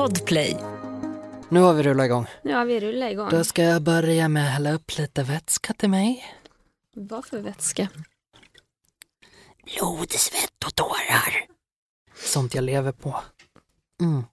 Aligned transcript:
Podplay. 0.00 0.56
Nu 1.48 1.60
har 1.60 1.74
vi 1.74 1.82
rullat 1.82 2.04
igång. 2.04 2.26
Ja, 2.42 2.64
vi 2.64 2.80
rullar 2.80 3.10
igång. 3.10 3.28
Då 3.30 3.44
ska 3.44 3.62
jag 3.62 3.82
börja 3.82 4.28
med 4.28 4.44
att 4.46 4.52
hälla 4.52 4.72
upp 4.72 4.98
lite 4.98 5.22
vätska 5.22 5.72
till 5.72 5.90
mig. 5.90 6.24
Vad 6.94 7.24
för 7.24 7.38
vätska? 7.40 7.88
Blod, 9.64 10.10
svett 10.10 10.64
och 10.66 10.74
tårar. 10.74 11.46
Sånt 12.14 12.54
jag 12.54 12.64
lever 12.64 12.92
på. 12.92 13.20
Mm. 14.00 14.24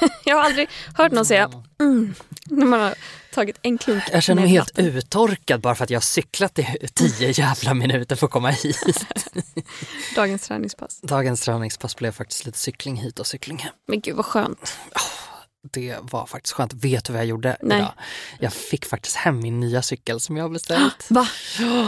Jag 0.24 0.36
har 0.36 0.44
aldrig 0.44 0.68
hört 0.94 1.12
någon 1.12 1.26
säga 1.26 1.50
mm, 1.80 2.14
när 2.44 2.66
man 2.66 2.80
har 2.80 2.94
tagit 3.34 3.58
en 3.62 3.78
klunk 3.78 4.02
Jag 4.12 4.22
känner 4.22 4.42
mig 4.42 4.50
helt 4.50 4.70
vatten. 4.70 4.86
uttorkad 4.86 5.60
bara 5.60 5.74
för 5.74 5.84
att 5.84 5.90
jag 5.90 5.96
har 5.96 6.02
cyklat 6.02 6.58
i 6.58 6.88
tio 6.94 7.30
jävla 7.30 7.74
minuter 7.74 8.16
för 8.16 8.26
att 8.26 8.32
komma 8.32 8.50
hit. 8.50 9.06
Dagens 10.16 10.42
träningspass. 10.48 11.00
Dagens 11.00 11.40
träningspass 11.40 11.96
blev 11.96 12.12
faktiskt 12.12 12.46
lite 12.46 12.58
cykling 12.58 12.96
hit 12.96 13.18
och 13.18 13.26
cykling 13.26 13.58
hem. 13.58 13.72
Men 13.88 14.00
gud 14.00 14.16
vad 14.16 14.26
skönt. 14.26 14.78
Det 15.70 15.96
var 16.02 16.26
faktiskt 16.26 16.52
skönt. 16.54 16.72
Vet 16.74 17.04
du 17.04 17.12
vad 17.12 17.20
jag 17.22 17.26
gjorde 17.26 17.56
Nej. 17.62 17.78
idag? 17.78 17.92
Jag 18.40 18.52
fick 18.52 18.84
faktiskt 18.86 19.16
hem 19.16 19.40
min 19.40 19.60
nya 19.60 19.82
cykel 19.82 20.20
som 20.20 20.36
jag 20.36 20.44
har 20.44 20.48
beställt. 20.48 21.06
Va? 21.10 21.26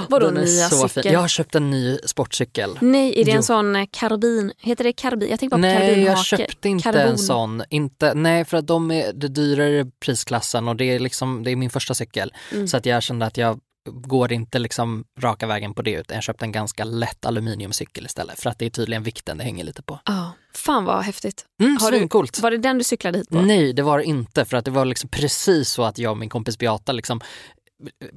Vadå 0.08 0.26
Den 0.30 0.44
nya 0.44 0.68
cykel? 0.70 1.02
Fin. 1.02 1.12
Jag 1.12 1.20
har 1.20 1.28
köpt 1.28 1.54
en 1.54 1.70
ny 1.70 1.98
sportcykel. 2.06 2.78
Nej, 2.80 3.20
är 3.20 3.24
det 3.24 3.30
Jo. 3.30 3.36
en 3.36 3.42
sån 3.42 3.76
eh, 3.76 3.86
karbin? 3.90 4.52
Heter 4.58 4.84
det 4.84 4.92
karbin? 4.92 5.30
Jag 5.30 5.40
tänkte 5.40 5.56
bara 5.56 5.56
på 5.56 5.60
Nej, 5.60 5.88
karbinhake. 5.88 6.10
jag 6.10 6.24
köpte 6.24 6.68
inte 6.68 6.82
Karbon. 6.82 7.00
en 7.00 7.18
sån. 7.18 7.62
Inte, 7.70 8.14
nej, 8.14 8.44
för 8.44 8.56
att 8.56 8.66
de 8.66 8.90
är 8.90 9.12
det 9.12 9.28
dyrare 9.28 9.86
prisklassen 10.00 10.68
och 10.68 10.76
det 10.76 10.84
är, 10.84 10.98
liksom, 10.98 11.44
det 11.44 11.50
är 11.50 11.56
min 11.56 11.70
första 11.70 11.94
cykel. 11.94 12.32
Mm. 12.52 12.68
Så 12.68 12.76
att 12.76 12.86
jag 12.86 13.02
kände 13.02 13.26
att 13.26 13.36
jag 13.36 13.60
går 13.90 14.32
inte 14.32 14.58
liksom 14.58 15.04
raka 15.20 15.46
vägen 15.46 15.74
på 15.74 15.82
det 15.82 15.90
utan 15.92 16.14
jag 16.14 16.24
köpte 16.24 16.44
en 16.44 16.52
ganska 16.52 16.84
lätt 16.84 17.24
aluminiumcykel 17.26 18.06
istället 18.06 18.40
för 18.40 18.50
att 18.50 18.58
det 18.58 18.66
är 18.66 18.70
tydligen 18.70 19.02
vikten 19.02 19.38
det 19.38 19.44
hänger 19.44 19.64
lite 19.64 19.82
på. 19.82 19.98
Ja, 20.04 20.32
fan 20.54 20.84
vad 20.84 21.02
häftigt. 21.04 21.44
Mm, 21.60 21.76
Har 21.80 21.90
du- 21.92 21.98
svincoolt. 21.98 22.38
Var 22.40 22.50
det 22.50 22.58
den 22.58 22.78
du 22.78 22.84
cyklade 22.84 23.18
hit 23.18 23.28
på? 23.28 23.40
Nej, 23.42 23.72
det 23.72 23.82
var 23.82 23.98
det 23.98 24.04
inte 24.04 24.44
för 24.44 24.56
att 24.56 24.64
det 24.64 24.70
var 24.70 24.84
liksom 24.84 25.08
precis 25.08 25.68
så 25.70 25.82
att 25.84 25.98
jag 25.98 26.10
och 26.10 26.18
min 26.18 26.28
kompis 26.28 26.58
Beata 26.58 26.92
liksom 26.92 27.20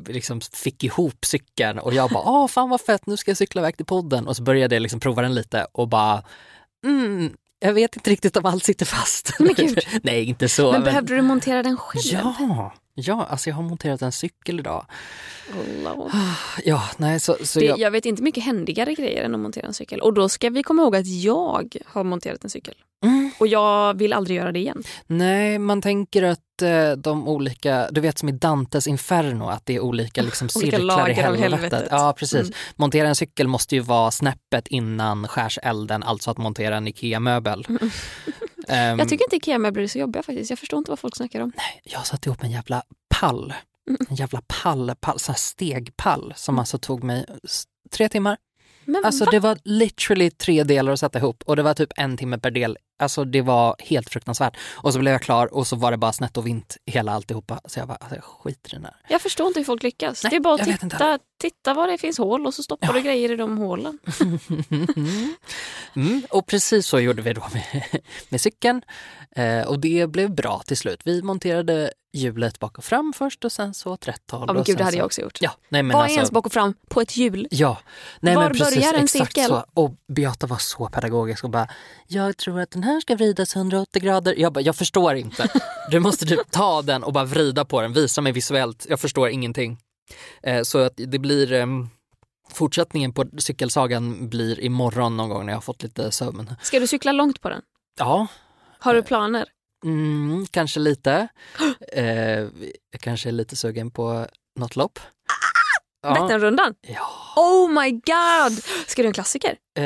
liksom 0.08 0.42
fick 0.54 0.84
ihop 0.84 1.26
cykeln 1.26 1.80
och 1.80 1.94
jag 1.94 2.10
bara, 2.10 2.24
åh 2.30 2.48
fan 2.48 2.70
vad 2.70 2.82
fett, 2.82 3.06
nu 3.06 3.18
ska 3.18 3.32
jag 3.32 3.38
cykla 3.38 3.62
iväg 3.62 3.78
till 3.78 3.86
podden 3.86 4.28
och 4.28 4.36
så 4.36 4.44
började 4.44 4.76
jag 4.76 4.82
liksom 4.82 5.00
prova 5.00 5.22
den 5.22 5.36
lite 5.36 5.68
och 5.72 5.88
bara, 5.88 6.24
mm, 6.86 7.34
jag 7.60 7.74
vet 7.74 7.96
inte 7.96 8.10
riktigt 8.10 8.38
om 8.38 8.46
allt 8.46 8.64
sitter 8.64 8.86
fast. 8.86 9.32
Men 9.40 9.54
gud. 9.54 9.80
Nej, 10.04 10.24
inte 10.24 10.50
så. 10.50 10.72
Men 10.72 10.84
behövde 10.84 11.16
du 11.16 11.22
montera 11.22 11.64
den 11.64 11.78
själv? 11.78 12.04
Ja, 12.06 12.74
ja, 13.00 13.26
alltså 13.30 13.50
jag 13.50 13.56
har 13.56 13.64
monterat 13.64 14.02
en 14.02 14.12
cykel 14.12 14.60
idag. 14.60 14.86
Oh. 15.86 16.16
Ja, 16.66 16.84
nej 16.98 17.20
så, 17.20 17.38
så 17.44 17.60
Det, 17.60 17.66
jag, 17.66 17.80
jag 17.80 17.92
vet 17.92 18.06
inte 18.06 18.24
mycket 18.24 18.44
händigare 18.44 18.94
grejer 18.94 19.24
än 19.24 19.36
att 19.36 19.42
montera 19.42 19.68
en 19.68 19.74
cykel. 19.74 20.02
Och 20.02 20.14
då 20.14 20.30
ska 20.30 20.50
vi 20.50 20.64
komma 20.64 20.82
ihåg 20.82 20.96
att 20.96 21.08
jag 21.08 21.76
har 21.86 22.04
monterat 22.04 22.44
en 22.44 22.50
cykel. 22.50 22.74
Mm. 23.06 23.32
Och 23.40 23.48
jag 23.48 23.94
vill 23.98 24.14
aldrig 24.14 24.38
göra 24.38 24.52
det 24.52 24.60
igen. 24.60 24.84
nej 25.08 25.60
man 25.60 25.82
tänker 25.82 26.24
att 26.24 26.62
eh, 26.62 26.92
de 26.92 27.28
olika, 27.28 27.88
du 27.92 28.02
vet 28.02 28.18
som 28.18 28.30
i 28.30 28.32
Dantes 28.32 28.88
Inferno, 28.88 29.50
att 29.50 29.66
det 29.66 29.76
är 29.76 29.80
olika 29.80 30.22
liksom 30.22 30.50
Olika 30.56 30.78
cirklar 30.78 31.10
i 31.10 31.14
helvetet. 31.14 31.52
helvetet. 31.52 31.88
Ja, 31.92 32.14
precis. 32.18 32.42
Mm. 32.42 32.54
Montera 32.76 33.08
en 33.08 33.16
cykel 33.16 33.48
måste 33.48 33.76
ju 33.76 33.82
vara 33.82 34.12
snäppet 34.12 34.68
innan 34.68 35.28
skärselden, 35.28 36.04
alltså 36.04 36.32
att 36.32 36.38
montera 36.38 36.78
en 36.78 36.88
IKEA-möbel. 36.88 37.66
Ehm, 37.70 37.92
Mm. 38.68 39.00
Jag 39.00 39.10
tycker 39.10 39.26
inte 39.26 39.36
Ikea-möbler 39.36 39.84
är 39.84 39.88
så 39.88 40.00
jobbiga 40.00 40.24
faktiskt. 40.24 40.50
Jag 40.50 40.60
förstår 40.60 40.78
inte 40.78 40.92
vad 40.92 41.00
folk 41.00 41.16
snackar 41.16 41.42
om. 41.42 41.52
jag 41.84 42.06
satte 42.08 42.30
ihop 42.30 42.44
en 42.44 42.52
jävla 42.52 42.84
pall, 43.20 43.54
Mm. 43.90 44.00
en 44.10 44.16
jävla 44.16 44.42
pall, 44.48 44.94
pall 45.00 45.20
sån 45.20 45.34
här 45.34 45.40
stegpall 45.40 46.34
som 46.36 46.60
alltså 46.60 46.78
tog 46.78 47.04
mig 47.04 47.26
tre 47.92 48.10
timmar. 48.10 48.38
Men 48.88 49.06
Alltså 49.06 49.26
va? 49.26 49.32
det 49.32 49.40
var 49.40 49.58
literally 49.64 50.32
tre 50.32 50.64
delar 50.64 50.92
att 50.92 51.00
sätta 51.00 51.20
ihop 51.20 51.44
och 51.46 51.56
det 51.56 51.64
var 51.64 51.74
typ 51.74 51.90
en 51.96 52.18
timme 52.18 52.38
per 52.38 52.52
del. 52.52 52.78
Alltså 53.00 53.24
det 53.24 53.42
var 53.42 53.76
helt 53.80 54.10
fruktansvärt. 54.10 54.58
Och 54.76 54.94
så 54.94 55.00
blev 55.00 55.12
jag 55.12 55.22
klar 55.22 55.54
och 55.54 55.68
så 55.68 55.76
var 55.76 55.92
det 55.92 55.98
bara 55.98 56.14
snett 56.14 56.38
och 56.38 56.48
vint 56.48 56.78
hela 56.86 57.12
alltihopa. 57.12 57.62
Så 57.66 57.80
jag 57.80 57.88
bara, 57.88 57.96
alltså 57.96 58.16
jag 58.16 58.24
skiter 58.24 58.74
i 58.74 58.76
den 58.76 58.86
här. 58.86 58.96
Jag 59.10 59.22
förstår 59.22 59.48
inte 59.48 59.60
hur 59.60 59.66
folk 59.66 59.84
lyckas. 59.84 60.24
Nej, 60.24 60.30
det 60.30 60.36
är 60.36 60.40
bara 60.40 60.54
att 60.56 60.80
titta, 60.80 61.20
titta 61.42 61.74
var 61.74 61.88
det 61.88 61.98
finns 61.98 62.18
hål 62.18 62.46
och 62.48 62.54
så 62.54 62.64
stoppar 62.64 62.88
Ja. 62.88 62.94
du 62.94 63.02
grejer 63.02 63.32
i 63.32 63.36
de 63.36 63.58
hålen. 63.58 64.00
Mm, 65.96 66.22
och 66.30 66.46
precis 66.48 66.88
så 66.88 67.00
gjorde 67.00 67.22
vi 67.22 67.34
då 67.34 67.44
med, 67.54 67.84
med 68.30 68.42
cykeln. 68.42 68.82
Eh, 69.36 69.62
och 69.68 69.80
det 69.80 70.08
blev 70.10 70.36
bra 70.36 70.62
till 70.66 70.78
slut. 70.78 71.02
Vi 71.06 71.22
monterade 71.24 71.92
hjulet 72.18 72.60
bak 72.60 72.78
och 72.78 72.84
fram 72.84 73.14
först 73.14 73.46
och 73.46 73.52
sen 73.52 73.74
så 73.74 73.92
åt 73.92 74.08
rätt 74.08 74.32
håll. 74.32 74.44
Ja 74.48 74.54
men 74.54 74.64
gud 74.64 74.78
det 74.78 74.84
hade 74.84 74.94
så... 74.94 75.00
jag 75.00 75.06
också 75.06 75.22
gjort. 75.22 75.38
Ja, 75.42 75.52
nej 75.70 75.84
men 75.84 75.94
Vad 75.94 76.04
alltså, 76.04 76.16
är 76.16 76.18
ens 76.18 76.32
bak 76.32 76.46
och 76.46 76.54
fram 76.54 76.74
på 76.90 77.02
ett 77.02 77.18
hjul? 77.18 77.48
Ja, 77.52 77.78
nej 78.20 78.36
Var 78.36 78.44
men 78.44 78.52
precis 78.52 78.76
börjar 78.76 78.94
en 78.94 79.04
exakt 79.04 79.34
cirkel? 79.34 79.50
så. 79.50 79.66
Och 79.74 79.94
Beata 80.08 80.48
var 80.48 80.58
så 80.58 80.90
pedagogisk 80.90 81.44
och 81.44 81.50
bara, 81.50 81.68
jag 82.08 82.38
tror 82.38 82.60
att 82.60 82.72
den 82.72 82.84
här 82.84 83.02
ska 83.02 83.16
vridas 83.16 83.56
180 83.56 84.02
grader. 84.02 84.36
Jag 84.38 84.54
bara, 84.54 84.62
jag 84.62 84.76
förstår 84.76 85.16
inte. 85.16 85.50
Du 85.92 86.00
måste 86.00 86.26
typ 86.26 86.52
ta 86.52 86.82
den 86.82 87.04
och 87.04 87.14
bara 87.14 87.26
vrida 87.26 87.66
på 87.66 87.82
den, 87.82 87.94
visa 87.94 88.22
mig 88.22 88.32
visuellt. 88.32 88.86
Jag 88.90 89.00
förstår 89.00 89.30
ingenting. 89.30 89.78
Eh, 90.44 90.64
så 90.64 90.78
att 90.78 90.94
det 90.96 91.20
blir 91.20 91.54
ehm, 91.54 91.90
Fortsättningen 92.54 93.14
på 93.14 93.26
cykelsagan 93.38 94.30
blir 94.30 94.60
imorgon 94.60 95.18
någon 95.18 95.30
gång 95.30 95.46
när 95.46 95.54
jag 95.54 95.58
har 95.58 95.62
fått 95.62 95.84
lite 95.84 96.12
sömn. 96.12 96.56
Ska 96.62 96.80
du 96.80 96.88
cykla 96.88 97.12
långt 97.12 97.42
på 97.42 97.50
den? 97.50 97.62
Ja, 98.00 98.28
Har 98.80 98.94
du 98.94 99.04
planer? 99.04 99.46
Mm, 99.86 100.46
kanske 100.52 100.80
lite. 100.80 101.28
Eh, 101.92 102.40
jag 102.92 103.02
kanske 103.02 103.30
är 103.30 103.34
lite 103.34 103.56
sugen 103.56 103.92
på 103.92 104.28
något 104.60 104.76
lopp. 104.76 105.00
Ja, 106.02 106.14
Vätternrundan? 106.14 106.74
ja. 106.82 107.02
Oh 107.36 107.70
my 107.70 107.92
god! 107.92 108.64
Ska 108.88 109.02
du 109.02 109.08
en 109.08 109.14
klassiker? 109.14 109.56
Eh, 109.80 109.86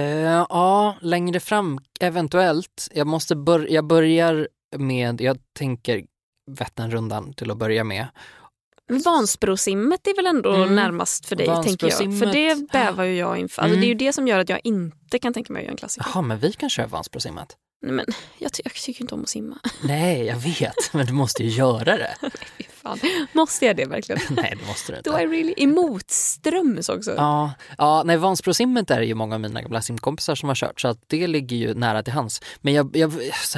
ja, 0.50 0.98
längre 1.02 1.40
fram 1.40 1.80
eventuellt. 2.00 2.88
Jag 2.92 3.08
måste 3.08 3.36
bör 3.36 3.68
jag 3.72 3.86
börjar 3.88 4.48
med, 4.78 5.22
jag 5.22 5.38
tänker 5.60 6.04
Vätternrundan 6.52 7.34
till 7.34 7.52
att 7.52 7.58
börja 7.58 7.84
med. 7.84 8.08
Vansbrosimmet 9.06 10.08
är 10.08 10.16
väl 10.16 10.26
ändå 10.28 10.54
Mm. 10.54 10.76
närmast 10.76 11.26
för 11.26 11.36
dig 11.36 11.48
tänker 11.64 11.88
jag. 11.88 12.20
För 12.20 12.26
det 12.26 12.72
bävar 12.72 13.04
ju 13.04 13.16
jag 13.16 13.38
inför. 13.38 13.62
Alltså, 13.62 13.74
Mm. 13.76 13.82
Det 13.82 13.86
är 13.86 13.90
ju 13.90 13.94
det 13.96 14.14
som 14.14 14.28
gör 14.28 14.40
att 14.40 14.50
jag 14.50 14.60
inte 14.64 15.20
kan 15.20 15.34
tänka 15.34 15.54
mig 15.54 15.60
att 15.60 15.64
göra 15.64 15.72
en 15.72 15.78
klassiker. 15.78 16.08
Jaha, 16.14 16.22
men 16.22 16.40
vi 16.40 16.54
kan 16.54 16.70
köra 16.70 16.88
Vansbrosimmet. 16.88 17.56
Nej, 17.82 17.92
men 17.94 18.06
jag, 18.38 18.54
ty- 18.54 18.62
jag 18.66 18.74
tycker 18.74 19.02
inte 19.02 19.16
om 19.16 19.22
att 19.22 19.30
simma. 19.30 19.60
Nej, 19.84 20.26
jag 20.26 20.36
vet, 20.38 20.94
men 20.94 21.06
du 21.06 21.14
måste 21.14 21.44
ju 21.44 21.50
göra 21.50 21.98
det. 21.98 22.16
Fan. 22.82 23.00
Måste 23.34 23.66
jag 23.66 23.76
det 23.76 23.86
verkligen? 23.86 24.22
Nej, 24.30 24.54
det 24.60 24.68
måste 24.68 24.92
du 24.92 25.02
Då 25.04 25.12
är 25.12 25.22
inte. 25.22 25.36
really 25.36 25.54
i 25.58 25.68
motströms 25.68 26.90
också. 26.90 27.14
Ja, 27.18 27.52
ja 27.78 28.04
nej, 28.06 28.18
Vansbrosimmet 28.18 28.92
är 28.92 29.02
ju 29.02 29.16
många 29.16 29.36
av 29.36 29.42
mina 29.42 29.62
gamla 29.62 29.82
simkompisar 29.82 30.36
som 30.36 30.50
har 30.50 30.56
kört 30.56 30.82
så 30.82 30.88
att 30.88 31.00
det 31.08 31.28
ligger 31.28 31.58
ju 31.58 31.74
nära 31.74 32.04
till 32.04 32.14
hands. 32.14 32.42
Men 32.62 32.74
jag, 32.74 32.96
jag, 32.96 33.14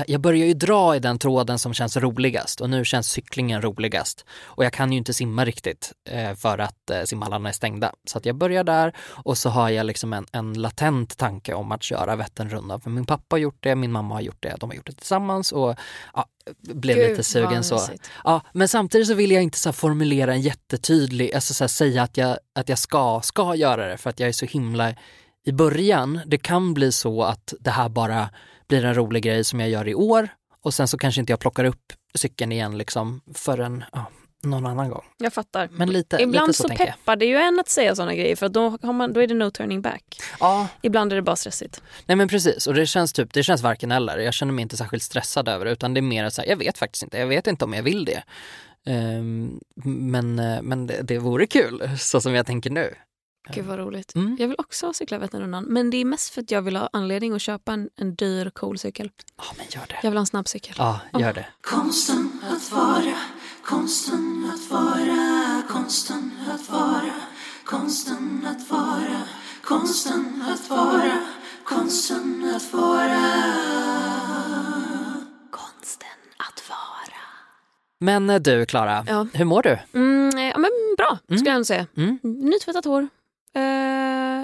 jag 0.08 0.22
börjar 0.22 0.46
ju 0.46 0.54
dra 0.54 0.96
i 0.96 1.00
den 1.00 1.20
tråden 1.20 1.60
som 1.60 1.74
känns 1.74 1.98
roligast 1.98 2.62
och 2.62 2.70
nu 2.70 2.86
känns 2.86 3.10
cyklingen 3.10 3.62
roligast. 3.62 4.26
Och 4.44 4.66
jag 4.66 4.74
kan 4.74 4.92
ju 4.92 4.98
inte 4.98 5.14
simma 5.14 5.46
riktigt 5.46 5.92
eh, 6.10 6.36
för 6.36 6.58
att 6.58 6.90
eh, 6.90 7.04
simhallarna 7.04 7.50
är 7.50 7.54
stängda. 7.54 7.94
Så 8.08 8.18
att 8.18 8.26
jag 8.26 8.36
börjar 8.36 8.64
där 8.64 8.96
och 9.00 9.38
så 9.38 9.50
har 9.50 9.70
jag 9.70 9.86
liksom 9.86 10.14
en, 10.14 10.26
en 10.32 10.54
latent 10.54 11.18
tanke 11.18 11.54
om 11.54 11.72
att 11.72 11.84
köra 11.84 12.16
Vätternrundan. 12.16 12.82
För 12.82 12.90
min 12.90 13.06
pappa 13.06 13.34
har 13.34 13.40
gjort 13.40 13.58
det, 13.60 13.76
min 13.76 13.92
mamma 13.92 14.16
har 14.16 14.22
gjort 14.22 14.44
det, 14.44 14.56
de 14.60 14.70
har 14.70 14.76
gjort 14.76 14.86
det 14.88 14.94
tillsammans 14.94 15.52
och 15.52 15.76
ja, 16.14 16.26
blev 16.62 16.98
Gud, 16.98 17.10
lite 17.10 17.24
sugen 17.24 17.64
så. 17.64 17.80
Ja, 18.24 18.42
men 18.54 18.68
samtidigt 18.68 19.08
så 19.08 19.14
vill 19.14 19.32
jag 19.32 19.44
inte 19.44 19.58
så 19.58 19.74
formulera 19.74 20.34
en 20.34 20.42
jättetydlig, 20.42 21.34
alltså 21.34 21.54
så 21.54 21.68
säga 21.68 22.04
att 22.04 22.18
jag, 22.18 22.38
att 22.56 22.70
jag 22.70 22.78
ska, 22.78 23.22
ska 23.24 23.56
göra 23.56 23.88
det 23.88 23.98
för 23.98 24.10
att 24.10 24.20
jag 24.20 24.30
är 24.30 24.34
så 24.34 24.46
himla 24.46 24.96
i 25.46 25.52
början. 25.52 26.20
Det 26.26 26.38
kan 26.38 26.74
bli 26.74 26.92
så 26.92 27.24
att 27.24 27.54
det 27.60 27.72
här 27.72 27.90
bara 27.90 28.30
blir 28.68 28.86
en 28.86 28.96
rolig 28.96 29.24
grej 29.24 29.44
som 29.44 29.60
jag 29.60 29.70
gör 29.70 29.88
i 29.88 29.96
år 29.96 30.28
och 30.64 30.74
sen 30.74 30.88
så 30.88 30.98
kanske 30.98 31.22
inte 31.22 31.34
jag 31.34 31.40
plockar 31.40 31.66
upp 31.66 31.94
cykeln 32.16 32.52
igen 32.52 32.78
liksom 32.78 33.22
förrän 33.34 33.84
ja, 33.92 34.06
någon 34.44 34.66
annan 34.66 34.90
gång. 34.90 35.04
Jag 35.18 35.34
fattar. 35.34 35.70
Men 35.72 35.90
lite, 35.90 36.18
Ibland 36.22 36.48
lite 36.48 36.58
så, 36.58 36.68
så, 36.68 36.76
peppar 36.76 37.16
det 37.16 37.26
ju 37.26 37.38
en 37.38 37.60
att 37.60 37.70
säga 37.70 37.96
sådana 37.96 38.16
grejer 38.16 38.36
för 38.36 38.50
då, 38.50 38.78
har 38.82 38.94
man, 38.94 39.14
då 39.14 39.22
är 39.22 39.28
det 39.28 39.34
no 39.34 39.52
turning 39.52 39.82
back. 39.82 40.22
Ja, 40.40 40.68
Ibland 40.82 41.12
är 41.12 41.16
det 41.16 41.22
bara 41.22 41.36
stressigt. 41.36 41.82
nej 42.06 42.16
men 42.16 42.28
precis 42.28 42.68
och 42.68 42.74
det 42.74 42.86
känns 42.86 43.14
typ, 43.14 43.34
det 43.34 43.44
känns 43.44 43.62
varken 43.62 43.92
eller. 43.92 44.18
Jag 44.18 44.34
känner 44.34 44.54
mig 44.54 44.62
inte 44.62 44.78
särskilt 44.78 45.04
stressad 45.04 45.48
över 45.48 45.66
det 45.66 45.72
utan 45.72 45.94
det 45.94 46.00
är 46.00 46.02
mer 46.02 46.30
så 46.30 46.42
här, 46.42 46.50
jag 46.50 46.58
vet 46.58 46.78
faktiskt 46.78 47.04
inte, 47.04 47.18
jag 47.18 47.28
vet 47.28 47.48
inte 47.48 47.66
om 47.66 47.74
jag 47.74 47.84
vill 47.84 48.06
det. 48.06 48.24
Ehm, 48.86 49.60
men 49.86 50.40
eh, 50.40 50.62
men 50.62 50.88
det, 50.88 51.02
det 51.02 51.18
vore 51.18 51.48
kul, 51.48 51.90
så 52.00 52.22
som 52.22 52.34
jag 52.34 52.46
tänker 52.46 52.70
nu. 52.70 52.96
Gud 53.50 53.66
vad 53.66 53.80
roligt. 53.80 54.16
Mm. 54.16 54.38
Jag 54.40 54.48
vill 54.48 54.56
också 54.60 54.94
cykla 54.94 55.18
Vätternrundan 55.18 55.64
men 55.64 55.90
det 55.90 55.98
är 55.98 56.06
mest 56.06 56.34
för 56.34 56.42
att 56.42 56.52
jag 56.52 56.62
vill 56.62 56.76
ha 56.76 56.90
anledning 56.94 57.34
att 57.34 57.42
köpa 57.42 57.74
en, 57.74 57.90
en 57.96 58.16
dyr 58.16 58.50
cool 58.50 58.78
cykel. 58.78 59.12
Ja 59.38 59.44
men 59.58 59.66
gör 59.70 59.86
det. 59.88 59.96
Jag 60.04 60.12
vill 60.12 60.18
ha 60.18 60.22
en 60.22 60.26
snabb 60.26 60.48
cykel. 60.48 60.76
Ja, 60.78 61.00
gör 61.20 61.34
det. 61.34 61.46
Konsten 61.62 62.42
att 62.52 62.72
vara, 62.72 63.16
konsten 63.66 64.52
att 64.54 64.72
vara, 64.72 65.62
konsten 65.70 66.32
att 66.54 66.70
vara, 66.70 67.14
konsten 67.66 68.46
att 68.48 68.70
vara, 68.72 69.22
konsten 69.64 70.44
att 70.54 70.70
vara, 70.70 71.18
konsten 71.64 72.52
att 72.56 72.74
vara. 72.74 73.24
Konsten 75.52 76.08
att 76.38 76.70
vara. 76.70 77.20
Men 78.00 78.30
eh, 78.30 78.40
du 78.40 78.66
Klara, 78.66 79.04
Ja. 79.08 79.28
hur 79.34 79.46
mår 79.46 79.62
du? 79.62 79.80
Mm, 79.94 80.38
eh, 80.38 80.44
ja, 80.50 80.58
men 80.58 80.70
bra 80.98 81.18
skulle 81.24 81.38
Mm. 81.40 81.46
jag 81.46 81.54
ändå 81.56 81.66
säga. 81.66 81.88
Mm. 81.98 82.20
Nytvättat 82.24 82.86
hår. 82.86 83.02
Eh, 83.56 83.62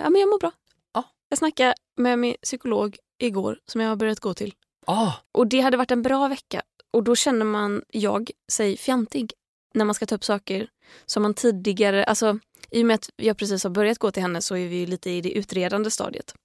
ja, 0.04 0.10
men 0.10 0.16
jag 0.22 0.30
mår 0.30 0.40
bra. 0.40 0.52
Ja. 0.94 1.04
Jag 1.30 1.38
snackade 1.38 1.74
med 1.98 2.20
min 2.20 2.36
psykolog 2.44 2.98
igår 3.20 3.58
som 3.66 3.82
jag 3.82 3.90
har 3.90 3.96
börjat 3.96 4.20
gå 4.20 4.34
till. 4.34 4.54
Ah, 4.88 5.12
Och 5.32 5.48
det 5.48 5.60
hade 5.62 5.78
varit 5.78 5.92
en 5.92 6.02
bra 6.02 6.28
vecka 6.28 6.62
och 6.92 7.04
då 7.04 7.16
känner 7.16 7.46
man, 7.46 7.82
jag, 7.88 8.32
sig 8.52 8.78
fjantig 8.78 9.34
när 9.74 9.86
man 9.86 9.96
ska 9.96 10.06
ta 10.06 10.16
upp 10.16 10.24
saker 10.24 10.70
som 11.06 11.24
man 11.24 11.34
tidigare... 11.34 12.04
Alltså, 12.04 12.40
I 12.72 12.82
och 12.82 12.86
med 12.86 12.96
att 12.96 13.10
jag 13.16 13.38
precis 13.38 13.64
har 13.64 13.72
börjat 13.72 13.98
gå 13.98 14.12
till 14.12 14.22
henne 14.22 14.42
så 14.42 14.56
är 14.56 14.68
vi 14.68 14.86
lite 14.86 15.10
i 15.10 15.22
det 15.22 15.32
utredande 15.32 15.92
stadiet. 15.92 16.36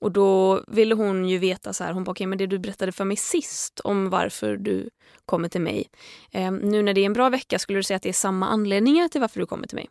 Och 0.00 0.12
då 0.12 0.64
ville 0.68 0.94
hon 0.94 1.28
ju 1.28 1.38
veta 1.38 1.72
så 1.72 1.84
här, 1.84 1.92
hon 1.92 2.04
bara, 2.04 2.10
okay, 2.10 2.26
men 2.26 2.38
det 2.38 2.46
du 2.46 2.58
berättade 2.58 2.92
för 2.92 3.04
mig 3.04 3.16
sist 3.16 3.80
om 3.80 4.10
varför 4.10 4.56
du 4.56 4.90
kommer 5.26 5.48
till 5.48 5.60
mig. 5.60 5.90
Eh, 6.30 6.52
nu 6.52 6.82
när 6.82 6.94
det 6.94 7.00
är 7.00 7.06
en 7.06 7.12
bra 7.12 7.30
vecka, 7.30 7.58
skulle 7.58 7.78
du 7.78 7.82
säga 7.82 7.96
att 7.96 8.02
det 8.02 8.08
är 8.08 8.12
samma 8.12 8.48
anledningar 8.48 9.08
till 9.08 9.20
varför 9.20 9.40
du 9.40 9.46
kommer 9.46 9.66
till 9.66 9.76
mig? 9.76 9.88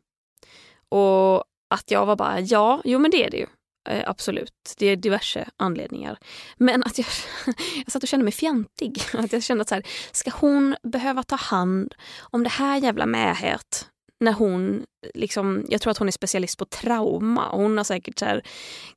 Och 0.89 1.43
att 1.69 1.91
jag 1.91 2.05
var 2.05 2.15
bara, 2.15 2.39
ja, 2.39 2.81
jo 2.83 2.99
men 2.99 3.11
det 3.11 3.25
är 3.25 3.29
det 3.29 3.37
ju. 3.37 3.47
Eh, 3.89 4.03
absolut, 4.09 4.75
det 4.77 4.85
är 4.85 4.95
diverse 4.95 5.49
anledningar. 5.57 6.17
Men 6.57 6.83
att 6.83 6.97
jag, 6.97 7.07
jag 7.75 7.91
satt 7.91 8.03
och 8.03 8.09
kände 8.09 8.23
mig 8.23 8.33
fjantig. 8.33 9.01
Att 9.13 9.33
jag 9.33 9.43
kände 9.43 9.61
att 9.61 9.69
så 9.69 9.75
här, 9.75 9.83
ska 10.11 10.31
hon 10.31 10.75
behöva 10.83 11.23
ta 11.23 11.35
hand 11.35 11.93
om 12.19 12.43
det 12.43 12.49
här 12.49 12.77
jävla 12.77 13.05
mähet 13.05 13.87
när 14.19 14.33
hon, 14.33 14.85
liksom, 15.13 15.65
jag 15.69 15.81
tror 15.81 15.91
att 15.91 15.97
hon 15.97 16.07
är 16.07 16.11
specialist 16.11 16.57
på 16.57 16.65
trauma. 16.65 17.49
Hon 17.51 17.77
har 17.77 17.83
säkert 17.83 18.19
så 18.19 18.25
här, 18.25 18.43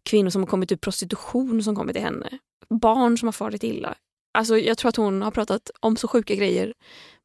kvinnor 0.03 0.31
som 0.31 0.43
har 0.43 0.47
kommit 0.47 0.73
ur 0.73 0.77
prostitution 0.77 1.63
som 1.63 1.77
kommit 1.77 1.95
till 1.95 2.05
henne. 2.05 2.39
Barn 2.81 3.19
som 3.19 3.29
har 3.29 3.33
farit 3.33 3.65
illa. 3.65 3.95
Alltså, 4.39 4.59
jag 4.59 4.79
tror 4.79 4.89
att 4.89 4.97
hon 4.97 5.23
har 5.23 5.31
pratat 5.31 5.71
om 5.81 5.97
så 5.97 6.09
sjuka 6.09 6.35
grejer 6.35 6.73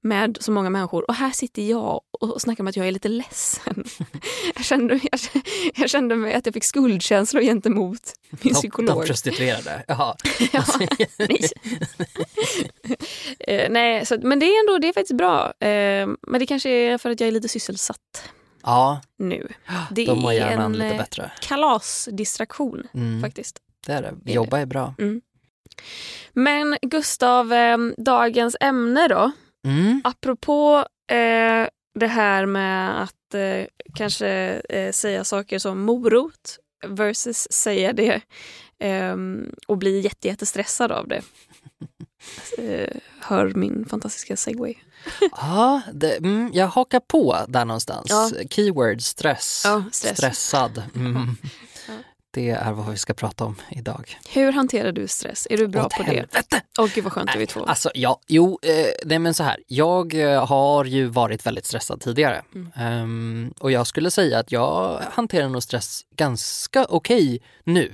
med 0.01 0.37
så 0.41 0.51
många 0.51 0.69
människor. 0.69 1.05
Och 1.09 1.15
här 1.15 1.31
sitter 1.31 1.61
jag 1.61 2.01
och 2.11 2.41
snackar 2.41 2.63
om 2.63 2.67
att 2.67 2.75
jag 2.75 2.87
är 2.87 2.91
lite 2.91 3.09
ledsen. 3.09 3.83
jag, 4.55 4.65
kände, 4.65 4.99
jag, 5.11 5.19
jag 5.75 5.89
kände 5.89 6.15
mig 6.15 6.33
att 6.33 6.45
jag 6.45 6.53
fick 6.53 6.63
skuldkänslor 6.63 7.41
gentemot 7.41 8.13
min 8.41 8.53
psykolog. 8.53 8.95
De 9.01 9.05
prostituerade? 9.07 9.83
Jaha. 9.87 10.15
ja, 10.53 10.63
nej. 11.17 11.49
eh, 13.39 13.71
nej, 13.71 14.05
så, 14.05 14.17
men 14.21 14.39
det 14.39 14.45
är 14.45 14.59
ändå 14.59 14.77
det 14.77 14.87
är 14.89 14.93
faktiskt 14.93 15.17
bra. 15.17 15.45
Eh, 15.59 16.07
men 16.27 16.39
det 16.39 16.45
kanske 16.45 16.69
är 16.69 16.97
för 16.97 17.09
att 17.09 17.19
jag 17.19 17.27
är 17.27 17.31
lite 17.31 17.49
sysselsatt 17.49 18.23
Ja, 18.63 19.01
nu. 19.17 19.47
Det 19.91 20.05
de 20.05 20.25
är 20.25 20.31
hjärnan 20.31 20.65
en 20.65 20.73
lite 20.73 20.85
eh, 20.85 20.97
bättre. 20.97 21.31
kalasdistraktion 21.41 22.87
Mm, 22.93 23.21
faktiskt. 23.21 23.59
det 23.85 23.93
är 23.93 24.01
det. 24.01 24.31
Jobba 24.33 24.59
är 24.59 24.65
bra. 24.65 24.93
Men 26.33 26.77
Gustav, 26.81 27.53
eh, 27.53 27.77
dagens 27.97 28.55
ämne 28.59 29.07
då? 29.07 29.31
Mm. 29.67 30.01
Apropå 30.03 30.85
eh, 31.11 31.67
det 31.99 32.07
här 32.07 32.45
med 32.45 33.03
att 33.03 33.33
eh, 33.33 33.65
kanske 33.95 34.29
eh, 34.69 34.91
säga 34.91 35.23
saker 35.23 35.59
som 35.59 35.81
morot 35.81 36.59
versus 36.87 37.47
säga 37.51 37.93
det 37.93 38.21
eh, 38.79 39.15
och 39.67 39.77
bli 39.77 39.99
jätte, 39.99 40.27
jättestressad 40.27 40.91
av 40.91 41.07
det. 41.07 41.21
Eh, 42.57 42.95
hör 43.19 43.53
min 43.53 43.85
fantastiska 43.85 44.37
segway. 44.37 44.75
Ja, 45.31 45.81
det, 45.93 46.17
mm, 46.17 46.51
jag 46.53 46.67
hakar 46.67 46.99
på 46.99 47.37
där 47.47 47.65
någonstans. 47.65 48.05
Ja. 48.09 48.29
Keyword 48.49 49.01
stress. 49.01 49.61
Ja, 49.65 49.83
stress. 49.91 50.17
Stressad. 50.17 50.83
Mm. 50.95 51.17
Det 52.31 52.49
är 52.49 52.71
vad 52.71 52.89
vi 52.89 52.97
ska 52.97 53.13
prata 53.13 53.45
om 53.45 53.55
idag. 53.71 54.17
Hur 54.29 54.51
hanterar 54.51 54.91
du 54.91 55.07
stress? 55.07 55.47
Är 55.49 55.57
du 55.57 55.67
bra 55.67 55.85
Åt 55.85 55.93
på 55.93 56.03
det? 56.03 56.09
helvete! 56.09 56.61
Åh 56.79 56.87
gud 56.95 57.03
vad 57.03 57.13
skönt 57.13 57.29
att 57.29 57.35
vi 57.35 57.47
två. 57.47 57.63
Alltså 57.65 57.91
ja, 57.93 58.21
jo, 58.27 58.59
eh, 58.61 58.85
nej 59.05 59.19
men 59.19 59.33
så 59.33 59.43
här. 59.43 59.57
Jag 59.67 60.13
eh, 60.13 60.45
har 60.45 60.85
ju 60.85 61.05
varit 61.05 61.45
väldigt 61.45 61.65
stressad 61.65 62.01
tidigare. 62.01 62.41
Mm. 62.55 62.71
Ehm, 62.75 63.53
och 63.59 63.71
jag 63.71 63.87
skulle 63.87 64.11
säga 64.11 64.39
att 64.39 64.51
jag 64.51 65.01
hanterar 65.11 65.49
nog 65.49 65.63
stress 65.63 66.01
ganska 66.15 66.85
okej 66.89 67.41
nu. 67.63 67.91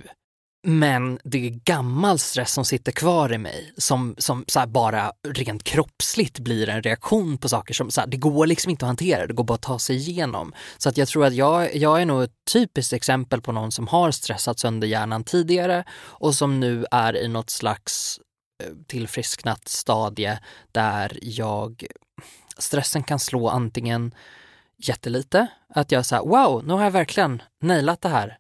Men 0.68 1.20
det 1.24 1.48
är 1.48 1.50
gammal 1.50 2.20
stress 2.20 2.54
som 2.54 2.66
sitter 2.66 2.92
kvar 2.92 3.34
i 3.34 3.38
mig 3.38 3.74
som, 3.78 4.16
som 4.18 4.46
så 4.48 4.60
här 4.60 4.68
bara 4.68 5.12
rent 5.28 5.64
kroppsligt 5.64 6.40
blir 6.40 6.70
en 6.70 6.82
reaktion 6.82 7.38
på 7.38 7.50
saker 7.50 7.74
som 7.74 7.92
så 7.92 8.02
här, 8.02 8.08
det 8.08 8.18
går 8.18 8.48
liksom 8.48 8.70
inte 8.70 8.86
att 8.86 8.90
hantera, 8.90 9.28
det 9.28 9.34
går 9.34 9.44
bara 9.44 9.54
att 9.54 9.62
ta 9.62 9.80
sig 9.80 9.96
igenom. 9.96 10.54
Så 10.78 10.90
att 10.90 10.98
jag 10.98 11.08
tror 11.08 11.26
att 11.26 11.34
jag, 11.34 11.76
jag 11.76 12.02
är 12.02 12.06
nog 12.06 12.24
ett 12.24 12.34
typiskt 12.54 12.94
exempel 12.94 13.42
på 13.42 13.52
någon 13.52 13.72
som 13.72 13.88
har 13.88 14.12
stressat 14.12 14.60
sönder 14.60 14.88
hjärnan 14.88 15.24
tidigare 15.24 15.84
och 16.00 16.36
som 16.36 16.60
nu 16.60 16.86
är 16.92 17.18
i 17.18 17.28
något 17.28 17.50
slags 17.50 18.20
eh, 18.64 18.70
tillfrisknat 18.88 19.68
stadie 19.68 20.40
där 20.72 21.20
jag, 21.22 21.86
stressen 22.58 23.04
kan 23.04 23.20
slå 23.20 23.50
antingen 23.50 24.14
jättelite, 24.78 25.48
att 25.70 25.92
jag 25.92 26.06
säger 26.06 26.24
wow, 26.24 26.64
nu 26.66 26.74
har 26.74 26.84
jag 26.84 26.92
verkligen 26.92 27.42
nailat 27.62 28.02
det 28.02 28.10
här. 28.10 28.38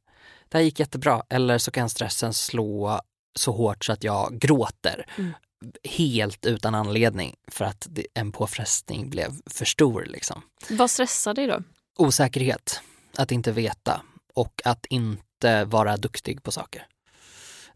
Det 0.49 0.57
här 0.57 0.65
gick 0.65 0.79
jättebra. 0.79 1.23
Eller 1.29 1.57
så 1.57 1.71
kan 1.71 1.89
stressen 1.89 2.33
slå 2.33 3.01
så 3.35 3.51
hårt 3.51 3.85
så 3.85 3.91
att 3.91 4.03
jag 4.03 4.39
gråter. 4.39 5.05
Mm. 5.17 5.33
Helt 5.83 6.45
utan 6.45 6.75
anledning 6.75 7.35
för 7.47 7.65
att 7.65 7.87
en 8.13 8.31
påfrestning 8.31 9.09
blev 9.09 9.31
för 9.45 9.65
stor. 9.65 10.05
Liksom. 10.05 10.41
Vad 10.69 10.91
stressar 10.91 11.33
dig 11.33 11.47
då? 11.47 11.63
Osäkerhet, 11.97 12.81
att 13.17 13.31
inte 13.31 13.51
veta 13.51 14.01
och 14.33 14.61
att 14.65 14.85
inte 14.85 15.65
vara 15.65 15.97
duktig 15.97 16.43
på 16.43 16.51
saker. 16.51 16.87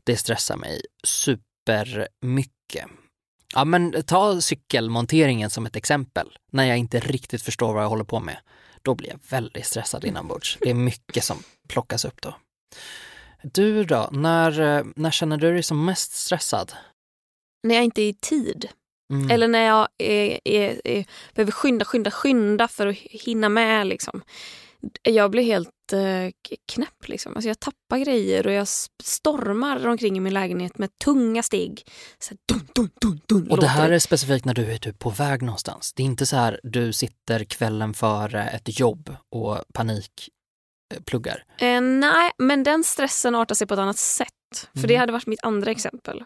Det 0.03 0.17
stressar 0.17 0.55
mig 0.55 0.81
supermycket. 1.03 2.85
Ja 3.53 3.65
men 3.65 4.03
ta 4.03 4.41
cykelmonteringen 4.41 5.49
som 5.49 5.65
ett 5.65 5.75
exempel. 5.75 6.37
När 6.51 6.63
jag 6.63 6.77
inte 6.77 6.99
riktigt 6.99 7.41
förstår 7.41 7.73
vad 7.73 7.83
jag 7.83 7.89
håller 7.89 8.03
på 8.03 8.19
med. 8.19 8.37
Då 8.81 8.95
blir 8.95 9.09
jag 9.09 9.19
väldigt 9.29 9.65
stressad 9.65 10.05
inombords. 10.05 10.57
Det 10.61 10.69
är 10.69 10.73
mycket 10.73 11.23
som 11.23 11.43
plockas 11.67 12.05
upp 12.05 12.21
då. 12.21 12.35
Du 13.43 13.83
då, 13.83 14.09
när, 14.11 14.59
eh, 14.59 14.85
när 14.95 15.11
känner 15.11 15.37
du 15.37 15.53
dig 15.53 15.63
som 15.63 15.85
mest 15.85 16.11
stressad? 16.11 16.73
När 17.63 17.75
jag 17.75 17.83
inte 17.83 18.01
är 18.01 18.09
i 18.09 18.13
tid. 18.13 18.69
Mm. 19.13 19.31
Eller 19.31 19.47
när 19.47 19.65
jag 19.65 19.87
är, 19.97 20.39
är, 20.43 20.81
är, 20.83 21.05
behöver 21.33 21.51
skynda, 21.51 21.85
skynda, 21.85 22.11
skynda 22.11 22.67
för 22.67 22.87
att 22.87 22.95
hinna 22.95 23.49
med. 23.49 23.87
Liksom. 23.87 24.21
Jag 25.03 25.31
blir 25.31 25.43
helt 25.43 25.93
eh, 25.93 26.31
knäpp. 26.73 27.07
Liksom. 27.07 27.35
Alltså, 27.35 27.47
jag 27.47 27.59
tappar 27.59 27.97
grejer 27.97 28.47
och 28.47 28.53
jag 28.53 28.67
stormar 29.03 29.87
omkring 29.87 30.17
i 30.17 30.19
min 30.19 30.33
lägenhet 30.33 30.77
med 30.77 30.89
tunga 31.03 31.43
steg. 31.43 31.83
Så 32.19 32.33
här, 32.33 32.37
dun, 32.45 32.67
dun, 32.75 32.89
dun, 33.01 33.21
dun, 33.27 33.51
Och 33.51 33.59
det 33.59 33.67
här 33.67 33.91
är 33.91 33.99
specifikt 33.99 34.45
när 34.45 34.53
du 34.53 34.71
är 34.71 34.77
typ 34.77 34.99
på 34.99 35.09
väg 35.09 35.41
någonstans. 35.41 35.93
Det 35.93 36.03
är 36.03 36.05
inte 36.05 36.25
så 36.25 36.35
här 36.35 36.59
du 36.63 36.93
sitter 36.93 37.43
kvällen 37.43 37.93
före 37.93 38.43
ett 38.43 38.79
jobb 38.79 39.15
och 39.29 39.57
panikpluggar. 40.89 41.43
Eh, 41.57 41.81
nej, 41.81 42.31
men 42.37 42.63
den 42.63 42.83
stressen 42.83 43.35
artar 43.35 43.55
sig 43.55 43.67
på 43.67 43.73
ett 43.73 43.79
annat 43.79 43.97
sätt. 43.97 44.29
För 44.73 44.87
det 44.87 44.93
Mm. 44.93 44.99
hade 44.99 45.11
varit 45.13 45.27
mitt 45.27 45.43
andra 45.43 45.71
exempel. 45.71 46.19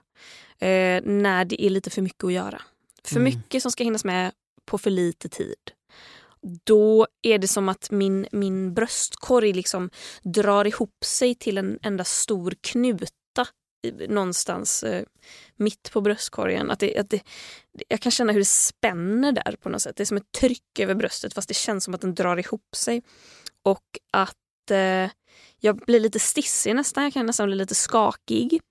Eh, 0.59 1.01
när 1.03 1.45
det 1.45 1.65
är 1.65 1.69
lite 1.69 1.89
för 1.89 2.01
mycket 2.01 2.23
att 2.23 2.33
göra. 2.33 2.61
För 3.03 3.15
Mm. 3.15 3.23
mycket 3.23 3.61
som 3.61 3.71
ska 3.71 3.83
hinnas 3.83 4.05
med 4.05 4.31
på 4.65 4.77
för 4.77 4.89
lite 4.89 5.29
tid. 5.29 5.55
Då 6.63 7.07
är 7.21 7.37
det 7.37 7.47
som 7.47 7.69
att 7.69 7.91
min, 7.91 8.27
min 8.31 8.73
bröstkorg 8.73 9.53
liksom 9.53 9.89
drar 10.23 10.65
ihop 10.67 11.03
sig 11.05 11.35
till 11.35 11.57
en 11.57 11.79
enda 11.81 12.03
stor 12.03 12.53
knuta 12.61 13.47
någonstans 14.09 14.83
eh, 14.83 15.03
mitt 15.55 15.91
på 15.91 16.01
bröstkorgen. 16.01 16.71
Att 16.71 16.79
det, 16.79 16.97
att 16.97 17.09
det, 17.09 17.21
jag 17.87 17.99
kan 17.99 18.11
känna 18.11 18.31
hur 18.33 18.39
det 18.39 18.45
spänner 18.45 19.31
där 19.31 19.55
på 19.61 19.69
något 19.69 19.81
sätt. 19.81 19.95
Det 19.95 20.03
är 20.03 20.05
som 20.05 20.17
ett 20.17 20.31
tryck 20.39 20.79
över 20.79 20.95
bröstet 20.95 21.33
fast 21.33 21.47
det 21.47 21.53
känns 21.53 21.83
som 21.83 21.93
att 21.93 22.01
den 22.01 22.15
drar 22.15 22.37
ihop 22.37 22.75
sig. 22.75 23.01
Och 23.63 23.83
att 24.11 24.37
eh, 24.71 25.09
jag 25.59 25.77
blir 25.77 25.99
lite 25.99 26.19
stissig 26.19 26.75
nästan. 26.75 27.03
Jag 27.03 27.13
kan 27.13 27.25
nästan 27.25 27.47
bli 27.47 27.55
lite 27.55 27.75
skakig. 27.75 28.61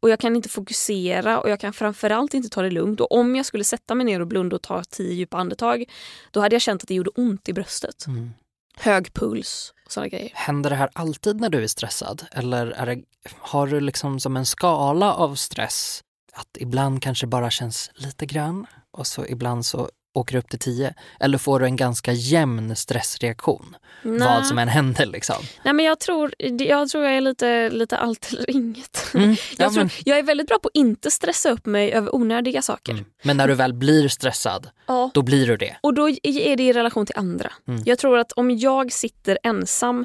Och 0.00 0.10
jag 0.10 0.20
kan 0.20 0.36
inte 0.36 0.48
fokusera 0.48 1.40
och 1.40 1.50
jag 1.50 1.60
kan 1.60 1.72
framförallt 1.72 2.34
inte 2.34 2.48
ta 2.48 2.62
det 2.62 2.70
lugnt. 2.70 3.00
Och 3.00 3.12
om 3.12 3.36
jag 3.36 3.46
skulle 3.46 3.64
sätta 3.64 3.94
mig 3.94 4.06
ner 4.06 4.20
och 4.20 4.26
blunda 4.26 4.56
och 4.56 4.62
ta 4.62 4.84
tio 4.84 5.12
djupa 5.12 5.36
andetag 5.36 5.84
då 6.30 6.40
hade 6.40 6.54
jag 6.54 6.62
känt 6.62 6.82
att 6.82 6.88
det 6.88 6.94
gjorde 6.94 7.10
ont 7.10 7.48
i 7.48 7.52
bröstet. 7.52 8.06
Mm. 8.06 8.30
Hög 8.76 9.12
puls 9.12 9.72
och 9.86 9.92
sådana 9.92 10.08
grejer. 10.08 10.30
Händer 10.34 10.70
det 10.70 10.76
här 10.76 10.90
alltid 10.92 11.40
när 11.40 11.48
du 11.48 11.62
är 11.62 11.66
stressad? 11.66 12.26
Eller 12.30 12.66
är 12.66 12.86
det, 12.86 13.02
har 13.38 13.66
du 13.66 13.80
liksom 13.80 14.20
som 14.20 14.36
en 14.36 14.46
skala 14.46 15.14
av 15.14 15.34
stress? 15.34 16.02
Att 16.32 16.56
ibland 16.60 17.02
kanske 17.02 17.26
bara 17.26 17.50
känns 17.50 17.90
lite 17.94 18.26
grann 18.26 18.66
och 18.90 19.06
så 19.06 19.26
ibland 19.26 19.66
så 19.66 19.90
åker 20.16 20.36
upp 20.36 20.48
till 20.48 20.58
10. 20.58 20.94
Eller 21.20 21.38
får 21.38 21.60
du 21.60 21.66
en 21.66 21.76
ganska 21.76 22.12
jämn 22.12 22.76
stressreaktion? 22.76 23.76
Vad 24.02 24.46
som 24.46 24.58
än 24.58 24.68
händer 24.68 25.06
liksom. 25.06 25.36
Nej, 25.64 25.74
men 25.74 25.84
jag, 25.84 26.00
tror, 26.00 26.34
jag 26.58 26.88
tror 26.88 27.04
jag 27.04 27.16
är 27.16 27.20
lite, 27.20 27.70
lite 27.70 27.96
allt 27.96 28.32
eller 28.32 28.50
inget. 28.50 29.06
Mm. 29.14 29.30
Ja, 29.30 29.36
Jag, 29.58 29.72
tror, 29.72 29.82
men, 29.82 29.90
jag 30.04 30.18
är 30.18 30.22
väldigt 30.22 30.46
bra 30.48 30.58
på 30.58 30.68
att 30.68 30.76
inte 30.76 31.10
stressa 31.10 31.50
upp 31.50 31.66
mig 31.66 31.92
över 31.92 32.14
onödiga 32.14 32.62
saker. 32.62 32.92
mm. 32.92 33.04
men 33.22 33.36
när 33.36 33.48
du 33.48 33.54
väl 33.54 33.74
blir 33.74 34.08
stressad, 34.08 34.70
Ja. 34.86 35.10
då 35.14 35.22
blir 35.22 35.46
du 35.46 35.56
det. 35.56 35.76
Och 35.80 35.94
då 35.94 36.08
är 36.08 36.56
det 36.56 36.62
i 36.62 36.72
relation 36.72 37.06
till 37.06 37.18
andra. 37.18 37.52
Mm. 37.68 37.82
Jag 37.86 37.98
tror 37.98 38.18
att 38.18 38.32
om 38.32 38.50
jag 38.50 38.92
sitter 38.92 39.38
ensam 39.42 40.04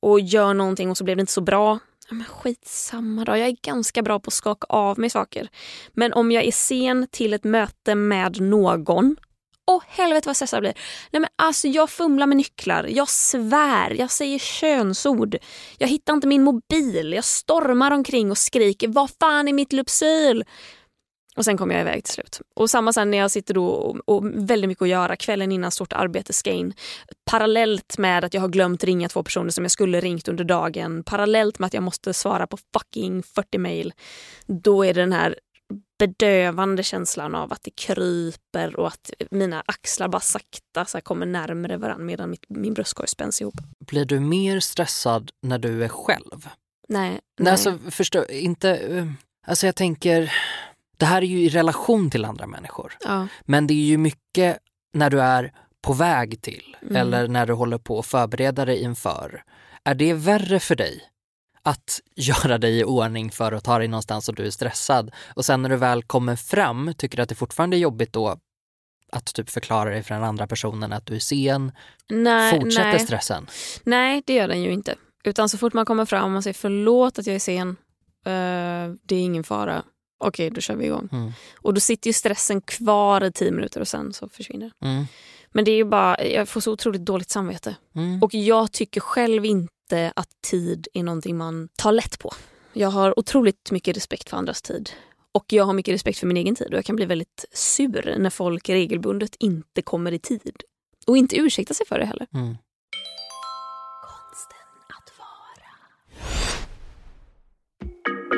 och 0.00 0.20
gör 0.20 0.54
någonting 0.54 0.90
och 0.90 0.96
så 0.96 1.04
blev 1.04 1.16
det 1.16 1.20
inte 1.20 1.32
så 1.32 1.40
bra. 1.40 1.78
Men 2.10 2.24
skitsamma 2.24 3.24
då, 3.24 3.32
jag 3.36 3.48
är 3.48 3.56
ganska 3.62 4.02
bra 4.02 4.20
på 4.20 4.28
att 4.28 4.34
skaka 4.34 4.66
av 4.70 4.98
mig 4.98 5.10
saker. 5.10 5.48
Men 5.92 6.12
om 6.12 6.32
jag 6.32 6.44
är 6.44 6.52
sen 6.52 7.06
till 7.10 7.32
ett 7.34 7.44
möte 7.44 7.94
med 7.94 8.40
någon 8.40 9.16
Åh 9.70 9.82
helvete 9.88 10.28
vad 10.28 10.36
stressad 10.36 10.56
jag 10.56 10.62
blir. 10.62 10.74
Nej, 11.10 11.20
men 11.20 11.30
alltså, 11.36 11.68
jag 11.68 11.90
fumlar 11.90 12.26
med 12.26 12.36
nycklar, 12.36 12.84
jag 12.84 13.08
svär, 13.08 13.90
jag 13.90 14.10
säger 14.10 14.38
könsord. 14.38 15.36
Jag 15.78 15.88
hittar 15.88 16.12
inte 16.14 16.26
min 16.26 16.42
mobil, 16.42 17.12
jag 17.12 17.24
stormar 17.24 17.90
omkring 17.90 18.30
och 18.30 18.38
skriker 18.38 18.88
vad 18.88 19.10
fan 19.20 19.48
är 19.48 19.52
mitt 19.52 19.72
Lypsyl? 19.72 20.44
Och 21.36 21.44
sen 21.44 21.56
kommer 21.56 21.74
jag 21.74 21.80
iväg 21.80 22.04
till 22.04 22.14
slut. 22.14 22.40
Och 22.54 22.70
samma 22.70 22.92
sen 22.92 23.10
när 23.10 23.18
jag 23.18 23.30
sitter 23.30 23.54
då 23.54 23.66
och, 23.66 23.96
och 24.04 24.24
väldigt 24.24 24.68
mycket 24.68 24.82
att 24.82 24.88
göra 24.88 25.16
kvällen 25.16 25.52
innan 25.52 25.70
stort 25.70 25.92
arbete 25.92 26.32
ska 26.32 26.50
in. 26.50 26.74
Parallellt 27.30 27.98
med 27.98 28.24
att 28.24 28.34
jag 28.34 28.40
har 28.40 28.48
glömt 28.48 28.84
ringa 28.84 29.08
två 29.08 29.22
personer 29.22 29.50
som 29.50 29.64
jag 29.64 29.70
skulle 29.70 30.00
ringt 30.00 30.28
under 30.28 30.44
dagen. 30.44 31.02
Parallellt 31.04 31.58
med 31.58 31.66
att 31.66 31.74
jag 31.74 31.82
måste 31.82 32.14
svara 32.14 32.46
på 32.46 32.58
fucking 32.74 33.22
40 33.22 33.58
mail. 33.58 33.92
Då 34.46 34.84
är 34.84 34.94
det 34.94 35.00
den 35.00 35.12
här 35.12 35.36
bedövande 35.98 36.82
känslan 36.82 37.34
av 37.34 37.52
att 37.52 37.62
det 37.62 37.70
kryper 37.70 38.76
och 38.80 38.86
att 38.88 39.10
mina 39.30 39.62
axlar 39.66 40.08
bara 40.08 40.20
sakta 40.20 40.84
så 40.84 41.00
kommer 41.00 41.26
närmare 41.26 41.76
varandra 41.76 42.04
medan 42.04 42.30
mitt, 42.30 42.44
min 42.48 42.74
bröstkorg 42.74 43.08
spänns 43.08 43.40
ihop. 43.40 43.54
Blir 43.86 44.04
du 44.04 44.20
mer 44.20 44.60
stressad 44.60 45.30
när 45.42 45.58
du 45.58 45.84
är 45.84 45.88
själv? 45.88 46.48
Nej. 46.88 47.10
Nej. 47.10 47.20
nej. 47.40 47.52
Alltså, 47.52 47.78
förstå, 47.90 48.24
inte... 48.26 48.70
eh, 48.76 49.06
Alltså 49.48 49.66
jag 49.66 49.76
tänker, 49.76 50.32
det 50.96 51.06
här 51.06 51.22
är 51.22 51.26
ju 51.26 51.40
i 51.40 51.48
relation 51.48 52.10
till 52.10 52.24
andra 52.24 52.46
människor. 52.46 52.96
ja. 53.04 53.28
Men 53.44 53.66
det 53.66 53.74
är 53.74 53.86
ju 53.86 53.98
mycket 53.98 54.58
när 54.94 55.10
du 55.10 55.20
är 55.20 55.52
på 55.82 55.92
väg 55.92 56.42
till 56.42 56.76
Mm. 56.82 56.96
eller 56.96 57.28
när 57.28 57.46
du 57.46 57.52
håller 57.52 57.78
på 57.78 57.98
att 57.98 58.06
förbereda 58.06 58.64
dig 58.64 58.82
inför. 58.82 59.42
Är 59.84 59.94
det 59.94 60.12
värre 60.14 60.60
för 60.60 60.74
dig 60.76 61.00
att 61.66 62.00
göra 62.16 62.58
dig 62.58 62.78
i 62.78 62.84
ordning 62.84 63.30
för 63.30 63.52
att 63.52 63.64
ta 63.64 63.78
dig 63.78 63.88
någonstans 63.88 64.28
och 64.28 64.34
du 64.34 64.46
är 64.46 64.50
stressad 64.50 65.10
och 65.34 65.44
sen 65.44 65.62
när 65.62 65.68
du 65.68 65.76
väl 65.76 66.02
kommer 66.02 66.36
fram 66.36 66.94
tycker 66.96 67.16
du 67.16 67.22
att 67.22 67.28
det 67.28 67.34
fortfarande 67.34 67.76
är 67.76 67.78
jobbigt 67.78 68.12
då 68.12 68.36
att 69.12 69.34
typ 69.34 69.50
förklara 69.50 69.90
dig 69.90 70.02
för 70.02 70.14
den 70.14 70.24
andra 70.24 70.46
personen 70.46 70.92
att 70.92 71.06
du 71.06 71.14
är 71.14 71.18
sen? 71.18 71.72
nej, 72.08 72.60
Fortsätter 72.60 72.84
nej. 72.84 73.00
stressen? 73.00 73.46
nej, 73.84 74.22
det 74.26 74.34
gör 74.34 74.48
den 74.48 74.62
ju 74.62 74.72
inte. 74.72 74.94
Utan 75.24 75.48
så 75.48 75.58
fort 75.58 75.72
man 75.72 75.86
kommer 75.86 76.04
fram 76.04 76.36
och 76.36 76.42
säger 76.42 76.54
förlåt 76.54 77.18
att 77.18 77.26
jag 77.26 77.34
är 77.34 77.40
sen, 77.40 77.68
eh, 78.24 78.94
det 79.02 79.14
är 79.16 79.20
ingen 79.20 79.44
fara. 79.44 79.82
Okej, 80.18 80.50
då 80.50 80.60
kör 80.60 80.76
vi 80.76 80.84
igång. 80.84 81.08
Mm. 81.12 81.32
Och 81.62 81.74
då 81.74 81.80
sitter 81.80 82.08
ju 82.08 82.12
stressen 82.12 82.60
kvar 82.60 83.24
i 83.24 83.32
tio 83.32 83.52
minuter 83.52 83.80
och 83.80 83.88
sen 83.88 84.12
så 84.12 84.28
försvinner 84.28 84.72
Mm. 84.82 85.04
Men 85.52 85.64
det 85.64 85.70
är 85.70 85.76
ju 85.76 85.84
bara, 85.84 86.24
jag 86.24 86.48
får 86.48 86.60
så 86.60 86.72
otroligt 86.72 87.04
dåligt 87.04 87.30
samvete. 87.30 87.76
Mm. 87.94 88.22
Och 88.22 88.34
jag 88.34 88.72
tycker 88.72 89.00
själv 89.00 89.44
inte 89.44 89.72
att 89.92 90.28
tid 90.50 90.88
är 90.94 91.02
någonting 91.02 91.36
man 91.36 91.68
tar 91.76 91.92
lätt 91.92 92.18
på. 92.18 92.32
Jag 92.72 92.88
har 92.88 93.18
otroligt 93.18 93.70
mycket 93.70 93.96
respekt 93.96 94.30
för 94.30 94.36
andras 94.36 94.62
tid. 94.62 94.90
Och 95.32 95.52
jag 95.52 95.64
har 95.64 95.72
mycket 95.72 95.94
respekt 95.94 96.18
för 96.18 96.26
min 96.26 96.36
egen 96.36 96.54
tid 96.54 96.66
och 96.66 96.76
jag 96.78 96.84
kan 96.84 96.96
bli 96.96 97.04
väldigt 97.04 97.44
sur 97.52 98.14
när 98.18 98.30
folk 98.30 98.68
regelbundet 98.68 99.36
inte 99.38 99.82
kommer 99.82 100.12
i 100.12 100.18
tid. 100.18 100.62
Och 101.06 101.16
inte 101.16 101.36
ursäkta 101.36 101.74
sig 101.74 101.86
för 101.86 101.98
det 101.98 102.04
heller. 102.04 102.26
Mm. 102.34 102.56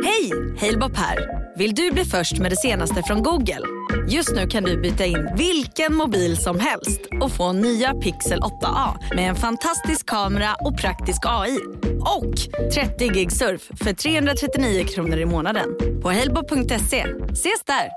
Hej! 0.04 0.32
Halebop 0.60 0.96
här. 0.96 1.16
Vill 1.58 1.74
du 1.74 1.90
bli 1.90 2.04
först 2.04 2.38
med 2.38 2.52
det 2.52 2.56
senaste 2.56 3.02
från 3.02 3.22
Google? 3.22 3.60
Just 4.08 4.34
nu 4.34 4.46
kan 4.46 4.62
du 4.64 4.80
byta 4.80 5.04
in 5.06 5.28
vilken 5.36 5.94
mobil 5.94 6.36
som 6.36 6.60
helst 6.60 7.00
och 7.22 7.32
få 7.32 7.52
nya 7.52 7.94
Pixel 7.94 8.40
8A 8.40 9.14
med 9.14 9.28
en 9.28 9.36
fantastisk 9.36 10.06
kamera 10.06 10.54
och 10.64 10.78
praktisk 10.78 11.22
AI. 11.26 11.58
Och 12.00 12.34
30 12.74 13.08
gig 13.08 13.32
surf 13.32 13.70
för 13.84 13.92
339 13.92 14.84
kronor 14.84 15.18
i 15.18 15.24
månaden 15.26 15.68
på 16.02 16.10
halebop.se. 16.12 17.06
Ses 17.32 17.64
där! 17.66 17.88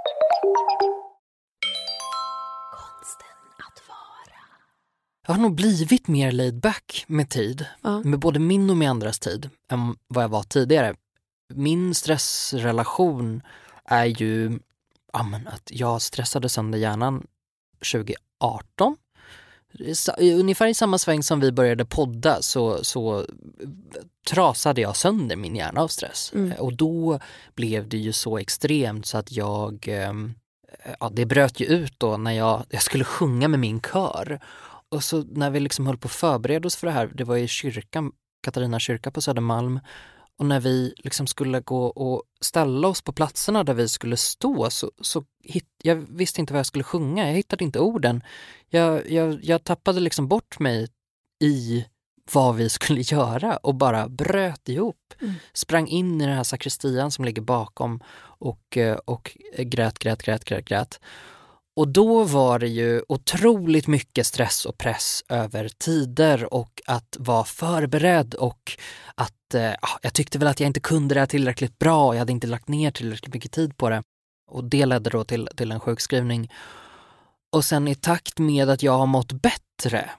Jag 5.28 5.34
har 5.36 5.42
nog 5.42 5.56
blivit 5.56 6.08
mer 6.08 6.32
laid 6.32 6.60
back 6.60 7.06
med 7.08 7.30
tid, 7.30 7.66
Ja. 7.82 8.02
med 8.04 8.20
både 8.20 8.40
min 8.40 8.70
och 8.70 8.78
med 8.78 8.90
andras 8.90 9.20
tid, 9.20 9.50
än 9.72 9.96
vad 10.08 10.24
jag 10.24 10.30
var 10.30 10.44
tidigare. 10.44 10.96
Min 11.56 11.96
stressrelation 11.96 13.42
är 13.86 14.06
ju 14.06 14.60
ja, 15.14 15.24
men 15.24 15.48
att 15.48 15.70
jag 15.72 16.02
stressade 16.02 16.50
sönder 16.50 16.80
hjärnan 16.80 17.28
2018. 17.92 18.98
Sa- 19.94 20.16
Ungefär 20.20 20.68
i 20.68 20.74
samma 20.74 20.98
sväng 20.98 21.24
som 21.24 21.40
vi 21.40 21.52
började 21.52 21.86
podda 21.86 22.42
så, 22.42 22.84
så 22.84 23.26
trasade 24.30 24.82
jag 24.82 24.96
sönder 24.96 25.36
min 25.36 25.56
hjärna 25.56 25.82
av 25.82 25.88
stress. 25.88 26.32
Mm. 26.36 26.52
Och 26.60 26.74
då 26.74 27.20
blev 27.56 27.90
det 27.90 27.98
ju 27.98 28.14
så 28.14 28.38
extremt 28.38 29.06
så 29.06 29.18
att 29.18 29.32
jag, 29.32 29.86
ehm, 29.88 30.34
ja 31.00 31.10
det 31.14 31.26
bröt 31.26 31.60
ju 31.60 31.66
ut 31.66 31.94
då 31.98 32.18
när 32.18 32.32
jag, 32.32 32.66
jag 32.70 32.82
skulle 32.82 33.04
sjunga 33.04 33.48
med 33.48 33.60
min 33.60 33.82
kör. 33.82 34.40
Och 34.90 35.04
så 35.04 35.24
när 35.24 35.50
vi 35.50 35.60
liksom 35.60 35.88
höll 35.88 35.98
på 35.98 36.06
att 36.06 36.12
förbereda 36.12 36.68
oss 36.68 36.76
för 36.76 36.88
det 36.88 36.94
här, 36.94 37.12
det 37.14 37.24
var 37.24 37.38
i 37.38 37.48
kyrkan, 37.48 38.12
Katarina 38.44 38.80
kyrka 38.80 39.12
på 39.12 39.22
Södermalm. 39.22 39.80
Och 40.42 40.48
när 40.48 40.60
vi 40.60 40.94
liksom 40.98 41.28
skulle 41.28 41.60
gå 41.60 41.86
och 41.86 42.24
ställa 42.42 42.88
oss 42.88 43.02
på 43.02 43.12
platserna 43.12 43.64
där 43.64 43.74
vi 43.74 43.90
skulle 43.90 44.18
stå 44.18 44.70
så, 44.70 44.92
så 45.02 45.24
hit, 45.44 45.66
jag 45.84 45.96
visste 45.96 46.42
inte 46.42 46.54
vad 46.54 46.60
jag 46.60 46.66
skulle 46.66 46.84
sjunga, 46.84 47.28
jag 47.28 47.36
hittade 47.36 47.64
inte 47.64 47.80
orden. 47.80 48.24
Jag, 48.70 49.12
jag, 49.12 49.44
jag 49.44 49.64
tappade 49.64 50.00
liksom 50.00 50.28
bort 50.28 50.60
mig 50.60 50.88
i 51.44 51.86
vad 52.34 52.56
vi 52.56 52.70
skulle 52.70 53.02
göra 53.06 53.58
och 53.58 53.76
bara 53.76 54.10
bröt 54.10 54.70
ihop. 54.70 55.14
Mm. 55.22 55.34
Sprang 55.54 55.88
in 55.88 56.22
i 56.22 56.26
den 56.26 56.36
här 56.36 56.44
sakristian 56.44 57.12
som 57.12 57.26
ligger 57.26 57.42
bakom 57.42 58.00
och, 58.24 58.78
eh, 58.78 58.96
och 58.96 59.38
grät, 59.58 60.00
grät, 60.00 60.24
grät, 60.24 60.46
grät, 60.46 60.66
grät. 60.66 61.00
Och 61.76 61.88
då 61.88 62.24
var 62.24 62.60
det 62.60 62.68
ju 62.68 63.02
otroligt 63.08 63.88
mycket 63.88 64.28
stress 64.28 64.66
och 64.66 64.78
press 64.78 65.24
över 65.30 65.70
tider 65.70 66.54
och 66.54 66.82
att 66.86 67.18
vara 67.20 67.44
förberedd 67.44 68.34
och 68.34 68.78
att 69.16 69.54
eh, 69.54 69.72
ah, 69.72 70.00
jag 70.02 70.14
tyckte 70.14 70.40
väl 70.40 70.48
att 70.48 70.60
jag 70.60 70.68
inte 70.68 70.80
kunde 70.80 71.16
det 71.16 71.20
här 71.20 71.28
tillräckligt 71.28 71.80
bra. 71.80 72.14
Jag 72.14 72.20
hade 72.20 72.32
inte 72.32 72.48
lagt 72.48 72.68
ner 72.68 72.92
tillräckligt 72.92 73.34
mycket 73.34 73.52
tid 73.52 73.78
på 73.78 73.90
det. 73.90 74.04
Och 74.52 74.64
det 74.64 74.86
ledde 74.86 75.10
då 75.10 75.24
till, 75.24 75.50
till 75.56 75.72
en 75.72 75.80
sjukskrivning. 75.80 76.52
Och 77.52 77.66
sen 77.66 77.88
i 77.88 77.96
takt 77.96 78.40
med 78.40 78.70
att 78.70 78.84
jag 78.84 78.98
har 78.98 79.06
mått 79.06 79.32
bättre 79.32 80.10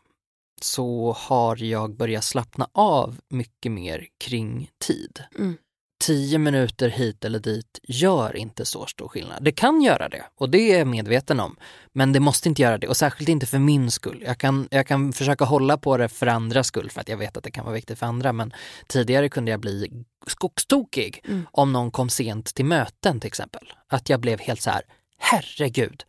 så 0.62 1.12
har 1.12 1.62
jag 1.62 1.96
börjat 1.96 2.24
slappna 2.24 2.68
av 2.72 3.20
mycket 3.28 3.72
mer 3.72 4.06
kring 4.24 4.70
tid. 4.84 5.22
Mm. 5.38 5.56
Tio 6.02 6.38
minuter 6.38 6.88
hit 6.88 7.24
eller 7.24 7.38
dit 7.38 7.78
gör 7.82 8.36
inte 8.36 8.64
så 8.64 8.86
stor 8.86 9.08
skillnad. 9.08 9.44
Det 9.44 9.52
kan 9.52 9.82
göra 9.82 10.08
det 10.08 10.24
och 10.34 10.50
det 10.50 10.58
är 10.58 10.78
jag 10.78 10.86
medveten 10.86 11.40
om. 11.40 11.56
Men 11.92 12.12
det 12.12 12.20
måste 12.20 12.48
inte 12.48 12.62
göra 12.62 12.78
det 12.78 12.88
och 12.88 12.96
särskilt 12.96 13.28
inte 13.28 13.46
för 13.46 13.58
min 13.58 13.90
skull. 13.90 14.22
Jag 14.26 14.38
kan, 14.38 14.68
jag 14.70 14.86
kan 14.86 15.12
försöka 15.12 15.44
hålla 15.44 15.76
på 15.78 15.96
det 15.96 16.08
för 16.08 16.26
andras 16.26 16.66
skull 16.66 16.90
för 16.90 17.00
att 17.00 17.08
jag 17.08 17.16
vet 17.16 17.36
att 17.36 17.44
det 17.44 17.50
kan 17.50 17.64
vara 17.64 17.74
viktigt 17.74 17.98
för 17.98 18.06
andra. 18.06 18.32
Men 18.32 18.52
tidigare 18.86 19.28
kunde 19.28 19.50
jag 19.50 19.60
bli 19.60 20.04
skogstokig 20.26 21.20
Mm. 21.28 21.46
om 21.50 21.72
någon 21.72 21.90
kom 21.90 22.08
sent 22.08 22.54
till 22.54 22.64
möten 22.64 23.20
till 23.20 23.28
exempel. 23.28 23.72
Att 23.88 24.08
jag 24.08 24.20
blev 24.20 24.40
helt 24.40 24.62
så 24.62 24.70
här, 24.70 24.82
herregud. 25.18 26.04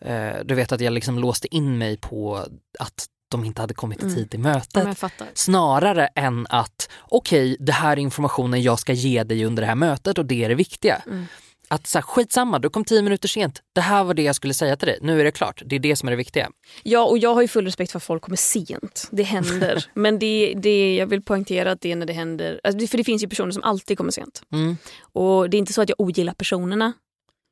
Eh, 0.00 0.34
du 0.44 0.54
vet 0.54 0.72
att 0.72 0.80
jag 0.80 0.92
liksom 0.92 1.18
låste 1.18 1.56
in 1.56 1.78
mig 1.78 1.96
på 1.96 2.46
att 2.78 3.06
de 3.32 3.44
inte 3.44 3.60
hade 3.60 3.74
kommit 3.74 3.98
i 3.98 4.02
Mm. 4.02 4.14
tid 4.16 4.30
till 4.30 4.40
Ja, 4.40 4.54
mötet. 4.54 5.18
Snarare 5.34 6.06
än 6.06 6.46
att, 6.50 6.88
okej, 7.00 7.56
det 7.60 7.72
här 7.72 7.92
är 7.92 7.96
informationen 8.00 8.62
jag 8.62 8.78
ska 8.78 8.92
ge 8.92 9.24
dig 9.24 9.44
under 9.44 9.60
det 9.62 9.66
här 9.66 9.74
mötet 9.74 10.18
och 10.18 10.26
det 10.26 10.44
är 10.44 10.48
det 10.48 10.54
viktiga. 10.54 11.02
Mm. 11.06 11.24
Att 11.68 11.86
så 11.86 11.98
här, 11.98 12.02
skitsamma, 12.02 12.58
du 12.58 12.70
kom 12.70 12.84
tio 12.84 13.02
minuter 13.02 13.28
sent. 13.28 13.62
Det 13.72 13.80
här 13.80 14.04
var 14.04 14.14
det 14.14 14.22
jag 14.22 14.34
skulle 14.34 14.54
säga 14.54 14.76
till 14.76 14.88
dig. 14.88 14.98
Nu 15.02 15.20
är 15.20 15.24
det 15.24 15.30
klart. 15.30 15.62
Det 15.66 15.76
är 15.76 15.80
det 15.80 15.96
som 15.96 16.08
är 16.08 16.10
det 16.12 16.16
viktiga. 16.16 16.50
Ja, 16.82 17.04
och 17.04 17.18
jag 17.18 17.34
har 17.34 17.42
ju 17.42 17.48
full 17.48 17.64
respekt 17.64 17.92
för 17.92 17.98
att 17.98 18.02
folk 18.04 18.22
kommer 18.22 18.36
sent. 18.36 19.08
Det 19.12 19.22
händer. 19.22 19.84
Men 19.94 20.18
det, 20.18 20.54
det, 20.56 20.96
jag 20.96 21.06
vill 21.06 21.22
poängtera 21.22 21.72
att 21.72 21.80
det 21.80 21.92
är 21.92 21.96
när 21.96 22.06
det 22.06 22.12
händer. 22.12 22.60
Alltså, 22.64 22.86
för 22.86 22.98
det 22.98 23.04
finns 23.04 23.22
ju 23.22 23.28
personer 23.28 23.50
som 23.50 23.62
alltid 23.62 23.98
kommer 23.98 24.10
sent. 24.10 24.42
Mm. 24.52 24.76
Och 25.12 25.50
det 25.50 25.56
är 25.56 25.58
inte 25.58 25.72
så 25.72 25.82
att 25.82 25.88
jag 25.88 26.00
ogillar 26.00 26.34
personerna. 26.34 26.92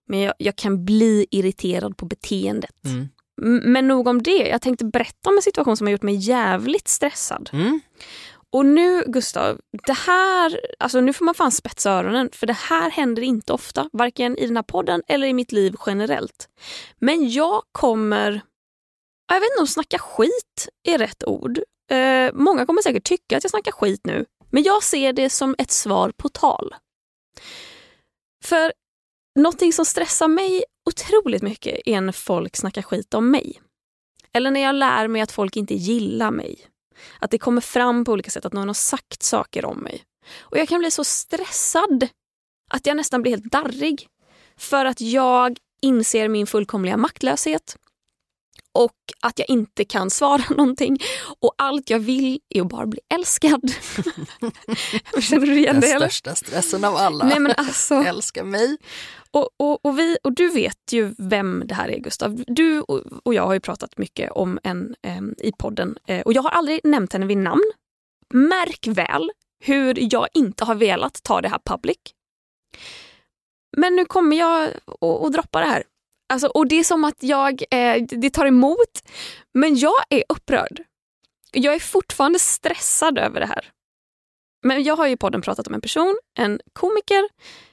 Men 0.09 0.19
jag, 0.21 0.35
jag 0.39 0.57
kan 0.57 0.85
bli 0.85 1.27
irriterad 1.31 1.97
på 1.97 2.07
beteendet. 2.07 2.85
Mm. 2.85 3.09
Men 3.43 3.89
nog 3.89 4.09
om 4.09 4.23
det. 4.23 4.49
Jag 4.49 4.63
tänkte 4.63 4.85
berätta 4.85 5.31
om 5.31 5.37
en 5.37 5.43
situation 5.43 5.77
som 5.77 5.87
har 5.87 5.93
gjort 5.93 6.03
mig 6.03 6.15
jävligt 6.15 6.89
stressad. 6.89 7.51
Mm. 7.53 7.81
Och 8.53 8.67
nu 8.67 9.05
Gustav, 9.07 9.61
det 9.87 9.93
här, 9.93 10.61
alltså 10.79 11.01
nu 11.01 11.13
får 11.13 11.25
man 11.25 11.35
fan 11.35 11.53
spetsa 11.53 11.91
öronen 11.91 12.29
för 12.33 12.47
det 12.47 12.53
här 12.53 12.91
händer 12.91 13.23
inte 13.23 13.53
ofta. 13.53 13.89
Varken 13.93 14.39
i 14.39 14.47
den 14.47 14.57
här 14.57 14.63
podden 14.63 15.03
eller 15.09 15.27
i 15.27 15.33
mitt 15.33 15.53
liv 15.53 15.75
generellt. 15.87 16.49
Men 16.99 17.31
jag 17.31 17.63
kommer, 17.73 18.41
jag 19.33 19.41
vet 19.41 19.51
inte 19.51 19.61
om 19.61 19.67
snacka 19.67 19.99
skit 19.99 20.69
är 20.89 20.99
rätt 20.99 21.25
ord. 21.25 21.59
Eh, 21.91 22.31
många 22.35 22.67
kommer 22.67 22.83
säkert 22.83 23.05
tycka 23.05 23.37
att 23.37 23.45
jag 23.45 23.51
snackar 23.51 23.73
skit 23.73 24.01
nu. 24.05 24.25
Men 24.51 24.63
jag 24.63 24.83
ser 24.83 25.13
det 25.13 25.31
som 25.31 25.55
ett 25.59 25.71
svar 25.71 26.13
på 26.17 26.29
tal. 26.29 26.75
För 28.45 28.73
någonting 29.39 29.73
som 29.73 29.85
stressar 29.85 30.29
mig 30.29 30.65
otroligt 30.91 31.43
mycket 31.43 31.81
är 31.87 32.01
när 32.01 32.13
folk 32.13 32.57
snackar 32.57 32.83
skit 32.83 33.15
om 33.15 33.31
mig. 33.31 33.61
Eller 34.33 34.51
när 34.51 34.61
jag 34.61 34.75
lär 34.75 35.09
mig 35.09 35.23
att 35.23 35.33
folk 35.33 35.57
inte 35.57 35.75
gillar 35.75 36.31
mig. 36.31 36.67
Att 37.19 37.31
det 37.31 37.39
kommer 37.39 37.61
fram 37.61 38.05
på 38.05 38.13
olika 38.13 38.31
sätt 38.31 38.45
att 38.45 38.53
någon 38.53 38.69
har 38.69 38.75
sagt 38.75 39.23
saker 39.23 39.65
om 39.65 39.79
mig. 39.79 40.05
Och 40.39 40.59
jag 40.59 40.69
kan 40.69 40.79
bli 40.79 40.91
så 40.91 41.05
stressad 41.05 42.09
att 42.71 42.87
jag 42.87 42.97
nästan 42.97 43.23
blir 43.23 43.33
helt 43.33 43.53
darrig. 43.53 44.09
För 44.57 44.85
att 44.85 45.01
jag 45.01 45.59
inser 45.83 46.29
min 46.29 46.47
fullkomliga 46.47 46.97
maktlöshet 46.97 47.77
och 48.73 48.97
att 49.21 49.39
jag 49.39 49.51
inte 49.51 49.85
kan 49.85 50.11
svara 50.11 50.43
någonting. 50.51 50.99
Och 51.41 51.55
allt 51.59 51.91
jag 51.91 51.99
vill 51.99 52.41
är 52.49 52.61
att 52.61 52.69
bara 52.69 52.87
bli 52.87 53.01
älskad. 53.15 53.61
Känner 55.21 55.47
du 55.47 55.59
igen 55.59 55.75
Den 55.75 55.81
det? 55.81 55.93
Eller? 55.93 56.09
största 56.09 56.35
stressen 56.35 56.85
av 56.85 56.97
alla. 56.97 57.25
Nej, 57.25 57.41
men 57.41 57.53
alltså, 57.57 57.95
Älska 58.07 58.45
mig. 58.45 58.77
och, 59.31 59.49
och, 59.57 59.87
och, 59.87 59.99
vi, 59.99 60.17
och 60.23 60.33
du 60.33 60.49
vet 60.49 60.93
ju 60.93 61.15
vem 61.19 61.63
det 61.67 61.75
här 61.75 61.89
är 61.89 61.99
Gustav. 61.99 62.45
Du 62.47 62.81
och, 62.81 63.03
och 63.23 63.35
jag 63.35 63.47
har 63.47 63.55
ju 63.55 63.61
pratat 63.61 63.99
mycket 63.99 64.31
om 64.31 64.59
en 64.63 64.95
em, 65.03 65.35
i 65.39 65.53
podden 65.53 65.97
eh, 66.07 66.21
och 66.21 66.33
jag 66.33 66.43
har 66.43 66.51
aldrig 66.51 66.81
nämnt 66.85 67.13
henne 67.13 67.27
vid 67.27 67.39
namn. 67.39 67.73
Märk 68.35 68.87
väl 68.87 69.31
hur 69.65 70.13
jag 70.15 70.29
inte 70.35 70.65
har 70.65 70.75
velat 70.75 71.23
ta 71.23 71.41
det 71.41 71.49
här 71.49 71.61
public. 71.65 71.99
Men 73.77 73.97
nu 73.97 74.05
kommer 74.05 74.37
jag 74.37 74.71
att 75.01 75.25
att 75.25 75.33
droppa 75.33 75.61
det 75.61 75.67
här. 75.67 75.83
Alltså, 76.31 76.47
och 76.47 76.67
det 76.69 76.79
är 76.79 76.85
som 76.85 77.05
att 77.05 77.23
jag, 77.23 77.63
eh, 77.71 78.03
det 78.03 78.31
tar 78.31 78.47
emot, 78.47 79.03
men 79.55 79.77
jag 79.77 79.97
är 80.09 80.25
upprörd. 80.29 80.83
Jag 81.53 81.75
är 81.75 81.79
fortfarande 81.79 82.39
stressad 82.39 83.19
över 83.19 83.41
det 83.41 83.47
här. 83.47 83.71
Men 84.63 84.83
jag 84.83 84.97
har 84.97 85.07
ju 85.07 85.13
i 85.13 85.17
podden 85.17 85.43
pratat 85.43 85.67
om 85.67 85.75
en 85.75 85.81
person, 85.81 86.19
en 86.39 86.61
komiker, 86.73 87.29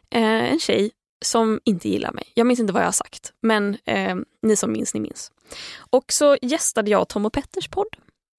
eh, 0.10 0.52
en 0.52 0.60
tjej 0.60 0.92
som 1.26 1.60
inte 1.66 1.90
gillar 1.90 2.12
mig. 2.12 2.32
Jag 2.34 2.48
minns 2.48 2.60
inte 2.60 2.74
vad 2.74 2.82
jag 2.82 2.88
har 2.88 2.92
sagt, 2.92 3.34
men 3.42 3.78
eh, 3.86 4.16
ni 4.42 4.56
som 4.56 4.72
minns, 4.72 4.94
ni 4.94 5.00
minns. 5.00 5.32
Och 5.90 6.12
så 6.12 6.38
gästade 6.42 6.92
jag 6.92 7.08
Tom 7.08 7.26
och 7.26 7.34
Petters 7.34 7.68
podd 7.68 7.96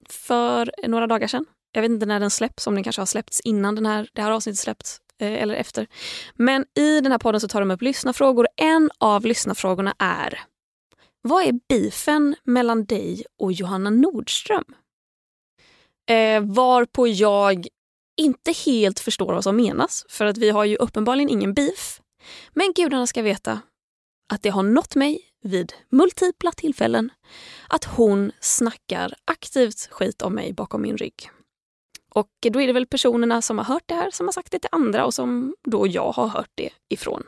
för 0.09 0.73
några 0.89 1.07
dagar 1.07 1.29
sedan. 1.29 1.45
Jag 1.73 1.83
vet 1.83 1.91
inte 1.91 2.07
när 2.07 2.21
den 2.21 2.31
släpps, 2.31 2.67
om 2.67 2.75
den 2.75 2.85
kanske 2.85 3.01
har 3.01 3.07
släppts 3.07 3.41
innan 3.41 3.75
den 3.75 3.87
här, 3.87 4.09
det 4.13 4.23
här 4.23 4.31
avsnittet 4.31 4.59
släppts 4.59 5.01
Eh, 5.21 5.43
eller 5.43 5.55
efter. 5.55 5.87
Men 6.35 6.65
i 6.75 7.01
den 7.01 7.13
här 7.13 7.19
podden 7.19 7.41
så 7.41 7.49
tar 7.49 7.61
de 7.61 7.71
upp 7.71 7.83
lyssnarfrågor. 7.83 8.49
En 8.57 8.91
av 8.99 9.27
lyssnarfrågorna 9.27 9.95
är 9.99 10.41
Vad 11.23 11.45
är 11.45 11.53
beefen 11.69 12.37
mellan 12.45 12.85
dig 12.85 13.25
och 13.39 13.53
Johanna 13.53 13.91
Nordström? 13.91 14.65
Eh, 16.11 16.41
varpå 16.43 17.09
jag 17.09 17.67
inte 18.17 18.53
helt 18.67 19.01
förstår 19.01 19.33
vad 19.33 19.45
som 19.45 19.57
menas, 19.57 20.07
för 20.09 20.25
att 20.25 20.39
vi 20.39 20.51
har 20.51 20.65
ju 20.65 20.77
uppenbarligen 20.77 21.31
ingen 21.31 21.55
beef. 21.55 22.01
Men 22.53 22.73
gudarna 22.77 23.07
ska 23.07 23.23
veta 23.23 23.61
att 24.33 24.43
det 24.43 24.49
har 24.49 24.63
nått 24.63 24.95
mig 24.95 25.21
vid 25.43 25.73
multipla 25.91 26.53
tillfällen 26.53 27.11
att 27.69 27.85
hon 27.85 28.33
snackar 28.41 29.15
aktivt 29.25 29.89
skit 29.91 30.23
om 30.23 30.35
mig 30.35 30.53
bakom 30.53 30.83
min 30.83 30.97
rygg. 30.97 31.31
Och 32.11 32.31
då 32.41 32.61
är 32.61 32.67
det 32.67 32.73
väl 32.73 32.87
personerna 32.87 33.43
som 33.43 33.59
har 33.59 33.65
hört 33.65 33.83
det 33.87 33.95
här 33.95 34.11
som 34.11 34.27
har 34.27 34.33
sagt 34.33 34.53
det 34.53 34.59
till 34.59 34.69
andra 34.73 35.05
och 35.05 35.15
som 35.15 35.55
då 35.65 35.87
jag 35.87 36.13
har 36.13 36.29
hört 36.29 36.51
det 36.55 36.71
ifrån. 36.89 37.23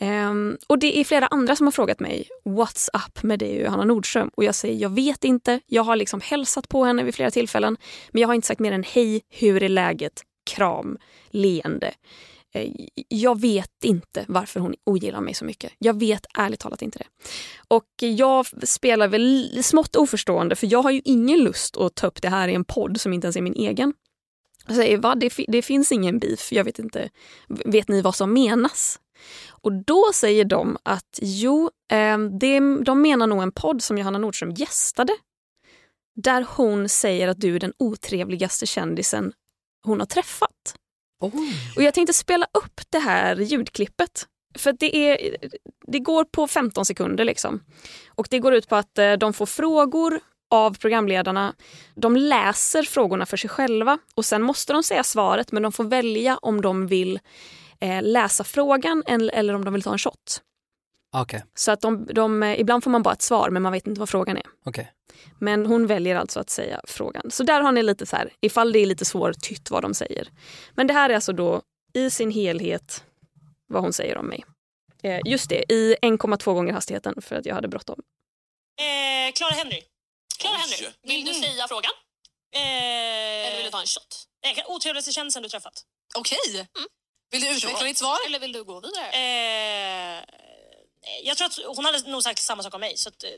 Um, 0.00 0.58
och 0.66 0.78
det 0.78 1.00
är 1.00 1.04
flera 1.04 1.26
andra 1.26 1.56
som 1.56 1.66
har 1.66 1.72
frågat 1.72 2.00
mig 2.00 2.28
What's 2.44 2.88
up 3.06 3.22
med 3.22 3.38
dig 3.38 3.56
och 3.56 3.64
Johanna 3.64 3.84
Nordström? 3.84 4.30
Och 4.34 4.44
jag 4.44 4.54
säger 4.54 4.82
jag 4.82 4.90
vet 4.90 5.24
inte. 5.24 5.60
Jag 5.66 5.82
har 5.82 5.96
liksom 5.96 6.20
hälsat 6.20 6.68
på 6.68 6.84
henne 6.84 7.02
vid 7.02 7.14
flera 7.14 7.30
tillfällen. 7.30 7.76
Men 8.10 8.20
jag 8.20 8.28
har 8.28 8.34
inte 8.34 8.46
sagt 8.46 8.60
mer 8.60 8.72
än 8.72 8.84
hej, 8.84 9.20
hur 9.28 9.62
är 9.62 9.68
läget? 9.68 10.22
Kram, 10.50 10.98
leende. 11.30 11.94
Eh, 12.54 12.70
jag 13.08 13.40
vet 13.40 13.84
inte 13.84 14.24
varför 14.28 14.60
hon 14.60 14.74
ogillar 14.86 15.20
mig 15.20 15.34
så 15.34 15.44
mycket. 15.44 15.72
Jag 15.78 15.98
vet 15.98 16.26
ärligt 16.38 16.60
talat 16.60 16.82
inte 16.82 16.98
det. 16.98 17.06
Och 17.68 17.88
jag 17.98 18.46
spelar 18.68 19.08
väl 19.08 19.58
smått 19.62 19.96
oförstående 19.96 20.56
för 20.56 20.72
jag 20.72 20.82
har 20.82 20.90
ju 20.90 21.00
ingen 21.04 21.38
lust 21.38 21.76
att 21.76 21.94
ta 21.94 22.06
upp 22.06 22.22
det 22.22 22.28
här 22.28 22.48
i 22.48 22.54
en 22.54 22.64
podd 22.64 23.00
som 23.00 23.12
inte 23.12 23.26
ens 23.26 23.36
är 23.36 23.40
min 23.42 23.54
egen. 23.54 23.94
Jag 24.66 24.76
säger 24.76 24.98
va, 24.98 25.14
det, 25.14 25.32
det 25.48 25.62
finns 25.62 25.92
ingen 25.92 26.18
beef, 26.18 26.52
jag 26.52 26.64
vet 26.64 26.78
inte. 26.78 27.10
Vet 27.48 27.88
ni 27.88 28.02
vad 28.02 28.14
som 28.14 28.32
menas? 28.32 29.00
Och 29.50 29.72
då 29.72 30.10
säger 30.14 30.44
de 30.44 30.76
att 30.82 31.18
jo, 31.22 31.70
eh, 31.92 32.18
det, 32.18 32.60
de 32.84 33.02
menar 33.02 33.26
nog 33.26 33.42
en 33.42 33.52
podd 33.52 33.82
som 33.82 33.98
Johanna 33.98 34.18
Nordström 34.18 34.50
gästade. 34.50 35.12
Där 36.14 36.46
hon 36.56 36.88
säger 36.88 37.28
att 37.28 37.40
du 37.40 37.56
är 37.56 37.60
den 37.60 37.72
otrevligaste 37.78 38.66
kändisen 38.66 39.32
hon 39.84 39.98
har 40.00 40.06
träffat. 40.06 40.76
Oj. 41.22 41.72
Och 41.76 41.82
jag 41.82 41.94
tänkte 41.94 42.12
spela 42.12 42.46
upp 42.52 42.80
det 42.90 42.98
här 42.98 43.36
ljudklippet. 43.36 44.26
För 44.58 44.72
det, 44.72 44.96
är, 44.96 45.36
det 45.86 45.98
går 45.98 46.24
på 46.24 46.46
15 46.46 46.84
sekunder. 46.84 47.24
liksom. 47.24 47.60
Och 48.08 48.26
Det 48.30 48.38
går 48.38 48.54
ut 48.54 48.68
på 48.68 48.76
att 48.76 48.98
eh, 48.98 49.12
de 49.12 49.32
får 49.32 49.46
frågor 49.46 50.20
av 50.50 50.78
programledarna. 50.78 51.54
De 51.94 52.16
läser 52.16 52.82
frågorna 52.82 53.26
för 53.26 53.36
sig 53.36 53.50
själva 53.50 53.98
och 54.14 54.24
sen 54.24 54.42
måste 54.42 54.72
de 54.72 54.82
säga 54.82 55.04
svaret 55.04 55.52
men 55.52 55.62
de 55.62 55.72
får 55.72 55.84
välja 55.84 56.38
om 56.42 56.60
de 56.60 56.86
vill 56.86 57.20
eh, 57.80 58.02
läsa 58.02 58.44
frågan 58.44 59.02
eller, 59.06 59.34
eller 59.34 59.54
om 59.54 59.64
de 59.64 59.74
vill 59.74 59.82
ta 59.82 59.92
en 59.92 59.98
shot. 59.98 60.40
Okej, 61.14 61.44
Så 61.54 61.70
att 61.72 61.80
de, 61.80 62.06
de, 62.06 62.42
eh, 62.42 62.60
ibland 62.60 62.84
får 62.84 62.90
man 62.90 63.02
bara 63.02 63.14
ett 63.14 63.22
svar 63.22 63.50
men 63.50 63.62
man 63.62 63.72
vet 63.72 63.86
inte 63.86 64.00
vad 64.00 64.08
frågan 64.08 64.36
är. 64.36 64.46
okej. 64.64 64.92
Men 65.40 65.66
hon 65.66 65.86
väljer 65.86 66.16
alltså 66.16 66.40
att 66.40 66.50
säga 66.50 66.80
frågan. 66.84 67.30
Så 67.30 67.42
där 67.42 67.60
har 67.60 67.72
ni 67.72 67.82
lite 67.82 68.06
så 68.06 68.16
här, 68.16 68.32
ifall 68.40 68.72
det 68.72 68.78
är 68.78 68.86
lite 68.86 69.04
svårtytt 69.04 69.70
vad 69.70 69.82
de 69.82 69.94
säger. 69.94 70.28
Men 70.74 70.86
det 70.86 70.92
här 70.94 71.10
är 71.10 71.14
alltså 71.14 71.32
då 71.32 71.62
i 71.94 72.10
sin 72.10 72.30
helhet 72.30 73.04
vad 73.66 73.82
hon 73.82 73.92
säger 73.92 74.16
om 74.18 74.26
mig. 74.26 74.44
Eh, 75.02 75.20
just 75.24 75.48
det, 75.48 75.72
i 75.72 75.96
1,2 76.02 76.54
gånger 76.54 76.72
hastigheten 76.72 77.22
för 77.22 77.36
att 77.36 77.46
jag 77.46 77.54
hade 77.54 77.68
bråttom. 77.68 78.00
Eh, 78.80 79.32
Clara 79.32 79.50
Henry. 79.52 79.82
Clara. 80.40 80.56
Henry, 80.56 80.88
vill 81.02 81.24
du 81.24 81.34
säga 81.34 81.68
frågan? 81.68 81.92
Eh, 82.54 82.60
Eller 83.46 83.56
vill 83.56 83.64
du 83.64 83.70
ta 83.70 83.80
en 83.80 83.86
shot? 83.86 84.24
nej, 84.44 84.64
otrevligaste 84.68 85.12
kändisen 85.12 85.42
du 85.42 85.48
träffat? 85.48 85.82
Okej. 86.18 86.66
Vill 87.30 87.40
du 87.40 87.50
utveckla 87.56 87.86
ditt 87.86 87.98
svar? 87.98 88.16
Eller 88.26 88.40
vill 88.40 88.52
du 88.52 88.64
gå 88.64 88.80
vidare? 88.80 89.06
Eh, 89.06 90.22
jag 91.22 91.36
tror 91.36 91.46
att 91.46 91.76
hon 91.76 91.84
hade 91.84 92.10
nog 92.10 92.22
sagt 92.22 92.38
samma 92.38 92.62
sak 92.62 92.74
om 92.74 92.80
mig 92.80 92.96
så 92.96 93.08
att, 93.08 93.24
eh, 93.24 93.30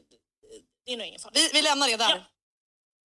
det 0.87 0.93
är 0.93 0.97
nog 0.97 1.07
ingen 1.07 1.21
fara. 1.21 1.33
Vi, 1.35 1.51
vi 1.53 1.63
lämnar 1.63 1.89
det 1.89 1.97
där. 1.97 2.11
Ja. 2.11 2.23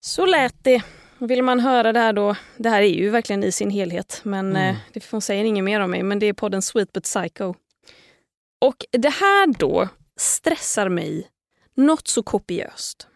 Så 0.01 0.25
lät 0.25 0.63
det. 0.63 0.83
Vill 1.19 1.43
man 1.43 1.59
höra 1.59 1.93
det 1.93 1.99
här 1.99 2.13
då, 2.13 2.35
det 2.57 2.69
här 2.69 2.81
är 2.81 2.87
ju 2.87 3.09
verkligen 3.09 3.43
i 3.43 3.51
sin 3.51 3.69
helhet 3.69 4.21
men 4.23 4.49
Mm. 4.49 4.69
eh, 4.69 4.75
det, 4.93 5.11
hon 5.11 5.21
säger 5.21 5.43
inget 5.43 5.63
mer 5.63 5.79
om 5.79 5.91
mig 5.91 6.03
men 6.03 6.19
det 6.19 6.25
är 6.25 6.33
podden 6.33 6.61
Sweet 6.61 6.91
But 6.93 7.03
Psycho. 7.03 7.53
Och 8.61 8.85
det 8.91 9.09
här 9.09 9.47
då 9.59 9.89
stressar 10.19 10.89
mig 10.89 11.29
något 11.75 12.07
så 12.07 12.23
kopiöst. 12.23 13.07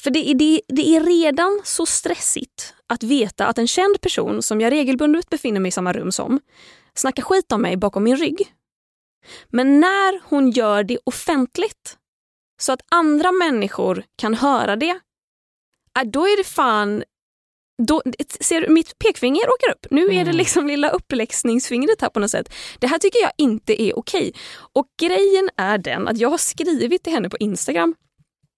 För 0.00 0.10
det 0.10 0.30
är, 0.30 0.34
det, 0.34 0.60
det 0.68 0.96
är 0.96 1.04
redan 1.04 1.60
så 1.64 1.86
stressigt 1.86 2.74
att 2.86 3.02
veta 3.02 3.46
att 3.46 3.58
en 3.58 3.68
känd 3.68 4.00
person 4.00 4.42
som 4.42 4.60
jag 4.60 4.70
regelbundet 4.72 5.30
befinner 5.30 5.60
mig 5.60 5.68
i 5.68 5.72
samma 5.72 5.92
rum 5.92 6.12
som 6.12 6.40
snackar 6.94 7.22
skit 7.22 7.52
om 7.52 7.62
mig 7.62 7.76
bakom 7.76 8.04
min 8.04 8.16
rygg. 8.16 8.54
Men 9.48 9.80
när 9.80 10.20
hon 10.28 10.50
gör 10.50 10.84
det 10.84 10.98
offentligt 11.04 11.96
så 12.60 12.72
att 12.72 12.80
andra 12.90 13.32
människor 13.32 14.04
kan 14.18 14.34
höra 14.34 14.76
det, 14.76 15.00
äh, 15.98 16.04
då 16.06 16.26
är 16.26 16.36
det 16.36 16.44
fan... 16.44 17.04
Då, 17.82 18.02
ser 18.40 18.60
du, 18.60 18.68
mitt 18.68 18.98
pekfinger 18.98 19.42
åker 19.48 19.70
upp. 19.72 19.86
Nu 19.90 20.02
är 20.04 20.08
det 20.14 20.20
Mm. 20.20 20.36
liksom 20.36 20.66
lilla 20.66 20.90
uppläxningsfingret 20.90 22.00
här 22.00 22.08
på 22.08 22.20
något 22.20 22.30
sätt. 22.30 22.54
Det 22.78 22.86
här 22.86 22.98
tycker 22.98 23.20
jag 23.20 23.32
inte 23.38 23.82
är 23.82 23.98
okej. 23.98 24.32
Och 24.72 24.86
grejen 25.00 25.50
är 25.56 25.78
den 25.78 26.08
att 26.08 26.18
jag 26.18 26.28
har 26.28 26.38
skrivit 26.38 27.02
till 27.02 27.12
henne 27.12 27.30
på 27.30 27.36
Instagram 27.36 27.94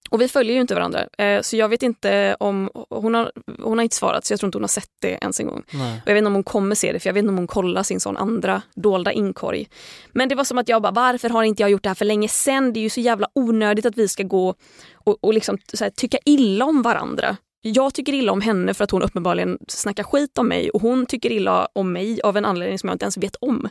och 0.09 0.21
vi 0.21 0.27
följer 0.27 0.55
ju 0.55 0.61
inte 0.61 0.75
varandra. 0.75 1.07
Eh, 1.17 1.41
så 1.41 1.55
jag 1.55 1.69
vet 1.69 1.83
inte 1.83 2.35
om... 2.39 2.69
Hon 2.89 3.13
har, 3.13 3.31
hon 3.59 3.77
har 3.77 3.83
inte 3.83 3.95
svarat 3.95 4.25
så 4.25 4.33
jag 4.33 4.39
tror 4.39 4.47
inte 4.47 4.57
hon 4.57 4.63
har 4.63 4.67
sett 4.67 4.89
det 5.01 5.17
ens 5.21 5.39
en 5.39 5.47
gång. 5.47 5.63
Nej. 5.71 6.01
Och 6.03 6.09
jag 6.09 6.13
vet 6.13 6.21
inte 6.21 6.27
om 6.27 6.33
hon 6.33 6.43
kommer 6.43 6.75
se 6.75 6.91
det 6.91 6.99
för 6.99 7.09
jag 7.09 7.13
vet 7.13 7.21
inte 7.21 7.29
om 7.29 7.37
hon 7.37 7.47
kollar 7.47 7.83
sin 7.83 7.99
sån 7.99 8.17
andra 8.17 8.61
dolda 8.75 9.11
inkorg. 9.11 9.67
Men 10.11 10.29
det 10.29 10.35
var 10.35 10.43
som 10.43 10.57
att 10.57 10.69
jag 10.69 10.81
bara, 10.81 10.91
varför 10.91 11.29
har 11.29 11.43
inte 11.43 11.63
jag 11.63 11.69
gjort 11.69 11.83
det 11.83 11.89
här 11.89 11.95
för 11.95 12.05
länge 12.05 12.27
sen? 12.27 12.73
Det 12.73 12.79
är 12.79 12.81
ju 12.81 12.89
så 12.89 12.99
jävla 12.99 13.27
onödigt 13.35 13.85
att 13.85 13.97
vi 13.97 14.07
ska 14.07 14.23
gå 14.23 14.55
och, 14.93 15.17
och 15.23 15.33
liksom, 15.33 15.57
så 15.73 15.83
här, 15.83 15.91
tycka 15.91 16.17
illa 16.25 16.65
om 16.65 16.81
varandra. 16.81 17.37
Jag 17.61 17.93
tycker 17.93 18.13
illa 18.13 18.31
om 18.31 18.41
henne 18.41 18.73
för 18.73 18.83
att 18.83 18.91
hon 18.91 19.01
uppenbarligen 19.01 19.57
snackar 19.67 20.03
skit 20.03 20.37
om 20.37 20.47
mig 20.47 20.69
och 20.69 20.81
hon 20.81 21.05
tycker 21.05 21.31
illa 21.31 21.67
om 21.73 21.93
mig 21.93 22.21
av 22.21 22.37
en 22.37 22.45
anledning 22.45 22.79
som 22.79 22.89
jag 22.89 22.95
inte 22.95 23.05
ens 23.05 23.17
vet 23.17 23.35
om. 23.35 23.69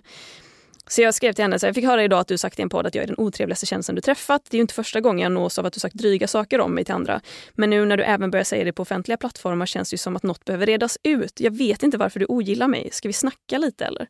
Så 0.92 1.02
jag 1.02 1.14
skrev 1.14 1.32
till 1.32 1.44
henne, 1.44 1.58
så 1.58 1.66
jag 1.66 1.74
fick 1.74 1.84
höra 1.84 2.04
idag 2.04 2.20
att 2.20 2.28
du 2.28 2.38
sagt 2.38 2.58
i 2.58 2.62
en 2.62 2.68
podd 2.68 2.86
att 2.86 2.94
jag 2.94 3.02
är 3.02 3.06
den 3.06 3.18
otrevligaste 3.18 3.66
tjänsten 3.66 3.94
du 3.94 4.00
träffat. 4.00 4.42
Det 4.50 4.54
är 4.54 4.58
ju 4.58 4.62
inte 4.62 4.74
första 4.74 5.00
gången 5.00 5.22
jag 5.22 5.32
nås 5.32 5.58
av 5.58 5.66
att 5.66 5.72
du 5.72 5.80
sagt 5.80 5.94
dryga 5.94 6.26
saker 6.26 6.60
om 6.60 6.74
mig 6.74 6.84
till 6.84 6.94
andra. 6.94 7.20
Men 7.52 7.70
nu 7.70 7.84
när 7.84 7.96
du 7.96 8.02
även 8.02 8.30
börjar 8.30 8.44
säga 8.44 8.64
det 8.64 8.72
på 8.72 8.82
offentliga 8.82 9.16
plattformar 9.16 9.66
känns 9.66 9.90
det 9.90 9.94
ju 9.94 9.98
som 9.98 10.16
att 10.16 10.22
något 10.22 10.44
behöver 10.44 10.66
redas 10.66 10.98
ut. 11.02 11.40
Jag 11.40 11.56
vet 11.56 11.82
inte 11.82 11.98
varför 11.98 12.20
du 12.20 12.26
ogillar 12.28 12.68
mig. 12.68 12.88
Ska 12.92 13.08
vi 13.08 13.12
snacka 13.12 13.58
lite 13.58 13.84
eller? 13.84 14.06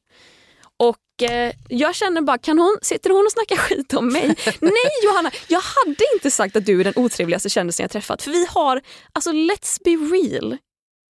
Och 0.76 1.30
eh, 1.30 1.52
jag 1.68 1.94
känner 1.94 2.20
bara, 2.20 2.38
kan 2.38 2.58
hon, 2.58 2.78
sitter 2.82 3.10
hon 3.10 3.26
och 3.26 3.32
snackar 3.32 3.56
skit 3.68 3.94
om 3.94 4.12
mig? 4.12 4.36
Nej 4.60 4.92
Johanna, 5.04 5.30
jag 5.48 5.60
hade 5.60 6.04
inte 6.14 6.30
sagt 6.30 6.56
att 6.56 6.66
du 6.66 6.80
är 6.80 6.84
den 6.84 6.94
otrevligaste 6.96 7.48
kändisen 7.48 7.84
jag 7.84 7.90
träffat. 7.90 8.22
För 8.22 8.30
vi 8.30 8.46
har, 8.46 8.80
alltså 9.12 9.30
let's 9.30 9.78
be 9.84 9.90
real. 9.90 10.58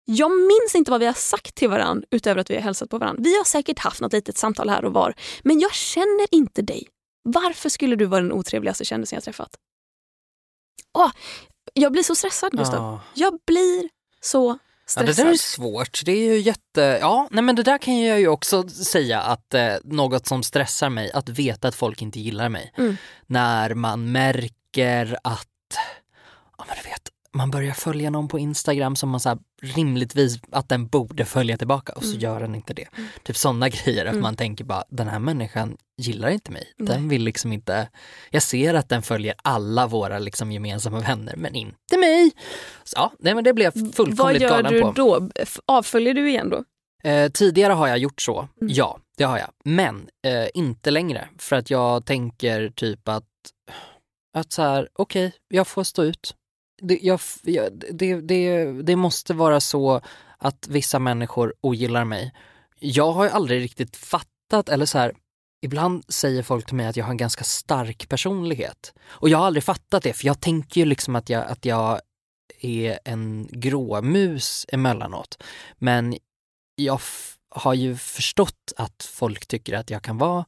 Jag 0.04 0.30
minns 0.30 0.74
inte 0.74 0.90
vad 0.90 1.00
vi 1.00 1.06
har 1.06 1.12
sagt 1.12 1.54
till 1.54 1.68
varandra 1.70 2.06
utöver 2.10 2.40
att 2.40 2.50
vi 2.50 2.54
har 2.54 2.62
hälsat 2.62 2.90
på 2.90 2.98
varandra. 2.98 3.22
Vi 3.24 3.36
har 3.36 3.44
säkert 3.44 3.78
haft 3.78 4.00
något 4.00 4.12
litet 4.12 4.36
samtal 4.38 4.68
här 4.68 4.84
och 4.84 4.92
var. 4.92 5.14
Men 5.42 5.60
jag 5.60 5.72
känner 5.74 6.26
inte 6.34 6.62
dig. 6.62 6.88
Varför 7.24 7.68
skulle 7.68 7.96
du 7.96 8.04
vara 8.04 8.20
den 8.20 8.32
otrevligaste 8.32 8.84
kändisen 8.84 9.16
jag 9.16 9.24
träffat? 9.24 9.56
Åh, 10.98 11.10
jag 11.74 11.92
blir 11.92 12.02
så 12.02 12.14
stressad 12.14 12.52
Gustav. 12.52 12.76
Ja. 12.76 13.00
Jag 13.14 13.38
blir 13.46 13.88
så 14.20 14.48
Ja, 14.48 14.58
stressad. 14.86 15.16
det 15.16 15.22
där 15.28 15.32
är 15.32 15.36
svårt. 15.36 16.00
Det 16.04 16.12
är 16.12 16.32
ju 16.34 16.40
jätte... 16.40 16.98
Ja, 17.00 17.28
nej 17.30 17.44
men 17.44 17.56
det 17.56 17.62
där 17.62 17.78
kan 17.78 18.00
jag 18.00 18.20
ju 18.20 18.28
också 18.28 18.68
säga 18.68 19.20
att 19.20 19.54
eh, 19.54 19.74
något 19.84 20.26
som 20.26 20.42
stressar 20.42 20.88
mig, 20.90 21.12
att 21.12 21.28
veta 21.28 21.68
att 21.68 21.74
folk 21.74 22.02
inte 22.02 22.20
gillar 22.20 22.48
mig. 22.48 22.72
Mm. 22.78 22.96
När 23.26 23.74
man 23.74 24.12
märker 24.12 25.18
att 25.24 25.48
ja 26.58 26.64
men 26.68 26.76
du 26.82 26.88
vet, 26.88 27.08
man 27.34 27.50
börjar 27.50 27.72
följa 27.74 28.10
någon 28.10 28.28
på 28.28 28.38
Instagram 28.38 28.96
som 28.96 29.08
man 29.08 29.20
så 29.20 29.38
rimligtvis 29.62 30.38
att 30.52 30.68
den 30.68 30.86
borde 30.86 31.24
följa 31.24 31.56
tillbaka 31.58 31.92
och 31.92 32.02
så 32.04 32.08
Mm. 32.10 32.20
gör 32.20 32.40
den 32.40 32.54
inte 32.54 32.74
det. 32.74 32.88
Typ 33.22 33.36
sådana 33.36 33.68
grejer, 33.84 34.04
att 34.06 34.10
Mm. 34.12 34.22
man 34.22 34.36
tänker 34.36 34.64
bara 34.64 34.84
den 34.88 35.08
här 35.08 35.18
människan 35.18 35.76
gillar 35.96 36.28
inte 36.30 36.50
mig. 36.50 36.72
Den 36.78 37.08
vill 37.08 37.22
liksom 37.22 37.52
inte, 37.52 37.88
jag 38.30 38.42
ser 38.42 38.74
att 38.74 38.88
den 38.88 39.02
följer 39.02 39.34
alla 39.44 39.86
våra 39.86 40.18
liksom 40.18 40.52
gemensamma 40.52 41.00
vänner 41.00 41.36
men 41.36 41.54
inte 41.54 41.98
mig. 41.98 42.30
Så, 42.84 42.94
ja, 42.98 43.12
nej 43.18 43.34
men 43.34 43.44
det 43.44 43.52
blev 43.52 43.72
Vad 43.74 43.94
fullkomligt 43.94 44.42
gör 44.42 44.48
galen 44.48 44.72
du 44.72 44.80
på. 44.82 44.92
då? 44.92 45.28
F- 45.34 45.58
Avföljer 45.66 46.14
du 46.14 46.28
igen 46.28 46.50
då? 46.50 46.64
Eh, 47.10 47.30
tidigare 47.30 47.72
har 47.72 47.88
jag 47.88 47.98
gjort 47.98 48.22
så, 48.22 48.48
Mm. 48.60 48.72
ja 48.74 48.98
det 49.16 49.24
har 49.24 49.38
jag. 49.38 49.48
Men 49.64 50.08
eh, 50.26 50.46
inte 50.54 50.90
längre 50.90 51.28
för 51.38 51.56
att 51.56 51.70
jag 51.70 52.04
tänker 52.06 52.70
typ 52.70 53.08
att, 53.08 53.24
att 54.38 54.52
så 54.52 54.62
här, 54.62 54.88
okej, 54.92 55.32
jag 55.48 55.66
får 55.68 55.84
stå 55.84 56.02
ut. 56.04 56.34
Det, 56.82 56.98
jag, 57.02 57.20
jag, 57.42 57.72
det, 57.92 58.20
det, 58.20 58.64
det 58.82 58.96
måste 58.96 59.34
vara 59.34 59.60
så 59.60 60.00
att 60.38 60.66
vissa 60.68 60.98
människor 60.98 61.54
ogillar 61.60 62.04
mig. 62.04 62.32
Jag 62.78 63.12
har 63.12 63.24
ju 63.24 63.30
aldrig 63.30 63.62
riktigt 63.62 63.96
fattat, 63.96 64.68
eller 64.68 64.86
så 64.86 64.98
här, 64.98 65.14
ibland 65.64 66.04
säger 66.08 66.42
folk 66.42 66.66
till 66.66 66.76
mig 66.76 66.86
att 66.86 66.96
jag 66.96 67.04
har 67.04 67.10
en 67.10 67.16
ganska 67.16 67.44
stark 67.44 68.08
personlighet. 68.08 68.94
Och 69.08 69.28
jag 69.28 69.38
har 69.38 69.46
aldrig 69.46 69.64
fattat 69.64 70.02
det, 70.02 70.12
för 70.12 70.26
jag 70.26 70.40
tänker 70.40 70.80
ju 70.80 70.84
liksom 70.84 71.16
att 71.16 71.28
jag, 71.28 71.46
att 71.46 71.64
jag 71.64 72.00
är 72.60 72.98
en 73.04 73.48
gråmus 73.50 74.66
emellanåt. 74.68 75.42
Men 75.78 76.16
jag 76.76 76.96
f- 76.96 77.34
har 77.54 77.74
ju 77.74 77.96
förstått 77.96 78.72
att 78.76 79.02
folk 79.12 79.46
tycker 79.46 79.74
att 79.74 79.90
jag 79.90 80.02
kan 80.02 80.18
vara 80.18 80.44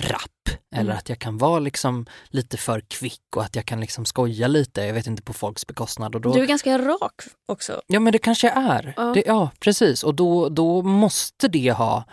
rapp 0.00 0.30
eller 0.74 0.84
Mm. 0.84 0.96
att 0.98 1.08
jag 1.08 1.18
kan 1.18 1.38
vara 1.38 1.58
liksom 1.58 2.06
lite 2.28 2.56
för 2.56 2.80
kvick 2.80 3.20
och 3.36 3.42
att 3.42 3.56
jag 3.56 3.64
kan 3.66 3.80
liksom 3.80 4.04
skoja 4.04 4.48
lite, 4.48 4.82
jag 4.82 4.94
vet 4.94 5.06
inte 5.06 5.22
på 5.22 5.32
folks 5.32 5.66
bekostnad. 5.66 6.14
Och 6.14 6.20
då, 6.20 6.32
Du 6.32 6.42
är 6.42 6.46
ganska 6.46 6.78
rak 6.78 7.22
också. 7.48 7.80
Ja 7.86 8.00
men 8.00 8.12
det 8.12 8.18
kanske 8.18 8.46
jag 8.46 8.56
är. 8.56 8.94
Ja. 8.96 9.02
Det, 9.02 9.22
ja 9.26 9.50
precis 9.60 10.04
och 10.04 10.14
då, 10.14 10.48
då 10.48 10.82
måste 10.82 11.48
det 11.48 11.70
ha 11.72 12.04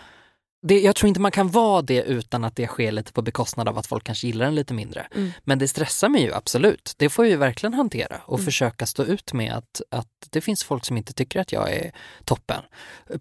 det, 0.64 0.80
jag 0.80 0.96
tror 0.96 1.08
inte 1.08 1.22
man 1.22 1.32
kan 1.32 1.50
vara 1.50 1.82
det 1.82 2.02
utan 2.02 2.44
att 2.44 2.56
det 2.56 2.68
sker 2.68 2.92
lite 2.92 3.14
på 3.14 3.22
bekostnad 3.22 3.68
av 3.70 3.78
att 3.78 3.88
folk 3.88 4.04
kanske 4.04 4.28
gillar 4.28 4.46
den 4.46 4.56
lite 4.56 4.74
mindre. 4.74 5.08
Mm. 5.16 5.32
Men 5.44 5.60
det 5.60 5.68
stressar 5.68 6.10
mig 6.10 6.22
ju 6.24 6.34
absolut. 6.34 6.94
Det 6.98 7.10
får 7.10 7.26
jag 7.26 7.30
ju 7.30 7.38
verkligen 7.38 7.74
hantera 7.74 8.22
och 8.26 8.38
Mm. 8.38 8.46
försöka 8.46 8.86
stå 8.86 9.04
ut 9.04 9.34
med 9.34 9.54
att, 9.54 9.82
att 9.90 10.08
det 10.30 10.42
finns 10.42 10.64
folk 10.64 10.86
som 10.86 10.98
inte 10.98 11.14
tycker 11.14 11.40
att 11.40 11.52
jag 11.52 11.72
är 11.74 11.92
toppen. 12.26 12.62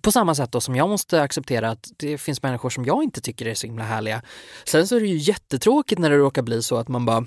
På 0.00 0.12
samma 0.12 0.34
sätt 0.34 0.52
då 0.52 0.60
som 0.60 0.76
jag 0.76 0.88
måste 0.88 1.22
acceptera 1.22 1.70
att 1.70 1.88
det 1.96 2.18
finns 2.18 2.42
människor 2.42 2.70
som 2.70 2.84
jag 2.84 3.02
inte 3.02 3.20
tycker 3.20 3.46
är 3.46 3.54
så 3.54 3.66
himla 3.66 3.84
härliga. 3.84 4.22
Sen 4.64 4.86
så 4.88 4.96
är 4.96 5.00
det 5.00 5.06
ju 5.06 5.16
jättetråkigt 5.16 6.00
när 6.00 6.10
det 6.10 6.16
råkar 6.16 6.42
bli 6.42 6.62
så 6.62 6.76
att 6.76 6.88
man 6.88 7.04
bara 7.04 7.24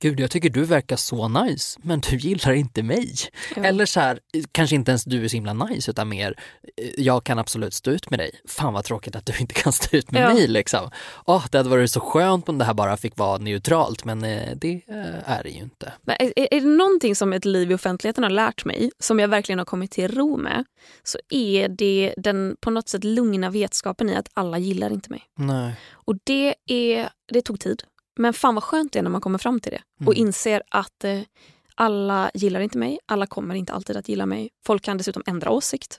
Gud, 0.00 0.20
jag 0.20 0.30
tycker 0.30 0.50
du 0.50 0.64
verkar 0.64 0.96
så 0.96 1.28
nice, 1.28 1.78
men 1.82 2.00
du 2.00 2.16
gillar 2.16 2.52
inte 2.52 2.82
mig. 2.82 3.14
Ja. 3.56 3.64
Eller 3.64 3.86
så 3.86 4.00
här, 4.00 4.20
kanske 4.52 4.76
inte 4.76 4.90
ens 4.90 5.04
du 5.04 5.24
är 5.24 5.28
så 5.28 5.36
himla 5.36 5.52
nice 5.52 5.90
utan 5.90 6.08
mer, 6.08 6.34
eh, 6.76 6.88
jag 6.96 7.24
kan 7.24 7.38
absolut 7.38 7.74
stå 7.74 7.90
ut 7.90 8.10
med 8.10 8.18
dig. 8.18 8.30
Fan 8.48 8.72
vad 8.72 8.84
tråkigt 8.84 9.16
att 9.16 9.26
du 9.26 9.38
inte 9.38 9.54
kan 9.54 9.72
stå 9.72 9.96
ut 9.96 10.10
med 10.10 10.22
Ja. 10.22 10.34
mig 10.34 10.46
liksom. 10.48 10.90
Åh, 11.26 11.44
det 11.50 11.58
hade 11.58 11.70
varit 11.70 11.90
så 11.90 12.00
skönt 12.00 12.48
om 12.48 12.58
det 12.58 12.64
här 12.64 12.74
bara 12.74 12.96
fick 12.96 13.16
vara 13.18 13.38
neutralt 13.38 14.04
men 14.04 14.24
eh, 14.24 14.56
det 14.56 14.82
eh, 14.88 15.30
är 15.30 15.42
det 15.42 15.50
ju 15.50 15.58
inte. 15.58 15.92
Men 16.02 16.16
är, 16.18 16.32
är 16.36 16.48
är 16.54 16.60
det 16.60 16.66
någonting 16.66 17.16
som 17.16 17.32
ett 17.32 17.44
liv 17.44 17.70
i 17.70 17.74
offentligheten 17.74 18.24
har 18.24 18.30
lärt 18.30 18.64
mig, 18.64 18.90
som 18.98 19.18
jag 19.18 19.28
verkligen 19.28 19.58
har 19.58 19.66
kommit 19.66 19.90
till 19.90 20.08
ro 20.14 20.36
med, 20.36 20.64
så 21.02 21.18
är 21.30 21.68
det 21.68 22.14
den 22.16 22.56
på 22.60 22.70
något 22.70 22.88
sätt 22.88 23.04
lugna 23.04 23.50
vetskapen 23.50 24.08
i 24.10 24.16
att 24.16 24.28
alla 24.34 24.58
gillar 24.58 24.90
inte 24.92 25.10
mig. 25.10 25.22
Nej. 25.36 25.74
Och 25.92 26.14
det, 26.24 26.54
är, 26.66 27.08
det 27.32 27.42
tog 27.42 27.60
tid. 27.60 27.82
Men 28.18 28.32
fan 28.32 28.54
vad 28.54 28.64
skönt 28.64 28.92
det 28.92 28.98
är 28.98 29.02
när 29.02 29.10
man 29.10 29.20
kommer 29.20 29.38
fram 29.38 29.60
till 29.60 29.72
det 29.72 29.82
och 30.06 30.14
Mm. 30.16 30.26
inser 30.26 30.62
att 30.70 31.04
eh, 31.04 31.20
alla 31.74 32.30
gillar 32.34 32.60
inte 32.60 32.78
mig, 32.78 32.98
alla 33.06 33.26
kommer 33.26 33.54
inte 33.54 33.72
alltid 33.72 33.96
att 33.96 34.08
gilla 34.08 34.26
mig. 34.26 34.48
Folk 34.66 34.82
kan 34.82 34.98
dessutom 34.98 35.22
ändra 35.26 35.50
åsikt. 35.50 35.98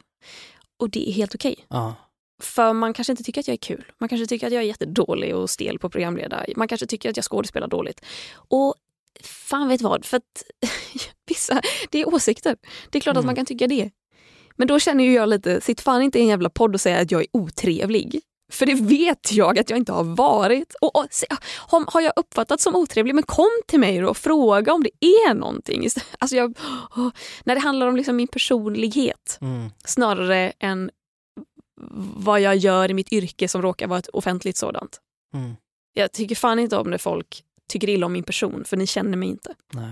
Och 0.77 0.89
det 0.89 1.09
är 1.09 1.13
helt 1.13 1.35
okej. 1.35 1.55
Ja. 1.67 1.95
För 2.41 2.73
man 2.73 2.93
kanske 2.93 3.13
inte 3.13 3.23
tycker 3.23 3.41
att 3.41 3.47
jag 3.47 3.53
är 3.53 3.57
kul. 3.57 3.91
Man 3.97 4.09
kanske 4.09 4.27
tycker 4.27 4.47
att 4.47 4.53
jag 4.53 4.63
är 4.63 4.67
jättedålig 4.67 5.35
och 5.35 5.49
stel 5.49 5.79
på 5.79 5.89
programledare. 5.89 6.53
Man 6.55 6.67
kanske 6.67 6.87
tycker 6.87 7.09
att 7.09 7.17
jag 7.17 7.23
skådespelar 7.25 7.67
dåligt. 7.67 8.05
Och 8.33 8.75
fan 9.23 9.67
vet 9.67 9.81
vad, 9.81 10.05
för 10.05 10.17
att 10.17 10.43
vissa, 11.27 11.61
det 11.89 12.01
är 12.01 12.13
åsikter. 12.13 12.57
Det 12.89 12.97
är 12.97 13.01
klart 13.01 13.17
att 13.17 13.23
Mm. 13.23 13.25
man 13.25 13.35
kan 13.35 13.45
tycka 13.45 13.67
det. 13.67 13.89
Men 14.55 14.67
då 14.67 14.79
känner 14.79 15.03
ju 15.03 15.13
jag 15.13 15.29
lite, 15.29 15.61
sitt 15.61 15.81
fan 15.81 16.01
inte 16.01 16.19
i 16.19 16.21
en 16.21 16.27
jävla 16.27 16.49
podd 16.49 16.73
och 16.73 16.81
säga 16.81 16.99
att 16.99 17.11
jag 17.11 17.21
är 17.21 17.27
otrevlig. 17.33 18.21
För 18.49 18.65
det 18.65 18.73
vet 18.75 19.31
jag 19.31 19.59
att 19.59 19.69
jag 19.69 19.77
inte 19.79 19.91
har 19.91 20.03
varit. 20.03 20.73
Och, 20.81 20.95
och, 20.95 21.07
se- 21.11 21.27
har, 21.87 22.01
jag 22.01 22.13
uppfattats 22.15 22.63
som 22.63 22.75
otrevlig, 22.75 23.15
men 23.15 23.23
kom 23.23 23.49
till 23.67 23.79
mig 23.79 24.05
och 24.05 24.17
fråga 24.17 24.73
om 24.73 24.83
det 24.83 25.05
är 25.05 25.33
någonting. 25.33 25.87
Alltså 26.19 26.35
jag, 26.35 26.57
åh, 26.97 27.09
när 27.43 27.55
det 27.55 27.61
handlar 27.61 27.87
om 27.87 27.95
liksom 27.95 28.15
min 28.15 28.27
personlighet 28.27 29.37
Mm. 29.41 29.69
snarare 29.85 30.53
än 30.59 30.91
vad 32.15 32.41
jag 32.41 32.55
gör 32.57 32.91
i 32.91 32.93
mitt 32.93 33.11
yrke 33.13 33.47
som 33.47 33.61
råkar 33.61 33.87
vara 33.87 33.99
ett 33.99 34.07
offentligt 34.09 34.57
sådant. 34.57 34.99
Mm. 35.33 35.55
Jag 35.93 36.11
tycker 36.11 36.35
fan 36.35 36.59
inte 36.59 36.77
om 36.77 36.89
när 36.89 36.97
folk 36.97 37.43
tycker 37.69 37.89
illa 37.89 38.05
om 38.05 38.13
min 38.13 38.23
person, 38.23 38.63
för 38.65 38.77
ni 38.77 38.87
känner 38.87 39.17
mig 39.17 39.29
inte. 39.29 39.55
Nej. 39.73 39.91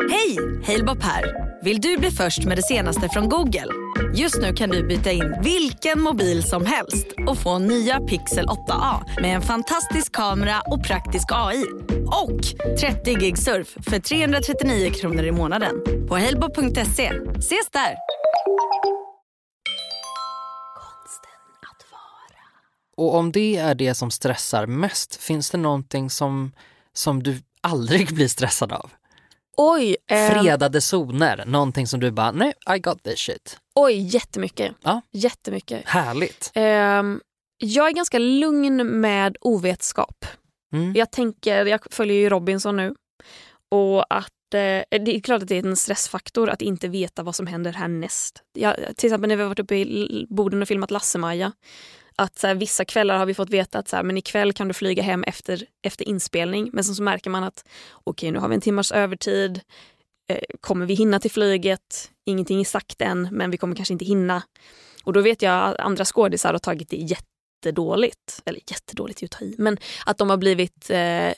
Hej! 0.00 0.38
Halebop 0.66 1.02
här. 1.02 1.24
Vill 1.64 1.80
du 1.80 1.96
bli 1.96 2.10
först 2.10 2.44
med 2.44 2.58
det 2.58 2.62
senaste 2.62 3.08
från 3.08 3.28
Google? 3.28 3.66
Just 4.14 4.40
nu 4.40 4.52
kan 4.52 4.70
du 4.70 4.86
byta 4.86 5.12
in 5.12 5.34
vilken 5.42 6.00
mobil 6.00 6.42
som 6.42 6.66
helst 6.66 7.06
och 7.26 7.38
få 7.38 7.58
nya 7.58 8.00
Pixel 8.00 8.46
8A 8.46 9.20
med 9.20 9.36
en 9.36 9.42
fantastisk 9.42 10.12
kamera 10.12 10.60
och 10.60 10.84
praktisk 10.84 11.24
AI. 11.32 11.64
Och 12.06 12.40
30 12.80 13.14
gig 13.14 13.38
surf 13.38 13.76
för 13.90 13.98
339 13.98 14.90
kronor 14.90 15.24
i 15.24 15.32
månaden 15.32 15.74
på 16.08 16.18
halebop.se. 16.18 17.12
Ses 17.38 17.70
där! 17.72 17.96
Och 22.96 23.14
om 23.14 23.32
det 23.32 23.56
är 23.56 23.74
det 23.74 23.94
som 23.94 24.10
stressar 24.10 24.66
mest, 24.66 25.16
finns 25.16 25.50
det 25.50 25.58
någonting 25.58 26.10
som, 26.10 26.52
som 26.92 27.22
du 27.22 27.42
aldrig 27.60 28.14
blir 28.14 28.28
stressad 28.28 28.72
av? 28.72 28.90
Oj, 29.56 29.96
eh, 30.10 30.30
Fredade 30.30 30.80
zoner, 30.80 31.44
någonting 31.46 31.86
som 31.86 32.00
du 32.00 32.10
bara, 32.10 32.32
nej, 32.32 32.52
I 32.76 32.78
got 32.78 33.02
this 33.02 33.18
shit. 33.18 33.58
oj 33.74 33.92
jättemycket. 34.14 34.74
Ja. 34.82 35.00
jättemycket. 35.12 35.82
Härligt. 35.86 36.50
Ehm, 36.54 37.20
jag 37.58 37.88
är 37.88 37.92
ganska 37.92 38.18
lugn 38.18 39.00
med 39.00 39.36
ovetskap. 39.40 40.26
Mm. 40.72 40.94
Jag 40.94 41.10
tänker, 41.12 41.66
jag 41.66 41.80
följer 41.90 42.16
ju 42.16 42.28
Robinson 42.28 42.76
nu. 42.76 42.94
Och 43.70 44.14
att 44.14 44.54
eh, 44.54 44.58
det 45.04 45.16
är 45.16 45.20
klart 45.20 45.42
att 45.42 45.48
det 45.48 45.56
är 45.58 45.66
en 45.66 45.76
stressfaktor 45.76 46.50
att 46.50 46.62
inte 46.62 46.88
veta 46.88 47.22
vad 47.22 47.34
som 47.34 47.46
händer 47.46 47.72
härnäst. 47.72 48.42
Jag, 48.58 48.76
till 48.96 49.06
exempel 49.08 49.28
när 49.28 49.36
vi 49.36 49.42
har 49.42 49.48
varit 49.48 49.58
uppe 49.58 49.74
i 49.76 50.26
Boden 50.30 50.62
och 50.62 50.68
filmat 50.68 50.90
Lasse-Maja. 50.90 51.52
Att 52.18 52.38
så 52.38 52.46
här, 52.46 52.54
vissa 52.54 52.84
kvällar 52.84 53.18
har 53.18 53.26
vi 53.26 53.34
fått 53.34 53.50
veta 53.50 53.78
att 53.78 53.88
så 53.88 53.96
här, 53.96 54.02
men 54.02 54.16
ikväll 54.16 54.52
kan 54.52 54.68
du 54.68 54.74
flyga 54.74 55.02
hem 55.02 55.22
efter, 55.24 55.66
efter 55.82 56.08
inspelning. 56.08 56.70
Men 56.72 56.84
sen 56.84 56.94
så 56.94 57.02
märker 57.02 57.30
man 57.30 57.44
att 57.44 57.68
okej, 58.04 58.30
nu 58.30 58.38
har 58.38 58.48
vi 58.48 58.54
en 58.54 58.60
timmars 58.60 58.92
övertid. 58.92 59.60
Eh, 60.28 60.40
kommer 60.60 60.86
vi 60.86 60.94
hinna 60.94 61.20
till 61.20 61.30
flyget? 61.30 62.10
Ingenting 62.26 62.60
är 62.60 62.64
sagt 62.64 63.00
än, 63.00 63.28
men 63.32 63.50
vi 63.50 63.56
kommer 63.56 63.76
kanske 63.76 63.92
inte 63.92 64.04
hinna. 64.04 64.42
Och 65.04 65.12
då 65.12 65.20
vet 65.20 65.42
jag 65.42 65.68
att 65.68 65.76
andra 65.76 66.04
skådisar 66.04 66.52
har 66.52 66.58
tagit 66.58 66.88
det 66.88 66.96
jättedåligt. 66.96 68.42
Eller 68.44 68.60
jättedåligt 68.70 69.22
är 69.22 69.26
att 69.26 69.30
ta 69.30 69.44
i. 69.44 69.54
Men 69.58 69.78
att 70.06 70.18
de 70.18 70.30
har 70.30 70.36
blivit 70.36 70.90
eh, 70.90 71.32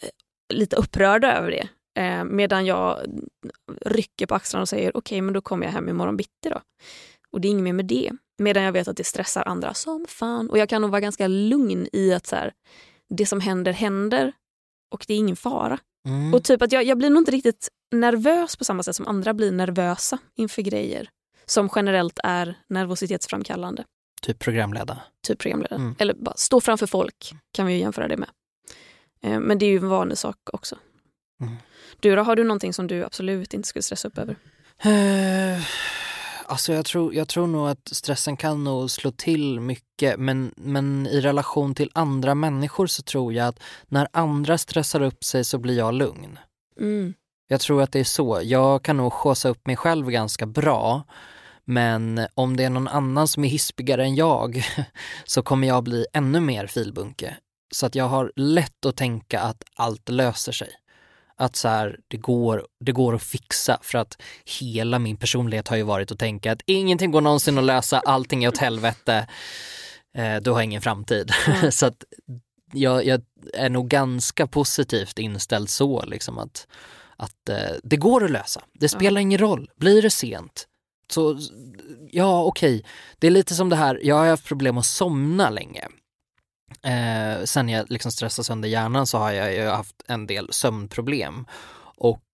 lite 0.54 0.76
upprörda 0.76 1.36
över 1.36 1.50
det. 1.50 1.68
Eh, 2.02 2.24
medan 2.24 2.66
jag 2.66 2.98
rycker 3.84 4.26
på 4.26 4.34
axlarna 4.34 4.62
och 4.62 4.68
säger 4.68 4.96
okej, 4.96 5.20
men 5.20 5.34
då 5.34 5.40
kommer 5.40 5.66
jag 5.66 5.72
hem 5.72 5.88
imorgon 5.88 6.16
bitti 6.16 6.48
då. 6.50 6.60
Och 7.30 7.40
det 7.40 7.48
är 7.48 7.50
inget 7.50 7.64
mer 7.64 7.72
med 7.72 7.86
det. 7.86 8.10
Medan 8.38 8.62
jag 8.62 8.72
vet 8.72 8.88
att 8.88 8.96
det 8.96 9.04
stressar 9.04 9.42
andra 9.48 9.74
som 9.74 10.06
fan. 10.08 10.50
Och 10.50 10.58
jag 10.58 10.68
kan 10.68 10.82
nog 10.82 10.90
vara 10.90 11.00
ganska 11.00 11.26
lugn 11.26 11.88
i 11.92 12.12
att 12.12 12.26
så 12.26 12.36
här, 12.36 12.52
det 13.08 13.26
som 13.26 13.40
händer 13.40 13.72
händer 13.72 14.32
och 14.90 15.04
det 15.08 15.14
är 15.14 15.18
ingen 15.18 15.36
fara. 15.36 15.78
Mm. 16.06 16.34
Och 16.34 16.44
typ 16.44 16.62
att 16.62 16.72
jag, 16.72 16.84
jag 16.84 16.98
blir 16.98 17.10
nog 17.10 17.20
inte 17.20 17.30
riktigt 17.30 17.68
nervös 17.92 18.56
på 18.56 18.64
samma 18.64 18.82
sätt 18.82 18.96
som 18.96 19.06
andra 19.06 19.34
blir 19.34 19.52
nervösa 19.52 20.18
inför 20.34 20.62
grejer 20.62 21.10
som 21.46 21.68
generellt 21.74 22.18
är 22.24 22.54
nervositetsframkallande. 22.68 23.84
Typ 24.22 24.38
programleda. 24.38 25.00
Typ 25.26 25.38
programledare. 25.38 25.80
Mm. 25.80 25.94
Eller 25.98 26.14
bara 26.14 26.36
stå 26.36 26.60
framför 26.60 26.86
folk 26.86 27.34
kan 27.52 27.66
vi 27.66 27.72
ju 27.72 27.78
jämföra 27.78 28.08
det 28.08 28.16
med. 28.16 28.28
Eh, 29.22 29.40
Men 29.40 29.58
det 29.58 29.66
är 29.66 29.70
ju 29.70 29.78
en 29.78 29.88
vanlig 29.88 30.18
sak 30.18 30.36
också. 30.52 30.78
Mm. 31.40 31.56
Du 32.00 32.16
då, 32.16 32.22
har 32.22 32.36
du 32.36 32.44
någonting 32.44 32.72
som 32.72 32.86
du 32.86 33.04
absolut 33.04 33.54
inte 33.54 33.68
skulle 33.68 33.82
stressa 33.82 34.08
upp 34.08 34.18
över? 34.18 34.36
Eh, 34.82 35.62
Alltså 36.48 36.72
jag 36.72 36.84
tror, 36.84 37.14
jag 37.14 37.28
tror 37.28 37.46
nog 37.46 37.68
att 37.68 37.88
stressen 37.92 38.36
kan 38.36 38.64
nog 38.64 38.90
slå 38.90 39.10
till 39.10 39.60
mycket 39.60 40.20
men, 40.20 40.54
men 40.56 41.06
i 41.06 41.20
relation 41.20 41.74
till 41.74 41.90
andra 41.94 42.34
människor 42.34 42.86
så 42.86 43.02
tror 43.02 43.32
jag 43.32 43.48
att 43.48 43.60
när 43.88 44.08
andra 44.12 44.58
stressar 44.58 45.02
upp 45.02 45.24
sig 45.24 45.44
så 45.44 45.58
blir 45.58 45.78
jag 45.78 45.94
lugn. 45.94 46.38
Mm. 46.80 47.14
Jag 47.48 47.60
tror 47.60 47.82
att 47.82 47.92
det 47.92 48.00
är 48.00 48.04
så. 48.04 48.40
Jag 48.42 48.82
kan 48.82 48.96
nog 48.96 49.12
skåsa 49.12 49.48
upp 49.48 49.66
mig 49.66 49.76
själv 49.76 50.10
ganska 50.10 50.46
bra 50.46 51.02
men 51.64 52.26
om 52.34 52.56
det 52.56 52.64
är 52.64 52.70
någon 52.70 52.88
annan 52.88 53.28
som 53.28 53.44
är 53.44 53.48
hispigare 53.48 54.04
än 54.04 54.14
jag 54.14 54.64
så 55.24 55.42
kommer 55.42 55.68
jag 55.68 55.84
bli 55.84 56.06
ännu 56.12 56.40
mer 56.40 56.66
filbunke. 56.66 57.36
Så 57.74 57.86
att 57.86 57.94
jag 57.94 58.08
har 58.08 58.32
lätt 58.36 58.86
att 58.86 58.96
tänka 58.96 59.40
att 59.40 59.62
allt 59.74 60.08
löser 60.08 60.52
sig. 60.52 60.68
Att 61.38 61.56
så 61.56 61.68
här, 61.68 61.98
det, 62.08 62.16
går, 62.16 62.66
det 62.80 62.92
går 62.92 63.14
att 63.14 63.22
fixa 63.22 63.78
för 63.82 63.98
att 63.98 64.22
hela 64.60 64.98
min 64.98 65.16
personlighet 65.16 65.68
har 65.68 65.76
ju 65.76 65.82
varit 65.82 66.12
att 66.12 66.18
tänka 66.18 66.52
att 66.52 66.62
ingenting 66.66 67.10
går 67.10 67.20
någonsin 67.20 67.58
att 67.58 67.64
lösa, 67.64 68.00
allting 68.00 68.44
är 68.44 68.48
åt 68.48 68.58
helvete, 68.58 69.26
eh, 70.16 70.36
du 70.36 70.50
har 70.50 70.62
ingen 70.62 70.82
framtid. 70.82 71.30
så 71.70 71.86
att 71.86 72.04
jag, 72.72 73.06
jag 73.06 73.20
är 73.54 73.68
nog 73.68 73.88
ganska 73.88 74.46
positivt 74.46 75.18
inställd 75.18 75.68
så 75.68 76.04
liksom 76.04 76.38
att, 76.38 76.66
att 77.16 77.48
eh, 77.48 77.76
det 77.82 77.96
går 77.96 78.24
att 78.24 78.30
lösa. 78.30 78.62
Det 78.72 78.88
spelar 78.88 79.20
ingen 79.20 79.38
roll, 79.38 79.70
blir 79.76 80.02
det 80.02 80.10
sent 80.10 80.68
så 81.12 81.38
ja 82.10 82.44
okej, 82.44 82.84
det 83.18 83.26
är 83.26 83.30
lite 83.30 83.54
som 83.54 83.68
det 83.68 83.76
här, 83.76 84.00
jag 84.02 84.14
har 84.14 84.26
haft 84.26 84.44
problem 84.44 84.78
att 84.78 84.86
somna 84.86 85.50
länge. 85.50 85.88
Eh, 86.82 87.44
sen 87.44 87.68
jag 87.68 87.90
liksom 87.90 88.12
stressade 88.12 88.44
sönder 88.44 88.68
hjärnan 88.68 89.06
så 89.06 89.18
har 89.18 89.32
jag 89.32 89.54
ju 89.54 89.66
haft 89.66 90.02
en 90.08 90.26
del 90.26 90.52
sömnproblem 90.52 91.46
och 91.96 92.24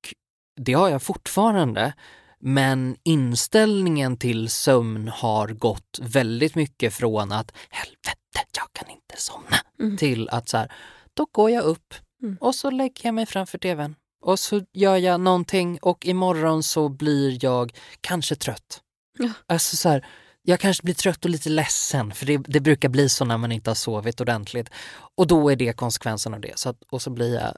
det 0.61 0.73
har 0.73 0.89
jag 0.89 1.03
fortfarande. 1.03 1.93
Men 2.41 2.97
inställningen 3.03 4.17
till 4.17 4.49
sömn 4.51 5.09
har 5.09 5.49
gått 5.49 5.99
väldigt 6.03 6.55
mycket 6.55 6.95
från 6.95 7.33
att 7.33 7.53
helvete, 7.71 8.41
jag 8.57 8.67
kan 8.73 8.91
inte 8.91 9.15
somna, 9.17 9.57
Mm. 9.81 9.97
till 9.97 10.29
att 10.29 10.49
så 10.49 10.57
här, 10.57 10.73
då 11.15 11.27
går 11.33 11.51
jag 11.51 11.65
upp 11.65 11.95
Mm. 12.23 12.37
och 12.41 12.55
så 12.55 12.71
lägger 12.71 13.01
jag 13.07 13.15
mig 13.15 13.27
framför 13.27 13.59
tvn 13.59 13.95
och 14.25 14.39
så 14.39 14.63
gör 14.73 14.97
jag 14.97 15.21
någonting 15.21 15.79
och 15.83 16.07
imorgon 16.07 16.63
så 16.63 16.89
blir 16.89 17.45
jag 17.45 17.73
kanske 18.01 18.35
trött. 18.37 18.81
Ja. 19.19 19.29
Alltså 19.47 19.77
så 19.77 19.89
här, 19.89 20.07
jag 20.47 20.61
kanske 20.61 20.83
blir 20.83 20.95
trött 20.95 21.25
och 21.25 21.31
lite 21.31 21.49
ledsen 21.49 22.13
för 22.13 22.27
det, 22.27 22.39
det 22.39 22.61
brukar 22.61 22.89
bli 22.89 23.09
så 23.09 23.25
när 23.25 23.39
man 23.39 23.53
inte 23.53 23.71
har 23.71 23.75
sovit 23.75 24.21
ordentligt. 24.21 24.71
Och 25.15 25.27
då 25.27 25.53
är 25.53 25.57
det 25.57 25.73
konsekvensen 25.73 26.35
av 26.35 26.41
det. 26.41 26.59
Så 26.59 26.69
att, 26.69 26.83
och 26.91 27.03
så 27.03 27.11
blir 27.11 27.35
jag 27.35 27.57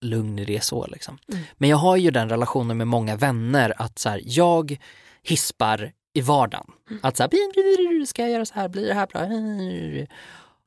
lugn 0.00 0.38
i 0.38 0.44
det 0.44 0.64
så 0.64 0.86
liksom. 0.86 1.18
Mm. 1.32 1.44
Men 1.54 1.70
jag 1.70 1.76
har 1.76 1.96
ju 1.96 2.10
den 2.10 2.28
relationen 2.28 2.76
med 2.76 2.86
många 2.86 3.16
vänner 3.16 3.74
att 3.76 3.98
så 3.98 4.08
här, 4.08 4.20
jag 4.24 4.78
hispar 5.22 5.92
i 6.12 6.20
vardagen. 6.20 6.66
Mm. 6.90 7.00
Att 7.02 7.16
så 7.16 7.22
här, 7.22 8.04
ska 8.04 8.22
jag 8.22 8.30
göra 8.30 8.44
så 8.44 8.54
här, 8.54 8.68
blir 8.68 8.86
det 8.86 8.94
här 8.94 9.06
bra? 9.06 9.20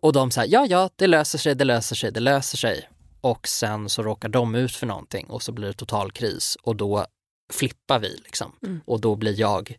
Och 0.02 0.14
de 0.14 0.32
säger 0.32 0.54
ja 0.54 0.66
ja, 0.66 0.90
det 0.96 1.08
löser 1.08 1.38
sig, 1.38 1.56
det 1.56 1.66
löser 1.66 1.96
sig, 1.96 2.12
det 2.12 2.20
löser 2.20 2.58
sig. 2.58 2.90
Och 3.22 3.48
sen 3.48 3.90
så 3.90 4.04
råkar 4.04 4.30
de 4.30 4.56
ut 4.56 4.76
för 4.76 4.88
någonting 4.88 5.26
och 5.30 5.44
så 5.44 5.52
blir 5.52 5.68
det 5.68 5.74
total 5.74 6.12
kris 6.12 6.58
och 6.64 6.76
då 6.76 7.06
flippar 7.54 8.00
vi 8.00 8.22
liksom. 8.24 8.52
Mm. 8.64 8.82
Och 8.86 9.02
då 9.02 9.16
blir 9.16 9.40
jag, 9.40 9.78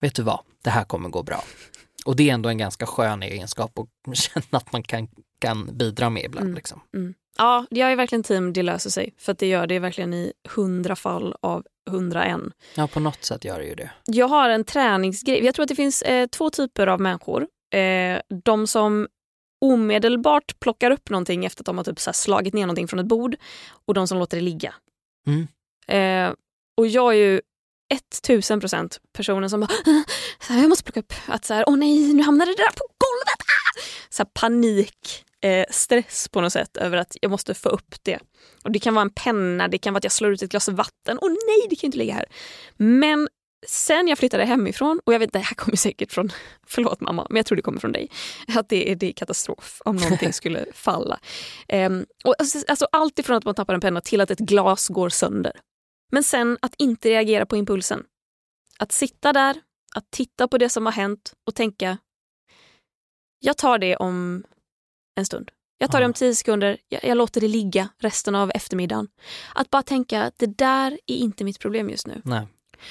vet 0.00 0.14
du 0.14 0.22
vad, 0.22 0.40
det 0.64 0.70
här 0.70 0.84
kommer 0.84 1.08
gå 1.08 1.22
bra. 1.22 1.44
Och 2.04 2.16
det 2.16 2.30
är 2.30 2.34
ändå 2.34 2.48
en 2.48 2.58
ganska 2.58 2.86
skön 2.86 3.22
egenskap 3.22 3.78
att 3.78 4.16
känna 4.16 4.44
att 4.50 4.72
man 4.72 4.82
kan, 4.82 5.08
kan 5.38 5.76
bidra 5.76 6.10
med 6.10 6.24
ibland. 6.24 6.46
Mm. 6.46 6.54
Liksom. 6.54 6.82
Ja, 7.38 7.66
jag 7.70 7.92
är 7.92 7.96
verkligen 7.96 8.22
team 8.22 8.52
det 8.52 8.62
löser 8.62 8.90
sig. 8.90 9.14
För 9.18 9.36
det 9.38 9.46
gör 9.46 9.66
det 9.66 9.78
verkligen 9.78 10.14
i 10.14 10.32
hundra 10.48 10.96
fall 10.96 11.34
av 11.40 11.66
101. 11.88 12.40
Ja, 12.74 12.86
på 12.86 13.00
något 13.00 13.24
sätt 13.24 13.44
gör 13.44 13.58
det 13.58 13.66
ju 13.66 13.74
det. 13.74 13.90
Jag 14.06 14.28
har 14.28 14.48
en 14.48 14.64
träningsgrej. 14.64 15.44
Jag 15.44 15.54
tror 15.54 15.62
att 15.62 15.68
det 15.68 15.74
finns 15.74 16.02
eh, 16.02 16.26
två 16.26 16.50
typer 16.50 16.86
av 16.86 17.00
människor. 17.00 17.46
Eh, 17.74 18.20
de 18.44 18.66
som 18.66 19.08
omedelbart 19.60 20.60
plockar 20.60 20.90
upp 20.90 21.10
någonting 21.10 21.44
efter 21.44 21.62
att 21.62 21.66
de 21.66 21.76
har 21.76 21.84
typ 21.84 22.00
så 22.00 22.12
slagit 22.12 22.54
ner 22.54 22.62
någonting 22.62 22.88
från 22.88 23.00
ett 23.00 23.06
bord 23.06 23.36
och 23.86 23.94
de 23.94 24.08
som 24.08 24.18
låter 24.18 24.36
det 24.36 24.42
ligga. 24.42 24.74
Mm. 25.26 25.48
Eh, 25.88 26.34
och 26.76 26.86
jag 26.86 27.12
är 27.14 27.18
ju 27.18 27.40
1000 27.90 28.60
procent 28.60 29.00
personen 29.12 29.50
som 29.50 29.60
bara 29.60 29.70
så 30.46 30.52
här, 30.52 30.60
jag 30.60 30.68
måste 30.68 30.84
plocka 30.84 31.00
upp 31.00 31.12
att 31.26 31.44
så 31.44 31.54
här, 31.54 31.64
åh 31.66 31.76
nej 31.76 32.12
nu 32.14 32.22
hamnade 32.22 32.50
det 32.50 32.56
där 32.56 32.72
på 32.72 32.84
golvet. 32.98 33.40
Ah! 33.40 33.80
Så 34.10 34.22
här, 34.22 34.30
panik, 34.34 35.24
eh, 35.40 35.64
stress 35.70 36.28
på 36.28 36.40
något 36.40 36.52
sätt 36.52 36.76
över 36.76 36.98
att 36.98 37.16
jag 37.20 37.30
måste 37.30 37.54
få 37.54 37.68
upp 37.68 37.94
det. 38.02 38.18
Och 38.64 38.72
Det 38.72 38.78
kan 38.78 38.94
vara 38.94 39.02
en 39.02 39.10
penna, 39.10 39.68
det 39.68 39.78
kan 39.78 39.92
vara 39.94 39.98
att 39.98 40.04
jag 40.04 40.12
slår 40.12 40.32
ut 40.32 40.42
ett 40.42 40.50
glas 40.50 40.68
vatten. 40.68 41.18
Åh 41.20 41.30
nej, 41.30 41.66
det 41.70 41.76
kan 41.76 41.88
inte 41.88 41.98
ligga 41.98 42.14
här. 42.14 42.26
Men 42.76 43.28
sen 43.66 44.08
jag 44.08 44.18
flyttade 44.18 44.44
hemifrån, 44.44 45.00
och 45.04 45.14
jag 45.14 45.18
vet 45.18 45.32
det 45.32 45.38
här 45.38 45.54
kommer 45.54 45.76
säkert 45.76 46.12
från, 46.12 46.32
förlåt 46.66 47.00
mamma, 47.00 47.26
men 47.30 47.36
jag 47.36 47.46
tror 47.46 47.56
det 47.56 47.62
kommer 47.62 47.80
från 47.80 47.92
dig, 47.92 48.08
att 48.56 48.68
det 48.68 48.90
är, 48.90 48.96
det 48.96 49.06
är 49.06 49.12
katastrof 49.12 49.82
om 49.84 49.96
någonting 49.96 50.32
skulle 50.32 50.66
falla. 50.74 51.18
Ehm, 51.68 52.06
och 52.24 52.34
alltså, 52.38 52.58
alltså 52.68 52.86
allt 52.92 53.18
ifrån 53.18 53.36
att 53.36 53.44
man 53.44 53.54
tappar 53.54 53.74
en 53.74 53.80
penna 53.80 54.00
till 54.00 54.20
att 54.20 54.30
ett 54.30 54.38
glas 54.38 54.88
går 54.88 55.08
sönder. 55.08 55.52
Men 56.10 56.22
sen 56.22 56.58
att 56.62 56.74
inte 56.78 57.08
reagera 57.08 57.46
på 57.46 57.56
impulsen. 57.56 58.04
Att 58.78 58.92
sitta 58.92 59.32
där, 59.32 59.56
att 59.94 60.10
titta 60.10 60.48
på 60.48 60.58
det 60.58 60.68
som 60.68 60.86
har 60.86 60.92
hänt 60.92 61.32
och 61.46 61.54
tänka, 61.54 61.98
jag 63.38 63.56
tar 63.56 63.78
det 63.78 63.96
om 63.96 64.44
en 65.16 65.26
stund. 65.26 65.50
Jag 65.78 65.90
tar 65.90 66.00
det 66.00 66.06
om 66.06 66.12
tio 66.12 66.34
sekunder, 66.34 66.78
jag, 66.88 67.04
jag 67.04 67.16
låter 67.16 67.40
det 67.40 67.48
ligga 67.48 67.88
resten 67.98 68.34
av 68.34 68.50
eftermiddagen. 68.54 69.08
Att 69.54 69.70
bara 69.70 69.82
tänka 69.82 70.22
att 70.22 70.38
det 70.38 70.46
där 70.58 70.98
är 71.06 71.16
inte 71.16 71.44
mitt 71.44 71.58
problem 71.58 71.90
just 71.90 72.06
nu. 72.06 72.22
Nej. 72.24 72.46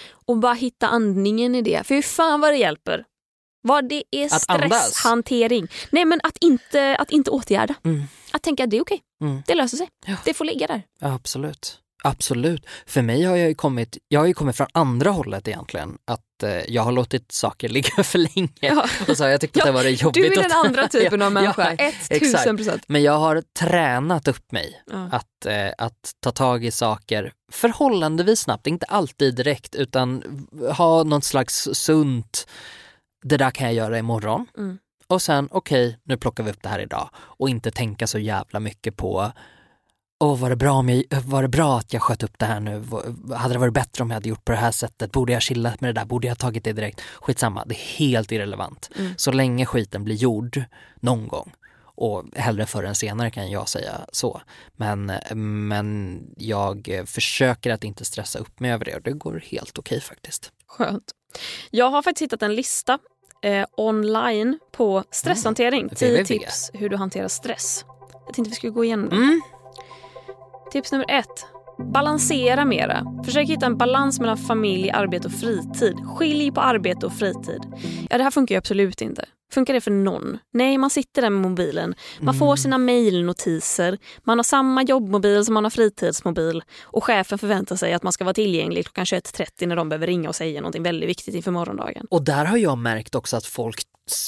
Och 0.10 0.38
bara 0.38 0.54
hitta 0.54 0.88
andningen 0.88 1.56
i 1.56 1.62
det. 1.62 1.88
För 1.88 1.96
hur 1.96 2.02
fan 2.02 2.42
vad 2.42 2.54
det 2.54 2.58
hjälper. 2.58 3.06
Vad 3.62 3.90
det 3.90 4.04
är 4.12 4.30
stresshantering. 4.30 5.68
Nej 5.92 6.06
men 6.06 6.20
att 6.24 6.38
inte, 6.38 6.96
att 6.96 7.12
inte 7.12 7.32
åtgärda. 7.32 7.76
Mm. 7.84 8.04
Att 8.32 8.42
tänka 8.44 8.64
att 8.64 8.70
det 8.70 8.78
är 8.78 8.82
okej, 8.82 9.02
Mm. 9.22 9.42
det 9.48 9.56
löser 9.56 9.78
sig. 9.78 9.90
Ja. 10.06 10.18
Det 10.26 10.34
får 10.34 10.46
ligga 10.46 10.68
där. 10.68 10.82
Ja, 11.00 11.14
absolut. 11.14 11.80
Absolut. 12.04 12.66
För 12.86 13.02
mig 13.02 13.24
har 13.24 13.36
jag 13.36 13.48
ju 13.50 13.56
kommit, 13.56 13.98
jag 14.08 14.20
har 14.20 14.28
ju 14.28 14.34
kommit 14.34 14.56
från 14.58 14.68
andra 14.72 15.10
hållet 15.12 15.48
egentligen. 15.48 15.98
Att 16.06 16.44
eh, 16.44 16.50
jag 16.74 16.82
har 16.82 16.92
låtit 16.92 17.32
saker 17.32 17.70
ligga 17.78 18.04
för 18.04 18.18
länge. 18.20 18.50
Ja. 18.60 18.86
Och 19.08 19.18
så 19.18 19.24
har 19.24 19.30
jag 19.32 19.42
tyckt 19.42 19.58
att 19.58 19.66
det 19.66 19.72
var 19.72 19.84
jobbigt. 19.84 20.14
Du 20.14 20.26
är 20.26 20.36
den 20.36 20.46
att- 20.46 20.66
andra 20.66 20.88
typen 20.88 21.22
av 21.22 21.26
Ja, 21.34 21.42
människa. 21.42 21.76
ja, 21.80 21.92
1000 22.10 22.58
procent. 22.58 22.84
Men 22.88 23.04
jag 23.04 23.20
har 23.20 23.44
tränat 23.60 24.28
upp 24.28 24.52
mig 24.52 24.82
Ja. 24.92 25.10
att, 25.12 25.46
eh, 25.46 25.70
att 25.78 26.12
ta 26.24 26.32
tag 26.32 26.66
i 26.66 26.72
saker 26.72 27.32
förhållandevis 27.52 28.40
snabbt, 28.40 28.68
inte 28.68 28.86
alltid 28.86 29.36
direkt 29.36 29.76
utan 29.76 30.24
ha 30.78 31.04
något 31.04 31.24
slags 31.24 31.70
sunt, 31.74 32.48
det 33.24 33.38
där 33.38 33.52
kan 33.52 33.68
jag 33.68 33.76
göra 33.76 34.00
imorgon. 34.00 34.46
Mm. 34.58 34.78
Och 35.08 35.22
sen, 35.22 35.48
okej, 35.52 35.98
nu 36.04 36.18
plockar 36.18 36.44
vi 36.44 36.52
upp 36.52 36.62
det 36.64 36.70
här 36.70 36.80
idag. 36.80 37.10
Och 37.16 37.50
inte 37.50 37.72
tänka 37.72 38.08
så 38.08 38.20
jävla 38.20 38.60
mycket 38.60 38.96
på 38.98 39.32
Åh, 40.22 40.38
var 40.38 40.50
det, 40.50 40.56
bra 40.56 40.72
om 40.72 40.90
jag, 40.90 41.04
var 41.26 41.42
det 41.42 41.48
bra 41.48 41.78
att 41.78 41.94
jag 41.94 42.02
sköt 42.02 42.24
upp 42.24 42.40
det 42.40 42.46
här 42.46 42.60
nu? 42.60 42.84
Hade 43.36 43.54
det 43.54 43.60
varit 43.60 43.74
bättre 43.74 44.04
om 44.04 44.10
jag 44.10 44.16
hade 44.16 44.30
gjort 44.30 44.46
på 44.46 44.52
det 44.52 44.58
här 44.58 44.72
sättet? 44.72 45.12
Borde 45.12 45.34
jag 45.34 45.42
chillat 45.42 45.82
med 45.82 45.90
det 45.96 46.00
där? 46.00 46.06
Borde 46.06 46.28
jag 46.28 46.38
tagit 46.38 46.64
det 46.64 46.74
direkt? 46.74 47.02
Skitsamma, 47.02 47.66
det 47.66 47.76
är 47.76 47.98
helt 47.98 48.32
irrelevant. 48.32 48.90
Mm. 48.96 49.14
Så 49.18 49.32
länge 49.32 49.66
skiten 49.66 50.04
blir 50.04 50.16
gjord 50.16 50.64
någon 51.00 51.28
gång 51.28 51.54
och 52.02 52.24
hellre 52.36 52.66
förr 52.66 52.84
än 52.84 52.96
senare 52.96 53.32
kan 53.32 53.52
jag 53.52 53.70
säga 53.70 54.02
så. 54.12 54.42
Men, 54.76 55.12
men 55.68 56.20
jag 56.38 57.04
försöker 57.06 57.72
att 57.72 57.84
inte 57.84 58.06
stressa 58.06 58.40
upp 58.40 58.60
mig 58.60 58.72
över 58.72 58.86
det 58.86 58.96
och 58.96 59.02
det 59.02 59.12
går 59.12 59.44
helt 59.46 59.78
okej 59.78 60.02
faktiskt. 60.02 60.52
Skönt. 60.68 61.12
Jag 61.72 61.90
har 61.90 62.02
faktiskt 62.02 62.22
hittat 62.22 62.42
en 62.42 62.56
lista 62.56 63.00
eh, 63.42 63.66
online 63.78 64.60
på 64.72 65.04
stresshantering. 65.12 65.82
Mm. 65.82 65.96
10 65.96 66.10
www. 66.10 66.24
tips 66.24 66.72
hur 66.74 66.90
du 66.90 66.98
hanterar 66.98 67.28
stress. 67.28 67.86
Jag 68.26 68.34
tänkte 68.34 68.50
vi 68.50 68.56
skulle 68.56 68.74
gå 68.74 68.84
igenom 68.84 69.10
det. 69.10 69.16
Mm. 69.16 69.42
Tips 70.72 70.92
nummer 70.92 71.06
ett. 71.10 71.46
Balansera 71.94 72.66
mera. 72.66 73.06
Försök 73.26 73.48
hitta 73.48 73.66
en 73.66 73.78
balans 73.78 74.20
mellan 74.20 74.38
familj, 74.38 74.92
arbete 74.92 75.28
och 75.28 75.34
fritid. 75.34 75.96
Skilj 76.06 76.52
på 76.52 76.62
arbete 76.62 77.06
och 77.06 77.14
fritid. 77.14 77.62
Ja, 78.10 78.18
det 78.18 78.24
här 78.24 78.32
funkar 78.32 78.56
ju 78.56 78.58
absolut 78.58 79.02
inte. 79.02 79.26
Funkar 79.54 79.74
det 79.74 79.82
för 79.82 79.92
någon? 79.92 80.38
Nej, 80.54 80.78
man 80.78 80.90
sitter 80.90 81.22
där 81.22 81.30
med 81.30 81.42
mobilen. 81.42 81.96
Man 82.20 82.34
får 82.34 82.56
sina 82.56 82.78
mejlnotiser. 82.78 83.98
Man 84.24 84.40
har 84.40 84.44
samma 84.44 84.84
jobbmobil 84.84 85.46
som 85.46 85.54
man 85.54 85.64
har 85.64 85.72
fritidsmobil. 85.72 86.64
Och 86.84 87.04
chefen 87.04 87.38
förväntar 87.38 87.76
sig 87.76 87.94
att 87.94 88.04
man 88.04 88.14
ska 88.14 88.24
vara 88.24 88.34
tillgänglig 88.34 88.86
klockan 88.86 89.06
21.30 89.06 89.68
när 89.68 89.76
de 89.76 89.90
behöver 89.90 90.08
ringa 90.08 90.30
och 90.30 90.36
säga 90.36 90.62
något 90.62 90.76
väldigt 90.76 91.10
viktigt 91.10 91.36
inför 91.36 91.52
morgondagen. 91.52 92.06
Och 92.10 92.24
där 92.24 92.46
har 92.46 92.58
jag 92.58 92.78
märkt 92.78 93.16
också 93.16 93.38
att 93.38 93.46
folk 93.46 93.82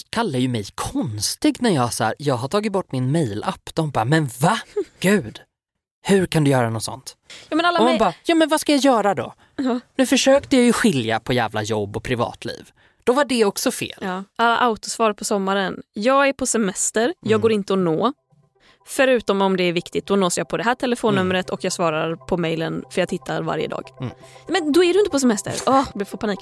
kallar 0.10 0.40
ju 0.40 0.48
mig 0.48 0.66
konstig 0.76 1.58
när 1.60 1.70
jag 1.72 1.94
så 1.94 2.04
här, 2.04 2.16
jag 2.18 2.36
har 2.36 2.48
tagit 2.48 2.72
bort 2.72 2.92
min 2.92 3.12
mailapp. 3.12 3.70
De 3.74 3.92
bara, 3.92 4.06
men 4.06 4.30
va? 4.40 4.58
Gud, 5.00 5.40
hur 6.02 6.26
kan 6.26 6.44
du 6.44 6.52
göra 6.52 6.70
något 6.70 6.84
sånt? 6.84 7.16
Ja, 7.50 7.56
men 7.56 7.66
alla 7.66 7.80
Och 7.80 7.86
man 7.86 7.98
bara, 7.98 8.14
ja 8.26 8.36
men 8.36 8.50
vad 8.50 8.62
ska 8.62 8.72
jag 8.72 8.82
göra 8.82 9.16
då? 9.16 9.34
Ja. 9.56 9.80
Nu 9.98 10.06
försökte 10.06 10.56
jag 10.56 10.66
ju 10.66 10.74
skilja 10.74 11.20
på 11.20 11.34
jävla 11.34 11.64
jobb 11.64 11.96
och 11.96 12.04
privatliv. 12.04 12.72
Då 13.04 13.14
var 13.14 13.26
det 13.26 13.46
också 13.46 13.72
fel. 13.72 13.98
Ja, 14.02 14.24
alla 14.36 14.58
autosvar 14.58 15.14
på 15.14 15.26
sommaren. 15.26 15.82
Jag 15.94 16.28
är 16.28 16.34
på 16.34 16.46
semester, 16.46 17.14
jag 17.22 17.32
Mm. 17.32 17.42
går 17.42 17.52
inte 17.52 17.74
att 17.74 17.80
nå. 17.80 18.14
Förutom 18.88 19.42
om 19.42 19.58
det 19.58 19.64
är 19.64 19.74
viktigt, 19.74 20.06
då 20.06 20.16
nås 20.16 20.38
jag 20.38 20.50
på 20.50 20.58
det 20.58 20.64
här 20.64 20.76
telefonnumret 20.76 21.50
och 21.50 21.64
jag 21.64 21.74
svarar 21.74 22.16
på 22.16 22.38
mejlen 22.38 22.84
för 22.92 23.02
jag 23.02 23.10
tittar 23.10 23.42
varje 23.42 23.68
dag. 23.68 23.90
Mm. 24.00 24.14
Men 24.48 24.72
då 24.72 24.84
är 24.84 24.94
du 24.94 25.00
inte 25.00 25.12
på 25.12 25.20
semester. 25.20 25.54
Åh, 25.68 25.84
jag 25.94 26.08
får 26.08 26.18
panik. 26.18 26.40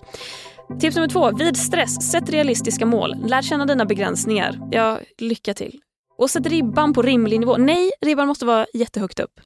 Tips 0.79 0.95
nummer 0.95 1.07
två. 1.07 1.31
Vid 1.31 1.57
stress, 1.57 2.11
sätt 2.11 2.29
realistiska 2.29 2.85
mål. 2.85 3.15
Lär 3.25 3.41
känna 3.41 3.65
dina 3.65 3.85
begränsningar. 3.85 4.59
Ja, 4.71 4.99
lycka 5.17 5.53
till. 5.53 5.79
Och 6.19 6.29
sätt 6.29 6.45
ribban 6.45 6.93
på 6.93 7.01
rimlig 7.01 7.39
nivå. 7.39 7.57
Nej, 7.57 7.91
ribban 8.01 8.27
måste 8.27 8.45
vara 8.45 8.65
jättehögt 8.73 9.19
upp. 9.19 9.39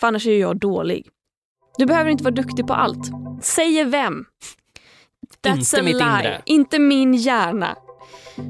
För 0.00 0.06
annars 0.06 0.26
är 0.26 0.30
ju 0.30 0.38
jag 0.38 0.58
dålig. 0.58 1.08
Du 1.78 1.86
behöver 1.86 2.10
inte 2.10 2.24
vara 2.24 2.34
duktig 2.34 2.66
på 2.66 2.74
allt. 2.74 3.10
Säger 3.42 3.84
vem? 3.84 4.24
That's 5.42 5.56
Inte 5.56 5.80
a 5.80 5.82
mitt 5.82 5.96
lie. 5.96 6.04
inre. 6.04 6.42
Inte 6.46 6.78
min 6.78 7.14
hjärna. 7.14 7.76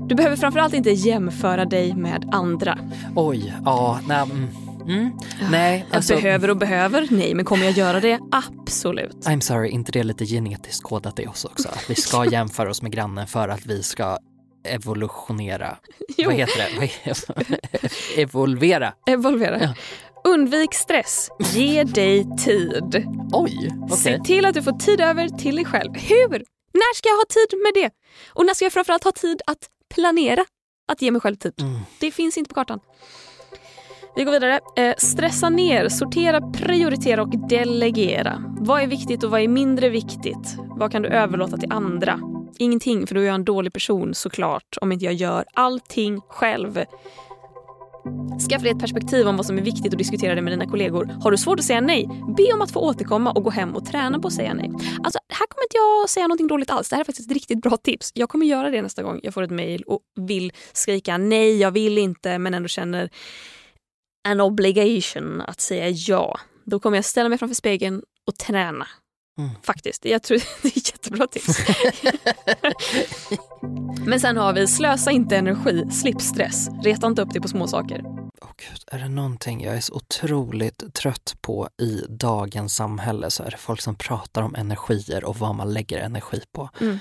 Du 0.08 0.14
behöver 0.14 0.36
framförallt 0.36 0.74
inte 0.74 0.90
jämföra 0.90 1.64
dig 1.64 1.94
med 1.94 2.28
andra. 2.32 2.78
Oj, 3.16 3.54
ja, 3.64 4.00
nej, 4.08 4.22
mm, 4.22 4.48
mm, 4.86 5.10
nej, 5.50 5.86
Jag 5.88 5.96
alltså, 5.96 6.14
behöver 6.14 6.50
och 6.50 6.56
behöver, 6.56 7.08
nej, 7.10 7.34
men 7.34 7.44
kommer 7.44 7.64
jag 7.64 7.72
göra 7.72 8.00
det? 8.00 8.18
Absolut. 8.30 9.26
I'm 9.26 9.40
sorry, 9.40 9.70
inte 9.70 9.92
det 9.92 9.98
är 10.00 10.04
lite 10.04 10.26
genetiskt 10.26 10.82
kodat 10.82 11.18
i 11.18 11.26
oss 11.26 11.44
också? 11.44 11.68
Att 11.68 11.90
vi 11.90 11.94
ska 11.94 12.24
jämföra 12.32 12.70
oss 12.70 12.82
med 12.82 12.92
grannen 12.92 13.26
för 13.26 13.48
att 13.48 13.66
vi 13.66 13.82
ska 13.82 14.18
evolutionera. 14.64 15.76
Jo. 16.16 16.28
Vad 16.28 16.34
heter 16.34 16.58
det? 16.58 16.90
Vad 17.26 17.90
Evolvera. 18.16 18.92
Evolvera. 19.06 19.60
Ja. 19.60 19.74
Undvik 20.24 20.74
stress. 20.74 21.30
Ge 21.52 21.84
dig 21.84 22.26
tid. 22.44 23.06
Oj, 23.32 23.70
okej. 23.82 23.96
Se 23.96 24.18
till 24.18 24.44
att 24.44 24.54
du 24.54 24.62
får 24.62 24.72
tid 24.72 25.00
över 25.00 25.28
till 25.28 25.56
dig 25.56 25.64
själv. 25.64 25.94
Hur? 25.94 26.44
När 26.72 26.94
ska 26.94 27.08
jag 27.08 27.16
ha 27.16 27.24
tid 27.28 27.58
med 27.58 27.84
det? 27.84 27.90
Och 28.28 28.46
när 28.46 28.54
ska 28.54 28.64
jag 28.64 28.72
framförallt 28.72 29.04
ha 29.04 29.12
tid 29.12 29.42
att 29.46 29.68
planera 29.94 30.44
att 30.92 31.02
ge 31.02 31.10
mig 31.10 31.20
själv 31.20 31.36
tid? 31.36 31.52
Mm. 31.60 31.80
Det 32.00 32.10
finns 32.10 32.36
inte 32.38 32.48
på 32.48 32.54
kartan. 32.54 32.80
Vi 34.16 34.24
går 34.24 34.32
vidare. 34.32 34.60
Eh, 34.76 34.94
stressa 34.98 35.48
ner, 35.48 35.88
sortera, 35.88 36.40
prioritera 36.40 37.22
och 37.22 37.48
delegera. 37.48 38.42
Vad 38.60 38.82
är 38.82 38.86
viktigt 38.86 39.24
och 39.24 39.30
vad 39.30 39.40
är 39.40 39.48
mindre 39.48 39.88
viktigt? 39.88 40.56
Vad 40.76 40.92
kan 40.92 41.02
du 41.02 41.08
överlåta 41.08 41.56
till 41.56 41.72
andra? 41.72 42.20
Ingenting, 42.58 43.06
för 43.06 43.14
då 43.14 43.20
är 43.20 43.24
jag 43.24 43.34
en 43.34 43.44
dålig 43.44 43.72
person 43.72 44.14
såklart 44.14 44.76
om 44.80 44.92
inte 44.92 45.04
jag 45.04 45.14
gör 45.14 45.44
allting 45.54 46.20
själv. 46.28 46.84
Skaffa 48.48 48.62
dig 48.62 48.72
ett 48.72 48.78
perspektiv 48.78 49.28
om 49.28 49.36
vad 49.36 49.46
som 49.46 49.58
är 49.58 49.62
viktigt 49.62 49.92
och 49.92 49.98
diskutera 49.98 50.34
det 50.34 50.42
med 50.42 50.52
dina 50.52 50.66
kollegor. 50.66 51.04
Har 51.22 51.30
du 51.30 51.36
svårt 51.36 51.58
att 51.58 51.64
säga 51.64 51.80
nej, 51.80 52.08
be 52.36 52.52
om 52.52 52.62
att 52.62 52.70
få 52.70 52.80
återkomma 52.80 53.32
och 53.32 53.44
gå 53.44 53.50
hem 53.50 53.76
och 53.76 53.86
träna 53.86 54.18
på 54.18 54.28
att 54.28 54.34
säga 54.34 54.54
nej. 54.54 54.70
Alltså, 55.04 55.18
här 55.28 55.46
kommer 55.46 55.64
inte 55.64 55.76
jag 55.76 56.10
säga 56.10 56.26
någonting 56.26 56.46
dåligt 56.46 56.70
alls. 56.70 56.88
Det 56.88 56.96
här 56.96 57.00
är 57.00 57.04
faktiskt 57.04 57.30
ett 57.30 57.34
riktigt 57.34 57.62
bra 57.62 57.76
tips. 57.76 58.12
Jag 58.14 58.28
kommer 58.28 58.46
göra 58.46 58.70
det 58.70 58.82
nästa 58.82 59.02
gång 59.02 59.20
jag 59.22 59.34
får 59.34 59.42
ett 59.42 59.50
mejl 59.50 59.82
och 59.82 60.00
vill 60.20 60.52
skrika 60.72 61.18
nej, 61.18 61.56
jag 61.60 61.70
vill 61.70 61.98
inte, 61.98 62.38
men 62.38 62.54
ändå 62.54 62.68
känner 62.68 63.10
an 64.28 64.40
obligation 64.40 65.40
att 65.40 65.60
säga 65.60 65.88
ja. 65.88 66.38
Då 66.64 66.80
kommer 66.80 66.96
jag 66.96 67.04
ställa 67.04 67.28
mig 67.28 67.38
framför 67.38 67.54
spegeln 67.54 68.02
och 68.26 68.36
träna. 68.36 68.86
Mm. 69.38 69.50
Faktiskt. 69.62 70.04
Jag 70.04 70.22
tror 70.22 70.38
det 70.62 70.68
är 70.68 70.78
ett 70.78 70.90
jättebra 70.92 71.26
tips. 71.26 71.58
Men 74.06 74.20
sen 74.20 74.36
har 74.36 74.52
vi 74.52 74.66
slösa 74.66 75.10
inte 75.10 75.36
energi, 75.36 75.90
slipp 75.90 76.20
stress. 76.20 76.68
Reta 76.84 77.06
inte 77.06 77.22
upp 77.22 77.30
dig 77.30 77.42
på 77.42 77.48
små 77.48 77.66
Åh 78.42 78.48
gud, 78.56 78.82
är 78.86 78.98
det 78.98 79.08
någonting 79.08 79.62
jag 79.64 79.76
är 79.76 79.80
så 79.80 79.94
otroligt 79.94 80.94
trött 80.94 81.36
på 81.40 81.68
i 81.82 82.02
dagens 82.08 82.74
samhälle 82.74 83.30
så 83.30 83.42
är 83.42 83.50
det 83.50 83.56
folk 83.56 83.80
som 83.80 83.96
pratar 83.96 84.42
om 84.42 84.54
energier 84.54 85.24
och 85.24 85.36
vad 85.38 85.54
man 85.54 85.72
lägger 85.72 85.98
energi 85.98 86.40
på. 86.52 86.70
Mm. 86.80 86.98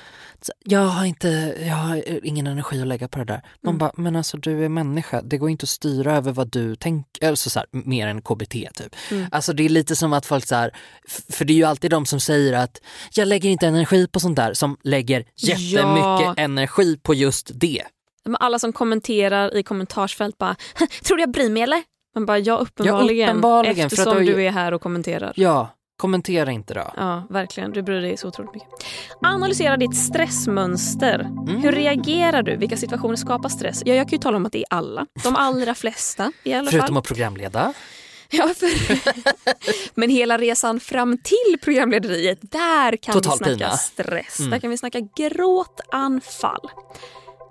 Jag 0.66 0.80
har 0.86 1.06
inte, 1.06 1.56
jag 1.68 1.76
har 1.76 2.26
ingen 2.26 2.48
energi 2.48 2.82
att 2.82 2.88
lägga 2.88 3.08
på 3.08 3.20
det 3.20 3.26
där. 3.26 3.42
Man 3.62 3.70
Mm. 3.76 3.78
bara, 3.78 3.92
men 3.96 4.16
alltså 4.16 4.38
du 4.38 4.66
är 4.66 4.70
människa, 4.70 5.22
det 5.22 5.38
går 5.38 5.50
inte 5.50 5.64
att 5.64 5.70
styra 5.70 6.16
över 6.16 6.32
vad 6.32 6.52
du 6.52 6.76
tänker, 6.76 7.28
alltså 7.30 7.50
så 7.50 7.60
här, 7.60 7.68
mer 7.72 8.08
än 8.08 8.22
KBT 8.22 8.54
typ. 8.74 8.96
Mm. 9.12 9.28
Alltså 9.32 9.54
det 9.54 9.64
är 9.66 9.70
lite 9.70 9.96
som 9.96 10.14
att 10.14 10.26
folk 10.26 10.46
så 10.48 10.56
här, 10.56 10.72
för 11.30 11.46
det 11.46 11.54
är 11.54 11.58
ju 11.58 11.64
alltid 11.64 11.92
de 11.92 12.06
som 12.06 12.20
säger 12.20 12.54
att 12.54 12.82
jag 13.14 13.28
lägger 13.28 13.50
inte 13.50 13.68
energi 13.68 14.08
på 14.08 14.20
sånt 14.20 14.36
där, 14.36 14.54
som 14.54 14.78
lägger 14.84 15.26
jättemycket 15.36 15.76
Ja. 16.26 16.34
energi 16.38 16.98
på 16.98 17.14
just 17.14 17.52
det. 17.54 17.84
Men 18.30 18.38
alla 18.40 18.60
som 18.60 18.74
kommenterar 18.74 19.58
i 19.58 19.64
kommentarsfält 19.64 20.38
bara 20.38 20.56
“Tror 21.04 21.18
du 21.18 21.24
jag 21.24 21.32
bryr 21.32 21.50
mig 21.50 21.62
eller?” 21.64 21.84
Man 22.16 22.26
bara 22.26 22.38
“Ja, 22.40 22.56
uppenbarligen, 22.58 23.30
uppenbarligen, 23.30 23.76
för 23.76 23.82
att 23.82 23.92
eftersom 24.08 24.26
du 24.26 24.34
du 24.34 24.44
är 24.44 24.52
här 24.52 24.72
och 24.72 24.82
kommenterar”. 24.82 25.34
Ja, 25.36 25.70
kommentera 25.98 26.52
inte 26.52 26.74
då. 26.74 26.94
Ja, 26.98 27.24
verkligen. 27.30 27.72
Du 27.72 27.82
bryr 27.82 28.02
dig 28.02 28.18
så 28.18 28.28
otroligt 28.28 28.54
mycket. 28.54 28.70
Analysera 29.22 29.78
ditt 29.78 29.96
stressmönster. 29.96 31.20
Mm. 31.20 31.56
Hur 31.62 31.72
reagerar 31.72 32.44
du? 32.44 32.56
Vilka 32.56 32.78
situationer 32.78 33.16
skapar 33.16 33.50
stress? 33.50 33.82
Ja, 33.86 33.94
jag 33.94 34.10
kan 34.10 34.18
ju 34.18 34.22
tala 34.22 34.38
om 34.38 34.46
att 34.46 34.52
det 34.52 34.60
är 34.60 34.66
alla. 34.70 35.06
De 35.24 35.36
allra 35.36 35.76
flesta 35.76 36.32
i 36.44 36.54
alla 36.54 36.72
Förutom 36.72 36.88
fall. 36.88 36.98
att 36.98 37.08
programleda. 37.08 37.74
Ja, 38.32 38.48
för... 38.58 38.70
Men 40.00 40.10
hela 40.10 40.38
resan 40.38 40.80
fram 40.80 41.18
till 41.18 41.60
programlederiet, 41.64 42.40
där 42.42 42.98
kan 42.98 43.14
Total 43.14 43.32
vi 43.32 43.38
snacka 43.38 43.56
pina. 43.56 43.78
stress. 43.78 44.40
Mm. 44.40 44.52
Där 44.52 44.60
kan 44.60 44.70
vi 44.70 44.78
snacka 44.78 45.00
gråtanfall. 45.16 46.70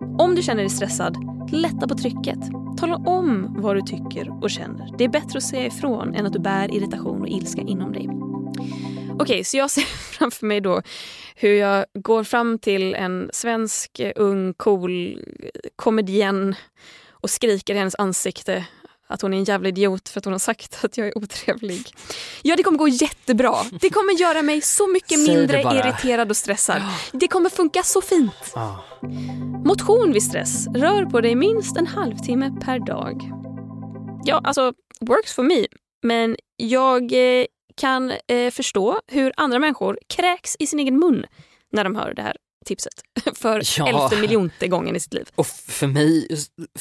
Om 0.00 0.34
du 0.34 0.42
känner 0.42 0.62
dig 0.62 0.70
stressad, 0.70 1.16
lätta 1.52 1.88
på 1.88 1.94
trycket. 1.94 2.38
Tala 2.78 2.96
om 2.96 3.54
vad 3.58 3.76
du 3.76 3.82
tycker 3.82 4.42
och 4.42 4.50
känner. 4.50 4.94
Det 4.98 5.04
är 5.04 5.08
bättre 5.08 5.36
att 5.36 5.42
säga 5.42 5.66
ifrån 5.66 6.14
än 6.14 6.26
att 6.26 6.32
du 6.32 6.38
bär 6.38 6.74
irritation 6.74 7.20
och 7.20 7.28
ilska 7.28 7.62
inom 7.62 7.92
dig. 7.92 8.08
Okej, 9.18 9.44
så 9.44 9.56
jag 9.56 9.70
ser 9.70 9.82
framför 10.18 10.46
mig 10.46 10.60
då 10.60 10.82
hur 11.36 11.54
jag 11.54 11.86
går 11.94 12.24
fram 12.24 12.58
till 12.58 12.94
en 12.94 13.30
svensk, 13.32 14.00
ung, 14.16 14.54
cool 14.54 15.22
komedien 15.76 16.54
och 17.10 17.30
skriker 17.30 17.74
i 17.74 17.78
hennes 17.78 17.96
ansikte 17.98 18.66
att 19.08 19.22
hon 19.22 19.34
är 19.34 19.38
en 19.38 19.44
jävla 19.44 19.68
idiot 19.68 20.08
för 20.08 20.20
att 20.20 20.24
hon 20.24 20.34
har 20.34 20.38
sagt 20.38 20.84
att 20.84 20.98
jag 20.98 21.06
är 21.06 21.18
otrevlig. 21.18 21.92
Ja, 22.42 22.56
det 22.56 22.62
kommer 22.62 22.78
gå 22.78 22.88
jättebra. 22.88 23.54
Det 23.80 23.90
kommer 23.90 24.20
göra 24.20 24.42
mig 24.42 24.60
så 24.60 24.86
mycket 24.86 25.08
Säg 25.26 25.36
mindre 25.36 25.60
irriterad 25.60 26.30
och 26.30 26.36
stressad. 26.36 26.82
Det 27.12 27.28
kommer 27.28 27.50
funka 27.50 27.82
så 27.82 28.00
fint. 28.00 28.54
Motion 29.64 30.12
vid 30.12 30.22
stress. 30.22 30.66
Rör 30.74 31.04
på 31.04 31.20
dig 31.20 31.34
minst 31.34 31.76
en 31.76 31.86
halvtimme 31.86 32.56
per 32.64 32.78
dag. 32.78 33.22
Ja, 34.24 34.40
alltså, 34.44 34.72
works 35.00 35.34
for 35.34 35.42
me. 35.42 35.66
Men 36.02 36.36
jag 36.56 37.12
eh, 37.12 37.46
kan 37.76 38.12
eh, 38.28 38.50
förstå 38.50 39.00
hur 39.06 39.32
andra 39.36 39.58
människor 39.58 39.98
kräks 40.06 40.56
i 40.58 40.66
sin 40.66 40.78
egen 40.78 40.98
mun 40.98 41.24
när 41.72 41.84
de 41.84 41.96
hör 41.96 42.14
det 42.14 42.22
här 42.22 42.36
tipset. 42.68 42.92
För 43.34 43.62
Ja. 43.78 43.88
elfte 44.04 44.20
miljonte 44.20 44.68
gången 44.68 44.96
i 44.96 45.00
sitt 45.00 45.14
liv. 45.14 45.28
Och 45.34 45.46
för 45.46 45.86
mig, 45.86 46.28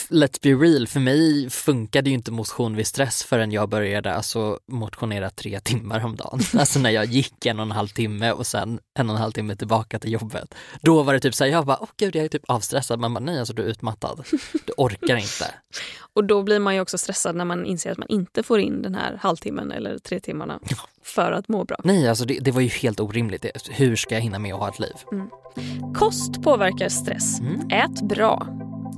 let's 0.09 0.39
be 0.41 0.49
real, 0.49 0.87
för 0.87 0.99
mig 0.99 1.49
funkade 1.49 2.09
ju 2.09 2.13
inte 2.13 2.31
motion 2.31 2.75
vid 2.75 2.87
stress 2.87 3.23
förrän 3.23 3.51
jag 3.51 3.69
började 3.69 4.13
alltså 4.13 4.59
motionera 4.71 5.29
tre 5.29 5.59
timmar 5.59 6.05
om 6.05 6.15
dagen. 6.15 6.39
Alltså 6.59 6.79
när 6.79 6.89
jag 6.89 7.05
gick 7.05 7.45
en 7.45 7.59
och 7.59 7.65
en 7.65 7.71
halv 7.71 7.87
timme 7.87 8.31
och 8.31 8.47
sen 8.47 8.79
en 8.99 9.09
och 9.09 9.15
en 9.15 9.21
halv 9.21 9.31
timme 9.31 9.55
tillbaka 9.55 9.99
till 9.99 10.11
jobbet. 10.11 10.55
Då 10.81 11.03
var 11.03 11.13
det 11.13 11.19
typ 11.19 11.35
såhär, 11.35 11.51
jag 11.51 11.65
bara, 11.65 11.77
åh 11.81 11.89
gud 11.97 12.15
jag 12.15 12.25
är 12.25 12.29
typ 12.29 12.43
avstressad. 12.47 12.99
Man 12.99 13.13
bara, 13.13 13.19
nej 13.19 13.39
alltså 13.39 13.53
du 13.53 13.61
är 13.63 13.67
utmattad. 13.67 14.23
Du 14.65 14.73
orkar 14.77 15.15
inte. 15.15 15.53
Och 16.13 16.23
då 16.23 16.43
blir 16.43 16.59
man 16.59 16.75
ju 16.75 16.81
också 16.81 16.97
stressad 16.97 17.35
när 17.35 17.45
man 17.45 17.65
inser 17.65 17.91
att 17.91 17.97
man 17.97 18.07
inte 18.09 18.43
får 18.43 18.59
in 18.59 18.81
den 18.81 18.95
här 18.95 19.19
halvtimmen 19.21 19.71
eller 19.71 19.97
tre 19.97 20.19
timmarna 20.19 20.59
för 21.07 21.31
att 21.31 21.47
må 21.47 21.63
bra. 21.63 21.77
Nej 21.83 22.09
alltså 22.09 22.25
det, 22.25 22.39
det 22.41 22.51
var 22.51 22.61
ju 22.61 22.67
helt 22.67 22.99
orimligt. 22.99 23.45
Hur 23.69 23.95
ska 23.95 24.15
jag 24.15 24.21
hinna 24.21 24.39
med 24.39 24.53
att 24.53 24.59
ha 24.59 24.69
ett 24.69 24.79
liv? 24.79 24.95
Kost 25.95 26.43
påverkar 26.43 26.89
stress. 26.89 27.39
Mm. 27.39 27.69
Ät 27.69 28.01
bra. 28.01 28.47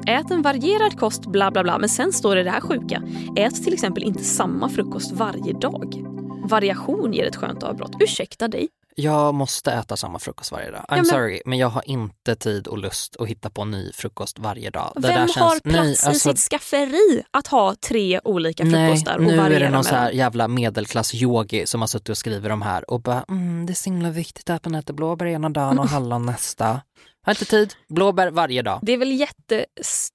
Ät 0.08 0.32
en 0.32 0.42
varierad 0.42 1.00
kost, 1.00 1.26
bla 1.26 1.52
bla 1.52 1.64
bla. 1.64 1.78
Men 1.78 1.90
sen 1.90 2.14
står 2.14 2.36
det 2.36 2.44
det 2.44 2.50
här 2.50 2.62
sjuka. 2.62 3.04
Ät 3.38 3.64
till 3.64 3.74
exempel 3.74 4.04
inte 4.04 4.24
samma 4.24 4.70
frukost 4.70 5.12
varje 5.12 5.54
dag. 5.54 6.04
Variation 6.44 7.14
ger 7.14 7.26
ett 7.26 7.36
skönt 7.36 7.64
avbrott. 7.64 7.92
Ursäkta 8.00 8.48
dig. 8.48 8.68
Jag 9.00 9.36
måste 9.36 9.72
äta 9.72 9.98
samma 9.98 10.20
frukost 10.20 10.52
varje 10.52 10.72
dag. 10.72 10.86
I'm 10.90 10.96
men- 10.96 11.06
sorry, 11.06 11.42
men 11.46 11.58
jag 11.58 11.70
har 11.70 11.90
inte 11.90 12.36
tid 12.36 12.68
och 12.68 12.78
lust 12.78 13.16
att 13.20 13.28
hitta 13.28 13.50
på 13.50 13.66
ny 13.66 13.92
frukost 13.94 14.40
varje 14.40 14.70
dag. 14.70 14.94
Det 14.96 15.08
Vem 15.08 15.28
känns, 15.28 15.36
har 15.36 15.60
plats 15.60 15.64
nej, 15.64 15.88
i 15.88 16.08
alltså, 16.08 16.30
sitt 16.30 16.40
skafferi 16.40 17.24
att 17.32 17.48
ha 17.48 17.76
tre 17.76 18.20
olika 18.24 18.64
Nej, 18.64 18.88
frukostar 18.88 19.18
och 19.18 19.24
nu 19.24 19.34
är 19.34 19.38
variera 19.38 19.60
det 19.66 19.70
någon 19.70 19.84
så 19.84 19.96
här 19.96 20.12
jävla 20.12 20.48
medelklass-yogi 20.48 21.66
som 21.66 21.82
har 21.82 21.88
suttit 21.88 22.10
och 22.10 22.18
skrivit 22.18 22.50
de 22.50 22.62
här 22.62 22.92
och 22.92 23.02
bara 23.02 23.26
mm, 23.30 23.66
det 23.66 23.74
är 23.74 23.76
så 23.76 23.90
himla 23.90 24.10
viktigt 24.10 24.50
att 24.50 24.66
man 24.66 24.76
äter 24.76 24.94
blåbär 24.94 25.26
ena 25.26 25.50
dagen 25.50 25.80
och 25.80 25.90
hallon 25.90 26.26
nästa. 26.26 26.82
Har 27.26 27.34
inte 27.34 27.46
tid, 27.46 27.74
blåbär 27.90 28.32
varje 28.32 28.62
dag. 28.62 28.80
Det 28.82 28.92
är 28.94 28.98
väl 28.98 29.12
jättestress 29.12 30.10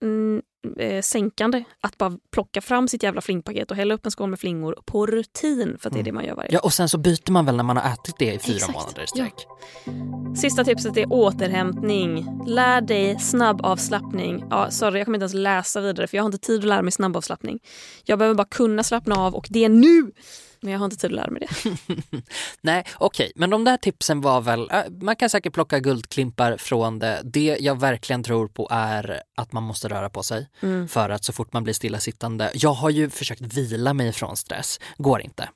mm, 0.00 0.42
eh, 0.78 1.62
att 1.80 1.98
bara 1.98 2.18
plocka 2.32 2.60
fram 2.60 2.88
sitt 2.88 3.02
jävla 3.02 3.20
flingpaket 3.20 3.70
och 3.70 3.76
hälla 3.76 3.94
upp 3.94 4.06
en 4.06 4.12
skål 4.12 4.30
med 4.30 4.40
flingor 4.40 4.78
på 4.86 5.06
rutin 5.06 5.76
för 5.80 5.88
att 5.88 5.94
det 5.94 6.00
är 6.00 6.04
det 6.04 6.12
man 6.12 6.24
gör 6.24 6.34
varje 6.34 6.48
Mm. 6.48 6.54
Ja, 6.54 6.60
och 6.60 6.72
sen 6.72 6.88
så 6.88 6.98
byter 6.98 7.30
man 7.30 7.46
väl 7.46 7.56
när 7.56 7.64
man 7.64 7.76
har 7.76 7.92
ätit 7.92 8.14
det 8.18 8.32
i 8.34 8.38
fyra 8.38 8.56
Exakt, 8.56 8.74
månader 8.74 9.02
i 9.02 9.04
ja. 9.04 9.06
sträck. 9.06 9.46
Sista 10.36 10.64
tipset 10.64 10.96
är 10.96 11.12
återhämtning. 11.12 12.26
Lär 12.46 12.80
dig 12.80 13.18
snabbavslappning. 13.18 14.44
Ja, 14.50 14.70
sorry, 14.70 14.98
jag 14.98 15.06
kommer 15.06 15.18
inte 15.18 15.22
ens 15.22 15.34
läsa 15.34 15.80
vidare 15.80 16.06
för 16.06 16.16
jag 16.16 16.22
har 16.22 16.28
inte 16.28 16.38
tid 16.38 16.58
att 16.58 16.64
lära 16.64 16.82
mig 16.82 16.92
snabbavslappning. 16.92 17.58
Jag 18.04 18.18
behöver 18.18 18.34
bara 18.34 18.48
kunna 18.50 18.82
slappna 18.82 19.14
av 19.14 19.34
och 19.34 19.46
det 19.50 19.64
är 19.64 19.68
nu! 19.68 20.12
Men 20.62 20.72
jag 20.72 20.78
har 20.78 20.84
inte 20.84 20.96
tid 20.96 21.10
att 21.10 21.16
lära 21.16 21.30
mig 21.30 21.48
det. 21.48 21.72
Nej, 22.60 22.84
okej, 22.98 23.32
men 23.34 23.50
de 23.50 23.64
där 23.64 23.76
tipsen 23.76 24.20
var 24.20 24.40
väl, 24.40 24.70
äh, 24.72 24.80
man 25.00 25.16
kan 25.16 25.30
säkert 25.30 25.52
plocka 25.52 25.78
guldklimpar 25.78 26.56
från 26.56 26.98
det. 26.98 27.20
Det 27.24 27.56
jag 27.60 27.80
verkligen 27.80 28.22
tror 28.22 28.48
på 28.48 28.68
är 28.70 29.22
att 29.36 29.52
man 29.52 29.62
måste 29.62 29.88
röra 29.88 30.10
på 30.10 30.22
sig 30.22 30.48
Mm. 30.60 30.88
för 30.88 31.10
att 31.10 31.24
så 31.24 31.32
fort 31.32 31.52
man 31.52 31.64
blir 31.64 31.74
stillasittande. 31.74 32.50
Jag 32.54 32.72
har 32.72 32.90
ju 32.90 33.10
försökt 33.10 33.40
vila 33.40 33.94
mig 33.94 34.12
från 34.12 34.36
stress, 34.36 34.80
går 34.98 35.20
inte. 35.22 35.48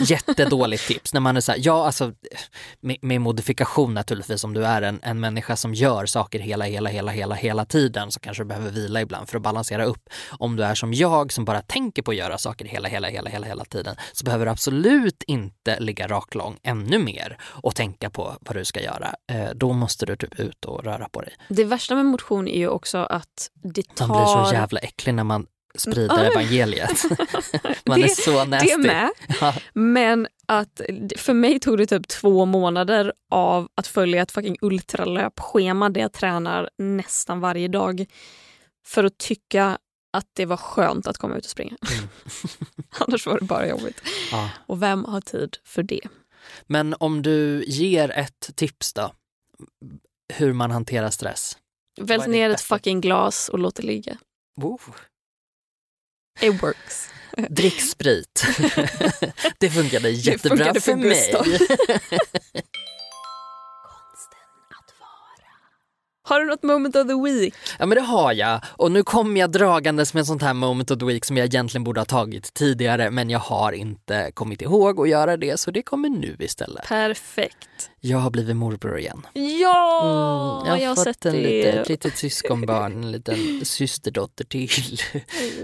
Jättedåligt 0.00 0.86
tips 0.86 1.14
när 1.14 1.20
man 1.20 1.36
är 1.36 1.40
så 1.40 1.52
här, 1.52 1.58
ja 1.62 1.86
alltså 1.86 2.12
med, 2.80 2.96
med 3.02 3.20
modifikation 3.20 3.94
naturligtvis 3.94 4.44
om 4.44 4.54
du 4.54 4.66
är 4.66 4.82
en, 4.82 5.00
en 5.02 5.20
människa 5.20 5.56
som 5.56 5.74
gör 5.74 6.06
saker 6.06 6.38
hela, 6.38 6.64
hela, 6.64 6.90
hela, 6.90 7.10
hela, 7.10 7.34
hela 7.34 7.64
tiden 7.64 8.12
så 8.12 8.20
kanske 8.20 8.42
du 8.42 8.46
behöver 8.46 8.70
vila 8.70 9.00
ibland 9.00 9.28
för 9.28 9.36
att 9.36 9.42
balansera 9.42 9.84
upp. 9.84 10.08
Om 10.38 10.56
du 10.56 10.64
är 10.64 10.74
som 10.74 10.94
jag 10.94 11.32
som 11.32 11.44
bara 11.44 11.62
tänker 11.62 12.02
på 12.02 12.10
att 12.10 12.16
göra 12.16 12.38
saker 12.38 12.64
hela, 12.64 12.88
hela, 12.88 13.08
hela, 13.08 13.30
hela, 13.30 13.46
hela 13.46 13.64
tiden 13.64 13.96
så 14.12 14.24
behöver 14.24 14.46
du 14.46 14.50
absolut 14.50 15.22
inte 15.26 15.80
ligga 15.80 16.08
raklång 16.08 16.58
ännu 16.62 16.98
mer 16.98 17.38
och 17.42 17.74
tänka 17.74 18.10
på 18.10 18.36
vad 18.40 18.56
du 18.56 18.64
ska 18.64 18.80
göra. 18.80 19.14
Eh, 19.32 19.50
då 19.54 19.72
måste 19.72 20.06
du 20.06 20.16
typ 20.16 20.40
ut 20.40 20.64
och 20.64 20.84
röra 20.84 21.08
på 21.08 21.20
dig. 21.20 21.32
Det 21.48 21.64
värsta 21.64 21.94
med 21.94 22.06
motion 22.06 22.48
är 22.48 22.58
ju 22.58 22.68
också 22.68 22.98
att 22.98 23.50
det 23.62 23.94
tar... 23.94 24.06
Man 24.06 24.16
blir 24.16 24.44
så 24.46 24.54
jävla 24.54 24.80
äcklig 24.80 25.14
när 25.14 25.24
man 25.24 25.46
sprider 25.78 26.24
evangeliet. 26.24 27.02
man 27.86 28.00
Det- 28.00 28.04
är 28.06 28.08
så 28.08 28.44
nasty. 28.44 28.68
Det 28.68 28.78
med. 28.78 29.10
Ja. 29.40 29.54
Men 29.72 30.28
att 30.46 30.80
för 31.16 31.34
mig 31.34 31.60
tog 31.60 31.78
det 31.78 31.86
typ 31.86 32.08
två 32.08 32.44
månader 32.44 33.12
av 33.30 33.68
att 33.74 33.86
följa 33.86 34.22
ett 34.22 34.32
fucking 34.32 34.56
ultralöpschema 34.60 35.88
där 35.90 36.00
jag 36.00 36.12
tränar 36.12 36.70
nästan 36.78 37.40
varje 37.40 37.68
dag 37.68 38.06
för 38.86 39.04
att 39.04 39.18
tycka 39.18 39.78
att 40.12 40.26
det 40.32 40.46
var 40.46 40.56
skönt 40.56 41.06
att 41.06 41.18
komma 41.18 41.36
ut 41.36 41.44
och 41.44 41.50
springa. 41.50 41.76
Mm. 41.98 42.08
Annars 42.98 43.26
var 43.26 43.38
det 43.40 43.46
bara 43.46 43.68
jobbigt. 43.68 44.02
Ja. 44.30 44.50
Och 44.66 44.82
vem 44.82 45.04
har 45.04 45.20
tid 45.20 45.56
för 45.64 45.82
det? 45.82 46.00
Men 46.66 46.94
om 46.98 47.22
du 47.22 47.64
ger 47.66 48.10
ett 48.10 48.50
tips 48.54 48.92
då, 48.92 49.12
hur 50.34 50.52
man 50.52 50.70
hanterar 50.70 51.10
stress? 51.10 51.58
Vält 52.00 52.26
ner 52.26 52.50
ett 52.50 52.60
fucking 52.60 53.00
glas 53.00 53.48
och 53.48 53.58
låt 53.58 53.74
det 53.74 53.82
ligga. 53.82 54.16
Wow. 54.60 54.80
It 56.40 56.62
works. 56.62 57.08
Drick 57.48 57.80
sprit. 57.80 58.46
det 59.58 59.70
funkade 59.70 60.10
jättebra 60.10 60.56
funkade 60.56 60.80
för, 60.80 60.92
för 60.92 60.96
mig. 60.96 61.58
Har 66.24 66.40
du 66.40 66.46
något 66.46 66.62
moment 66.62 66.96
of 66.96 67.06
the 67.06 67.14
week? 67.14 67.54
Ja 67.78 67.86
men 67.86 67.96
det 67.96 68.00
har 68.00 68.32
jag 68.32 68.60
och 68.66 68.92
nu 68.92 69.02
kom 69.02 69.36
jag 69.36 69.50
dragandes 69.50 70.14
med 70.14 70.20
ett 70.20 70.26
sånt 70.26 70.42
här 70.42 70.54
moment 70.54 70.90
of 70.90 70.98
the 70.98 71.04
week 71.04 71.24
som 71.24 71.36
jag 71.36 71.44
egentligen 71.44 71.84
borde 71.84 72.00
ha 72.00 72.04
tagit 72.04 72.54
tidigare 72.54 73.10
men 73.10 73.30
jag 73.30 73.38
har 73.38 73.72
inte 73.72 74.32
kommit 74.34 74.62
ihåg 74.62 75.00
att 75.00 75.08
göra 75.08 75.36
det 75.36 75.60
så 75.60 75.70
det 75.70 75.82
kommer 75.82 76.08
nu 76.08 76.36
istället. 76.38 76.88
Perfekt. 76.88 77.90
Jag 78.04 78.18
har 78.18 78.30
blivit 78.30 78.56
morbror 78.56 78.98
igen. 78.98 79.26
Ja, 79.34 80.62
Mm, 80.66 80.80
jag 80.80 80.88
har 80.88 80.88
har 80.88 80.94
fått 80.94 81.04
sett 81.04 81.26
en 81.26 81.32
det. 81.32 81.38
liten, 81.42 81.78
ett 81.80 81.88
litet 81.88 82.16
syskonbarn, 82.18 82.92
en 82.92 83.12
liten 83.12 83.64
systerdotter 83.64 84.44
till 84.44 84.68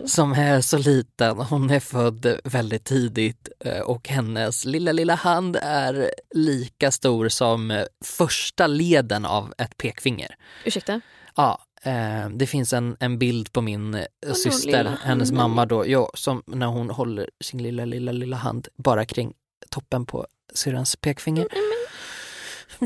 som 0.07 0.33
är 0.33 0.61
så 0.61 0.79
liten. 0.79 1.37
Hon 1.39 1.71
är 1.71 1.81
född 1.81 2.39
väldigt 2.45 2.85
tidigt 2.85 3.49
eh, 3.65 3.81
och 3.81 4.09
hennes 4.09 4.65
lilla, 4.65 4.93
lilla 4.93 5.15
hand 5.15 5.57
är 5.63 6.11
lika 6.35 6.91
stor 6.91 7.29
som 7.29 7.71
eh, 7.71 7.85
första 8.05 8.67
leden 8.67 9.25
av 9.25 9.55
ett 9.59 9.77
pekfinger. 9.77 10.35
Ursäkta? 10.65 11.01
Ja, 11.37 11.59
eh, 11.83 12.29
det 12.31 12.47
finns 12.47 12.73
en, 12.73 12.97
en 13.01 13.19
bild 13.19 13.53
på 13.53 13.61
min 13.61 13.93
Vadå, 13.93 14.35
syster, 14.35 14.99
hennes 15.03 15.33
mamma 15.33 15.67
då, 15.67 15.89
ja, 15.89 16.11
som 16.15 16.43
när 16.47 16.67
hon 16.67 16.91
håller 16.91 17.31
sin 17.45 17.63
lilla, 17.63 17.85
lilla, 17.85 18.13
lilla 18.13 18.37
hand 18.37 18.69
bara 18.77 19.05
kring 19.05 19.33
toppen 19.71 20.07
på 20.07 20.27
syrrans 20.55 20.97
pekfinger. 20.97 21.47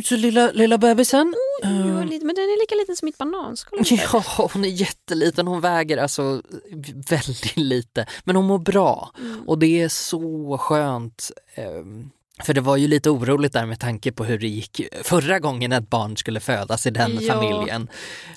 Så 0.04 0.16
lilla, 0.16 0.50
lilla 0.52 0.78
bebisen. 0.78 1.34
Ja, 1.62 1.68
eh, 1.68 2.04
lite, 2.04 2.26
men 2.26 2.34
den 2.34 2.44
är 2.44 2.60
lika 2.62 2.74
liten 2.74 2.96
som 2.96 3.06
mitt 3.06 3.18
bananskal. 3.18 3.78
Ja, 4.12 4.24
hon 4.52 4.64
är 4.64 4.68
jätteliten. 4.68 5.46
Hon 5.46 5.60
väger 5.60 5.96
alltså 5.98 6.42
väldigt 7.10 7.56
lite. 7.56 8.06
Men 8.24 8.36
hon 8.36 8.44
mår 8.44 8.58
bra. 8.58 9.10
Mm. 9.18 9.48
Och 9.48 9.58
det 9.58 9.82
är 9.82 9.88
så 9.88 10.58
skönt. 10.58 11.30
ehm, 11.54 12.10
För 12.42 12.54
det 12.54 12.60
var 12.60 12.76
ju 12.76 12.88
lite 12.88 13.10
oroligt 13.10 13.52
där 13.52 13.66
med 13.66 13.80
tanke 13.80 14.12
på 14.12 14.24
hur 14.24 14.38
det 14.38 14.48
gick 14.48 14.80
förra 15.02 15.38
gången 15.38 15.72
ett 15.72 15.90
barn 15.90 16.16
skulle 16.16 16.40
födas 16.40 16.86
i 16.86 16.90
den 16.90 17.18
Ja. 17.20 17.34
familjen. 17.34 17.88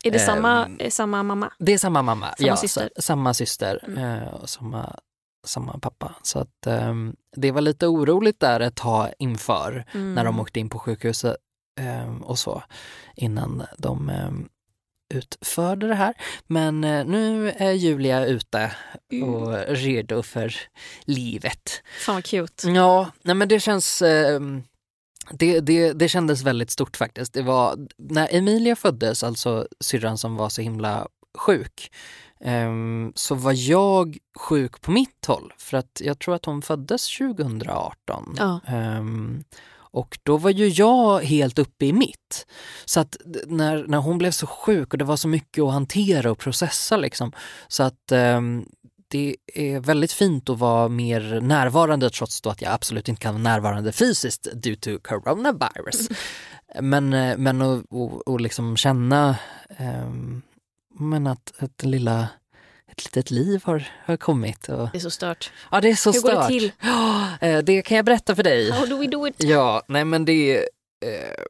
Är 0.04 0.12
det 0.12 0.20
samma, 0.20 0.66
Ehm, 0.66 0.78
eh, 0.80 0.90
samma 0.90 1.24
mamma? 1.24 1.52
Det 1.60 1.74
är 1.74 1.78
samma 1.78 2.02
mamma. 2.02 2.28
Samma 2.38 2.48
ja, 2.48 2.56
syster. 2.58 2.90
sa- 2.96 3.02
Samma 3.02 3.34
syster 3.34 3.80
Mm. 3.88 4.04
eh, 4.22 4.28
och 4.28 4.50
samma, 4.50 4.96
samma 5.46 5.80
pappa. 5.80 6.16
Så 6.22 6.40
att 6.40 6.68
ehm, 6.68 7.16
det 7.36 7.52
var 7.52 7.62
lite 7.62 7.88
oroligt 7.88 8.40
där 8.40 8.60
ett 8.60 8.76
tag 8.76 9.10
inför 9.20 9.86
Mm. 9.94 10.14
när 10.14 10.24
de 10.26 10.40
åkte 10.40 10.60
in 10.60 10.70
på 10.70 10.80
sjukhuset 10.80 11.36
och 12.24 12.40
så 12.40 12.64
innan 13.16 13.64
de 13.78 14.10
ehm, 14.10 14.48
utförde 15.14 15.88
det 15.88 15.96
här. 15.96 16.14
Men 16.48 16.84
eh, 16.84 17.06
nu 17.06 17.52
är 17.52 17.72
Julia 17.72 18.26
ute 18.26 18.72
Mm. 19.12 19.34
och 19.34 19.54
redo 19.68 20.24
för 20.24 20.54
livet. 21.06 21.82
Fan 22.06 22.16
vad 22.16 22.24
cute. 22.24 22.70
Ja, 22.70 23.12
nej 23.22 23.36
men 23.36 23.48
det 23.48 23.60
känns 23.60 24.02
ehm, 24.02 24.64
det, 25.32 25.60
det, 25.60 25.94
det 25.94 26.10
kändes 26.10 26.42
väldigt 26.42 26.72
stort 26.72 26.98
faktiskt. 26.98 27.34
Det 27.34 27.42
var 27.42 27.78
när 27.98 28.28
Emilia 28.36 28.76
föddes, 28.76 29.24
alltså 29.24 29.68
syrran 29.80 30.18
som 30.18 30.36
var 30.36 30.50
så 30.50 30.62
himla 30.62 31.08
sjuk, 31.38 31.92
ehm, 32.40 33.12
så 33.16 33.36
var 33.36 33.54
jag 33.70 34.18
sjuk 34.40 34.82
på 34.82 34.92
mitt 34.92 35.26
håll 35.28 35.54
för 35.58 35.78
att 35.78 36.02
jag 36.04 36.20
tror 36.20 36.36
att 36.36 36.46
hon 36.46 36.62
föddes 36.62 37.18
2018. 37.18 38.36
Ja. 38.38 38.60
Och 39.96 40.20
då 40.24 40.38
var 40.38 40.50
ju 40.50 40.68
jag 40.68 41.20
helt 41.20 41.60
uppe 41.60 41.86
i 41.86 41.94
mitt. 41.94 42.48
Så 42.86 43.00
att 43.00 43.18
när, 43.48 43.86
när 43.88 43.98
hon 43.98 44.18
blev 44.18 44.32
så 44.32 44.48
sjuk 44.48 44.94
och 44.94 44.98
det 44.98 45.06
var 45.06 45.18
så 45.18 45.28
mycket 45.28 45.64
att 45.64 45.74
hantera 45.74 46.32
och 46.32 46.38
processa 46.38 46.98
liksom, 46.98 47.32
så 47.68 47.84
att 47.84 48.12
eh, 48.12 48.42
det 49.08 49.36
är 49.54 49.80
väldigt 49.80 50.12
fint 50.12 50.50
att 50.50 50.60
vara 50.60 50.88
mer 50.88 51.42
närvarande 51.42 52.10
trots 52.10 52.42
då 52.42 52.50
att 52.50 52.62
jag 52.62 52.74
absolut 52.74 53.10
inte 53.10 53.22
kan 53.22 53.34
vara 53.34 53.44
närvarande 53.44 53.92
fysiskt 53.92 54.48
due 54.54 54.76
to 54.76 54.90
coronavirus. 55.04 56.10
Men, 56.82 57.14
eh, 57.14 57.38
men 57.38 57.62
att 57.62 57.86
och, 57.90 58.28
och 58.28 58.42
liksom 58.42 58.78
känna 58.78 59.38
eh, 59.78 60.10
men 61.00 61.28
att 61.28 61.54
att 61.58 61.84
lilla, 61.84 62.28
ett 62.98 63.06
litet 63.06 63.32
liv 63.32 63.62
har, 63.66 63.88
har 64.06 64.18
kommit. 64.18 64.70
Och, 64.70 64.90
Det 64.92 64.98
är 64.98 65.00
så 65.00 65.10
stört. 65.10 65.52
ja, 65.72 65.82
det 65.82 65.90
är 65.90 65.96
så 65.96 66.12
Hur 66.12 66.22
går 66.22 66.30
det 66.30 66.36
stört. 66.36 66.48
till? 66.48 66.72
Ja, 66.82 67.28
eh, 67.42 67.58
det 67.60 67.82
kan 67.82 67.96
jag 67.98 68.06
berätta 68.06 68.36
för 68.36 68.44
dig. 68.44 68.72
How 68.72 68.86
do 68.86 68.98
we 68.98 69.08
do 69.08 69.28
it? 69.28 69.36
Ja, 69.38 69.84
nej 69.88 70.06
men 70.06 70.26
det 70.26 70.58
är, 70.58 70.60
eh, 71.06 71.44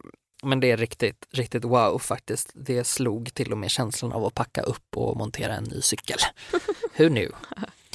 men 0.44 0.60
det 0.60 0.72
är 0.72 0.78
riktigt, 0.78 1.28
riktigt 1.32 1.64
wow 1.66 2.00
faktiskt. 2.00 2.52
Det 2.54 2.84
slog 2.88 3.34
till 3.34 3.52
och 3.52 3.58
med 3.58 3.72
känslan 3.72 4.12
av 4.12 4.26
att 4.26 4.34
packa 4.34 4.62
upp 4.62 4.98
och 4.98 5.18
montera 5.18 5.54
en 5.56 5.64
ny 5.64 5.82
cykel. 5.82 6.18
Hur 6.94 7.10
nu? 7.10 7.32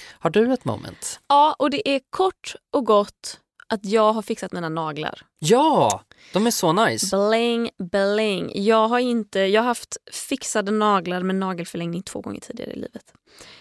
Har 0.08 0.30
du 0.30 0.52
ett 0.52 0.64
moment? 0.64 1.20
Ja, 1.28 1.56
och 1.58 1.70
det 1.70 1.88
är 1.88 2.00
kort 2.10 2.54
och 2.72 2.86
gott 2.86 3.40
att 3.70 3.84
jag 3.84 4.12
har 4.12 4.22
fixat 4.22 4.52
mina 4.52 4.68
naglar. 4.68 5.22
Ja, 5.38 6.02
de 6.32 6.46
är 6.46 6.50
så 6.50 6.72
nice. 6.72 7.16
Bling, 7.16 7.70
bling. 7.90 8.50
Jag 8.54 8.88
har, 8.88 8.98
inte, 8.98 9.40
jag 9.40 9.60
har 9.60 9.66
haft 9.66 9.96
fixade 10.12 10.70
naglar 10.70 11.22
med 11.22 11.34
nagelförlängning 11.34 12.02
två 12.02 12.20
gånger 12.20 12.40
tidigare 12.40 12.70
i 12.72 12.76
livet. 12.76 13.12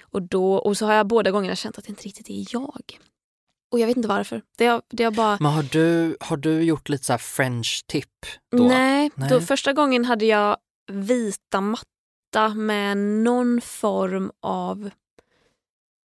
Och, 0.01 0.21
då, 0.21 0.55
och 0.55 0.77
så 0.77 0.85
har 0.85 0.93
jag 0.93 1.07
båda 1.07 1.31
gångerna 1.31 1.55
känt 1.55 1.77
att 1.77 1.83
det 1.83 1.89
inte 1.89 2.03
riktigt 2.03 2.29
är 2.29 2.45
jag. 2.53 2.99
Och 3.71 3.79
jag 3.79 3.87
vet 3.87 3.97
inte 3.97 4.09
varför. 4.09 4.41
Det 4.57 4.65
har, 4.65 4.81
det 4.89 5.03
har 5.03 5.11
bara... 5.11 5.37
Men 5.39 5.51
har 5.51 5.63
du, 5.63 6.17
har 6.19 6.37
du 6.37 6.63
gjort 6.63 6.89
lite 6.89 7.05
så 7.05 7.17
french 7.17 7.83
tip 7.87 8.09
då? 8.51 8.63
Nej, 8.63 9.11
Nej. 9.15 9.29
Då, 9.29 9.41
första 9.41 9.73
gången 9.73 10.05
hade 10.05 10.25
jag 10.25 10.57
vita 10.91 11.61
matta 11.61 12.49
med 12.55 12.97
någon 12.97 13.61
form 13.61 14.31
av 14.41 14.89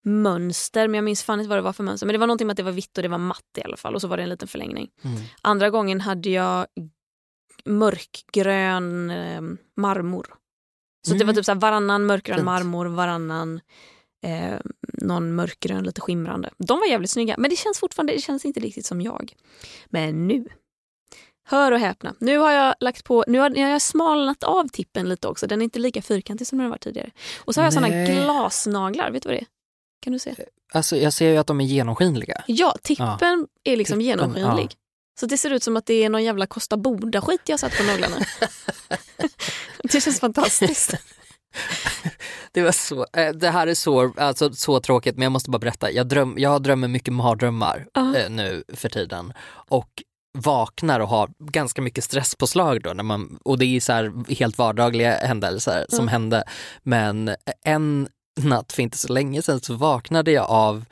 mönster. 0.04 0.88
Men 0.88 0.94
jag 0.94 1.04
minns 1.04 1.22
fan 1.22 1.40
inte 1.40 1.48
vad 1.48 1.58
det 1.58 1.62
var 1.62 1.72
för 1.72 1.82
mönster. 1.84 2.06
Men 2.06 2.12
det 2.12 2.18
var 2.18 2.26
någonting 2.26 2.46
med 2.46 2.52
att 2.52 2.56
det 2.56 2.62
var 2.62 2.72
vitt 2.72 2.96
och 2.98 3.02
det 3.02 3.08
var 3.08 3.18
matt 3.18 3.44
i 3.58 3.62
alla 3.62 3.76
fall. 3.76 3.94
Och 3.94 4.00
så 4.00 4.08
var 4.08 4.16
det 4.16 4.22
en 4.22 4.28
liten 4.28 4.48
förlängning. 4.48 4.90
Mm. 5.04 5.20
Andra 5.42 5.70
gången 5.70 6.00
hade 6.00 6.30
jag 6.30 6.66
mörkgrön 7.64 9.10
eh, 9.10 9.40
marmor. 9.76 10.26
Så 11.06 11.12
det 11.12 11.18
var 11.18 11.24
Mm. 11.24 11.34
typ 11.34 11.44
så 11.44 11.54
varannan 11.54 12.06
mörkgrön 12.06 12.36
Fint. 12.36 12.44
marmor, 12.44 12.86
varannan 12.86 13.60
eh, 14.24 14.58
någon 14.82 15.34
mörkgrön 15.34 15.84
lite 15.84 16.00
skimrande. 16.00 16.50
De 16.58 16.78
var 16.78 16.86
jävligt 16.86 17.10
snygga 17.10 17.34
men 17.38 17.50
det 17.50 17.56
känns 17.56 17.78
fortfarande 17.78 18.12
det 18.12 18.20
känns 18.20 18.44
inte 18.44 18.60
riktigt 18.60 18.86
som 18.86 19.00
jag. 19.00 19.32
Men 19.86 20.28
nu, 20.28 20.48
hör 21.44 21.72
och 21.72 21.78
häpna, 21.78 22.14
nu 22.18 22.38
har 22.38 22.50
jag 22.52 22.74
lagt 22.80 23.04
på, 23.04 23.24
nu 23.28 23.38
har, 23.38 23.50
jag 23.56 23.82
smalnat 23.82 24.42
av 24.42 24.68
tippen 24.68 25.08
lite 25.08 25.28
också. 25.28 25.46
Den 25.46 25.60
är 25.60 25.64
inte 25.64 25.78
lika 25.78 26.02
fyrkantig 26.02 26.46
som 26.46 26.58
den 26.58 26.70
var 26.70 26.76
tidigare. 26.78 27.10
Och 27.38 27.54
så 27.54 27.60
har 27.60 27.66
jag 27.66 27.72
såna 27.72 27.88
Nej. 27.88 28.06
glasnaglar, 28.22 29.10
vet 29.10 29.22
du 29.22 29.28
vad 29.28 29.36
det 29.36 29.40
är? 29.40 29.46
Kan 30.00 30.12
du 30.12 30.18
se? 30.18 30.34
Alltså 30.72 30.96
jag 30.96 31.12
ser 31.12 31.30
ju 31.30 31.36
att 31.36 31.46
de 31.46 31.60
är 31.60 31.64
genomskinliga. 31.64 32.42
Ja, 32.46 32.76
tippen 32.82 33.46
är 33.64 33.76
liksom 33.76 33.98
Tippen, 34.00 34.06
genomskinlig. 34.06 34.70
Så 35.20 35.26
det 35.26 35.36
ser 35.38 35.50
ut 35.50 35.62
som 35.62 35.76
att 35.76 35.86
det 35.86 36.04
är 36.04 36.08
någon 36.10 36.24
jävla 36.24 36.46
Costa 36.46 36.76
Boda-skit 36.76 37.40
jag 37.46 37.60
satt 37.60 37.76
på 37.76 37.82
naglarna. 37.82 38.16
det 39.82 40.00
känns 40.02 40.20
fantastiskt. 40.20 40.94
Det 42.52 42.62
var 42.62 42.72
så, 42.72 43.06
eh, 43.12 43.28
det 43.32 43.48
här 43.50 43.66
är 43.66 43.74
så, 43.74 44.12
alltså, 44.16 44.52
så 44.52 44.80
tråkigt 44.80 45.14
men 45.16 45.22
jag 45.22 45.32
måste 45.32 45.50
bara 45.50 45.58
berätta. 45.58 45.90
Jag, 45.90 46.06
dröm, 46.08 46.34
jag 46.38 46.62
drömmer 46.62 46.88
mycket 46.88 47.14
mardrömmar 47.14 47.86
Ja. 47.94 48.16
eh, 48.16 48.30
nu 48.30 48.64
för 48.74 48.88
tiden. 48.88 49.32
Och 49.68 50.02
vaknar 50.38 51.00
och 51.00 51.08
har 51.08 51.30
ganska 51.38 51.82
mycket 51.82 52.04
stresspåslag 52.04 52.82
då 52.82 52.92
när 52.92 53.02
man, 53.04 53.38
och 53.44 53.58
det 53.58 53.64
är 53.76 53.80
så 53.80 53.92
här 53.92 54.34
helt 54.34 54.58
vardagliga 54.58 55.12
händelser 55.16 55.86
som 55.88 55.98
Mm. 55.98 56.08
hände. 56.08 56.44
Men 56.82 57.30
en 57.64 58.08
natt 58.44 58.72
för 58.72 58.82
inte 58.82 58.98
så 58.98 59.12
länge 59.12 59.42
sedan 59.42 59.60
så 59.60 59.74
vaknade 59.74 60.32
jag 60.32 60.50
av 60.50 60.84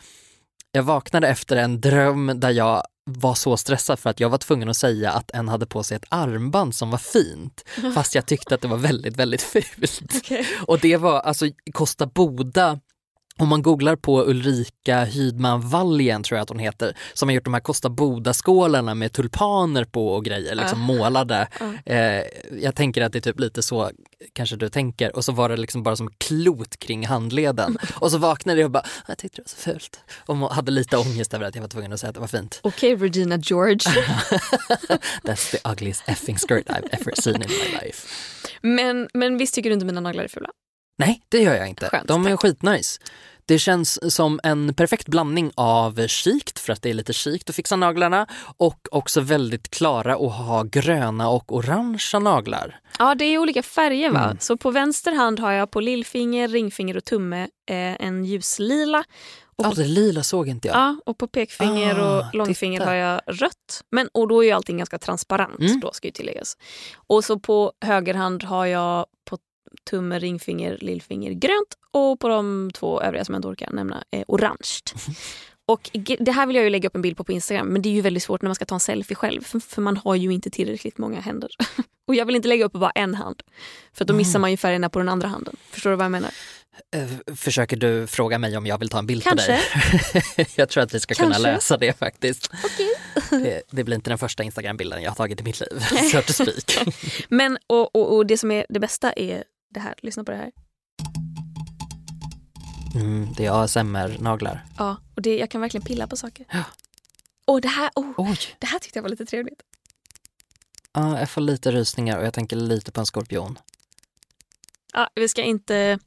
Jag 0.73 0.83
vaknade 0.83 1.29
efter 1.29 1.57
en 1.57 1.81
dröm 1.81 2.33
där 2.37 2.51
jag 2.51 2.83
var 3.05 3.35
så 3.35 3.57
stressad 3.57 3.99
för 3.99 4.11
att 4.11 4.21
jag 4.21 4.29
var 4.29 4.39
tvungen 4.39 4.69
att 4.69 4.77
säga 4.77 5.13
att 5.13 5.31
en 5.31 5.49
hade 5.49 5.67
på 5.67 5.83
sig 5.83 5.97
ett 5.97 6.05
armband 6.09 6.75
som 6.75 6.91
var 6.91 6.99
fint 6.99 7.65
fast 7.95 8.15
jag 8.15 8.27
tyckte 8.27 8.55
att 8.55 8.61
det 8.61 8.69
var 8.69 8.77
väldigt, 8.77 9.17
väldigt 9.17 9.43
fult. 9.43 10.31
Och 10.67 10.79
det 10.79 10.97
var 10.97 11.21
alltså 11.21 11.47
Kosta 11.73 12.07
Boda 12.07 12.81
om 13.39 13.49
man 13.49 13.63
googlar 13.63 13.97
på 13.97 14.25
Ulrika 14.25 15.05
Hydman 15.05 15.69
Wallien 15.69 16.23
tror 16.23 16.37
jag 16.37 16.43
att 16.43 16.49
hon 16.49 16.59
heter, 16.59 16.97
som 17.15 17.29
har 17.29 17.35
gjort 17.35 17.45
de 17.45 17.55
här 17.55 17.61
Kosta 17.61 17.89
Boda-skålarna 17.89 18.95
med 18.95 19.13
tulpaner 19.13 19.85
på 19.85 20.09
och 20.09 20.25
grejer, 20.25 20.55
liksom 20.55 20.81
målade. 20.81 21.49
Eh, 21.85 22.23
jag 22.63 22.75
tänker 22.75 23.03
att 23.03 23.13
det 23.13 23.19
är 23.19 23.21
typ 23.21 23.41
lite 23.41 23.63
så 23.63 23.91
kanske 24.33 24.57
du 24.57 24.69
tänker 24.69 25.17
och 25.17 25.25
så 25.25 25.33
var 25.33 25.49
det 25.49 25.57
liksom 25.57 25.83
bara 25.83 25.97
som 25.97 26.11
klot 26.19 26.77
kring 26.77 27.07
handleden. 27.07 27.79
Och 27.95 28.11
så 28.11 28.19
vaknade 28.19 28.61
jag 28.61 28.67
och 28.67 28.71
bara, 28.71 28.85
jag 29.07 29.19
tyckte 29.19 29.37
det 29.37 29.43
var 29.43 29.49
så 29.49 29.73
fult. 29.73 30.01
Och 30.27 30.55
hade 30.55 30.73
lite 30.73 30.97
ångest 30.97 31.35
över 31.35 31.47
att 31.47 31.55
jag 31.55 31.63
var 31.63 31.69
tvungen 31.69 31.93
att 31.93 32.01
säga 32.01 32.09
att 32.09 32.15
det 32.15 32.21
var 32.21 32.29
fint. 32.29 32.61
Okej 32.63 32.97
Regina 32.97 33.37
George. 33.37 33.79
That's 35.23 35.51
the 35.51 35.71
ugliest 35.71 36.03
effing 36.07 36.37
skirt 36.37 36.69
I've 36.69 36.89
ever 36.93 37.21
seen 37.23 37.43
in 37.43 37.49
my 37.49 37.79
life. 37.83 38.09
men, 38.63 39.09
men 39.15 39.39
visst 39.39 39.55
tycker 39.55 39.71
du 39.71 39.75
inte 39.75 39.87
mina 39.87 40.01
naglar 40.01 40.25
är 40.25 40.29
fula? 40.29 40.51
Nej, 40.99 41.23
det 41.29 41.39
gör 41.43 41.55
jag 41.55 41.69
inte. 41.69 41.89
Skönt, 41.89 42.09
De 42.09 42.27
är 42.27 42.31
tack. 42.31 42.41
skitnice. 42.41 43.01
Det 43.47 43.59
känns 43.59 44.15
som 44.15 44.41
en 44.43 44.75
perfekt 44.75 45.09
blandning 45.09 45.51
av 45.55 46.07
chikt, 46.07 46.59
för 46.59 46.73
att 46.73 46.83
det 46.83 46.91
är 46.91 46.95
lite 46.95 47.13
chikt 47.13 47.51
att 47.51 47.57
fixa 47.57 47.77
naglarna, 47.77 48.27
och 48.57 48.89
också 48.91 49.21
väldigt 49.21 49.71
klara 49.71 50.17
och 50.17 50.33
ha 50.33 50.63
gröna 50.63 51.29
och 51.29 51.53
orangea 51.57 52.19
naglar. 52.21 52.81
Ja, 52.99 53.15
det 53.15 53.25
är 53.25 53.39
olika 53.39 53.63
färger 53.63 54.11
va? 54.11 54.25
Mm. 54.25 54.37
Så 54.41 54.57
på 54.57 54.71
vänster 54.71 55.13
hand 55.13 55.41
har 55.41 55.53
jag 55.53 55.71
på 55.71 55.81
lillfinger, 55.81 56.49
ringfinger 56.49 56.97
och 56.97 57.05
tumme 57.05 57.43
eh, 57.71 57.77
en 58.07 58.25
ljuslila. 58.25 59.05
Och 59.57 59.65
på, 59.65 59.71
det 59.71 59.85
lila 59.85 60.23
såg 60.23 60.49
inte 60.49 60.69
jag. 60.69 60.77
ja, 60.77 60.97
och 61.07 61.19
på 61.19 61.27
pekfinger 61.29 61.99
Ah, 61.99 62.19
och 62.29 62.35
långfinger 62.35 62.79
titta. 62.81 62.91
har 62.91 62.97
jag 62.97 63.21
rött. 63.27 63.83
Men, 63.91 64.09
och 64.15 64.29
då 64.29 64.43
är 64.43 64.47
ju 64.47 64.53
allting 64.53 64.79
ganska 64.79 64.99
transparent 64.99 65.61
Mm. 65.61 65.81
då 65.81 65.93
ska 65.93 66.09
ju 66.09 66.13
tilläggas. 66.13 66.57
Och 66.97 67.25
så 67.25 67.39
på 67.39 67.73
höger 67.85 68.15
hand 68.15 68.43
har 68.45 68.67
jag 68.67 69.07
på 69.31 69.39
tumme, 69.91 70.19
ringfinger, 70.19 70.79
lillfinger 70.81 71.33
grönt 71.33 71.75
och 71.91 72.21
på 72.21 72.29
de 72.29 72.71
två 72.75 73.03
övriga 73.03 73.25
som 73.25 73.35
jag 73.35 73.39
inte 73.39 73.49
orkar 73.49 73.71
nämna 73.73 74.05
eh, 74.11 74.25
orange. 74.29 74.69
Och 75.69 75.91
det 76.19 76.33
här 76.33 76.47
vill 76.47 76.57
jag 76.57 76.65
ju 76.65 76.71
lägga 76.71 76.89
upp 76.89 76.95
en 76.97 77.03
bild 77.03 77.17
på 77.17 77.25
på 77.25 77.33
Instagram 77.33 77.67
men 77.69 77.83
det 77.83 77.89
är 77.89 77.93
ju 77.93 78.01
väldigt 78.01 78.23
svårt 78.23 78.43
när 78.43 78.49
man 78.49 78.55
ska 78.55 78.65
ta 78.65 78.75
en 78.75 78.81
selfie 78.81 79.15
själv 79.15 79.43
för, 79.43 79.61
för 79.61 79.83
man 79.83 79.97
har 79.97 80.15
ju 80.15 80.33
inte 80.33 80.51
tillräckligt 80.51 80.99
många 80.99 81.21
händer. 81.21 81.51
Och 82.09 82.15
jag 82.15 82.27
vill 82.27 82.37
inte 82.37 82.49
lägga 82.49 82.65
upp 82.65 82.73
bara 82.73 82.91
en 82.91 83.15
hand 83.15 83.43
för 83.93 84.05
då 84.05 84.15
missar 84.15 84.39
man 84.39 84.51
ju 84.51 84.57
färgerna 84.57 84.89
på 84.91 84.99
den 84.99 85.09
andra 85.09 85.29
handen. 85.29 85.57
Förstår 85.71 85.91
du 85.91 85.97
vad 85.97 86.05
jag 86.05 86.13
menar? 86.13 86.31
Eh, 86.97 87.35
Försöker 87.37 87.77
du 87.77 88.07
fråga 88.07 88.39
mig 88.39 88.57
om 88.57 88.67
jag 88.67 88.79
vill 88.79 88.89
ta 88.89 88.99
en 88.99 89.07
bild 89.07 89.23
Kanske. 89.23 89.61
på 89.73 90.19
dig? 90.37 90.47
jag 90.57 90.69
tror 90.69 90.83
att 90.83 90.95
vi 90.95 91.01
ska 91.01 91.15
kunna 91.15 91.35
Kanske. 91.35 91.53
lösa 91.53 91.77
det 91.77 91.99
faktiskt. 91.99 92.51
Det, 93.31 93.63
det 93.71 93.85
blir 93.85 93.97
inte 93.97 94.11
den 94.11 94.19
första 94.19 94.43
Instagram-bilden 94.43 95.03
jag 95.03 95.11
har 95.11 95.17
tagit 95.17 95.41
i 95.41 95.45
mitt 95.45 95.61
liv, 95.61 95.81
so 96.13 96.23
to 96.23 96.33
speak. 96.33 96.89
Men 97.29 97.59
och, 97.67 97.97
och, 97.97 98.17
och 98.17 98.27
det 98.27 98.39
som 98.39 98.51
är 98.51 98.67
det 98.69 98.81
bästa 98.81 99.13
är 99.13 99.45
det 99.69 99.81
här. 99.81 99.95
Lyssna 99.99 100.25
på 100.25 100.31
det 100.31 100.37
här. 100.37 100.53
Mm, 102.95 103.29
det 103.37 103.47
är 103.47 103.65
ASMR-naglar. 103.65 104.65
Ja, 104.79 104.97
och 105.15 105.23
det, 105.23 105.39
jag 105.39 105.51
kan 105.51 105.61
verkligen 105.61 105.85
pilla 105.85 106.07
på 106.07 106.17
saker. 106.17 106.47
Ja. 106.53 106.65
Och 107.45 107.61
det 107.61 107.69
här, 107.69 107.91
oh, 107.95 108.13
Oj! 108.17 108.39
det 108.59 108.67
här 108.67 108.79
tyckte 108.79 108.99
jag 108.99 109.03
var 109.03 109.11
lite 109.11 109.27
trevligt. 109.27 109.63
Ja, 110.93 111.19
jag 111.19 111.31
får 111.31 111.41
lite 111.41 111.73
rysningar 111.73 112.19
och 112.19 112.27
jag 112.27 112.35
tänker 112.35 112.57
lite 112.57 112.93
på 112.93 113.01
en 113.01 113.07
skorpion. 113.07 113.59
Ja, 114.93 115.11
vi 115.15 115.29
ska 115.29 115.43
inte 115.43 115.99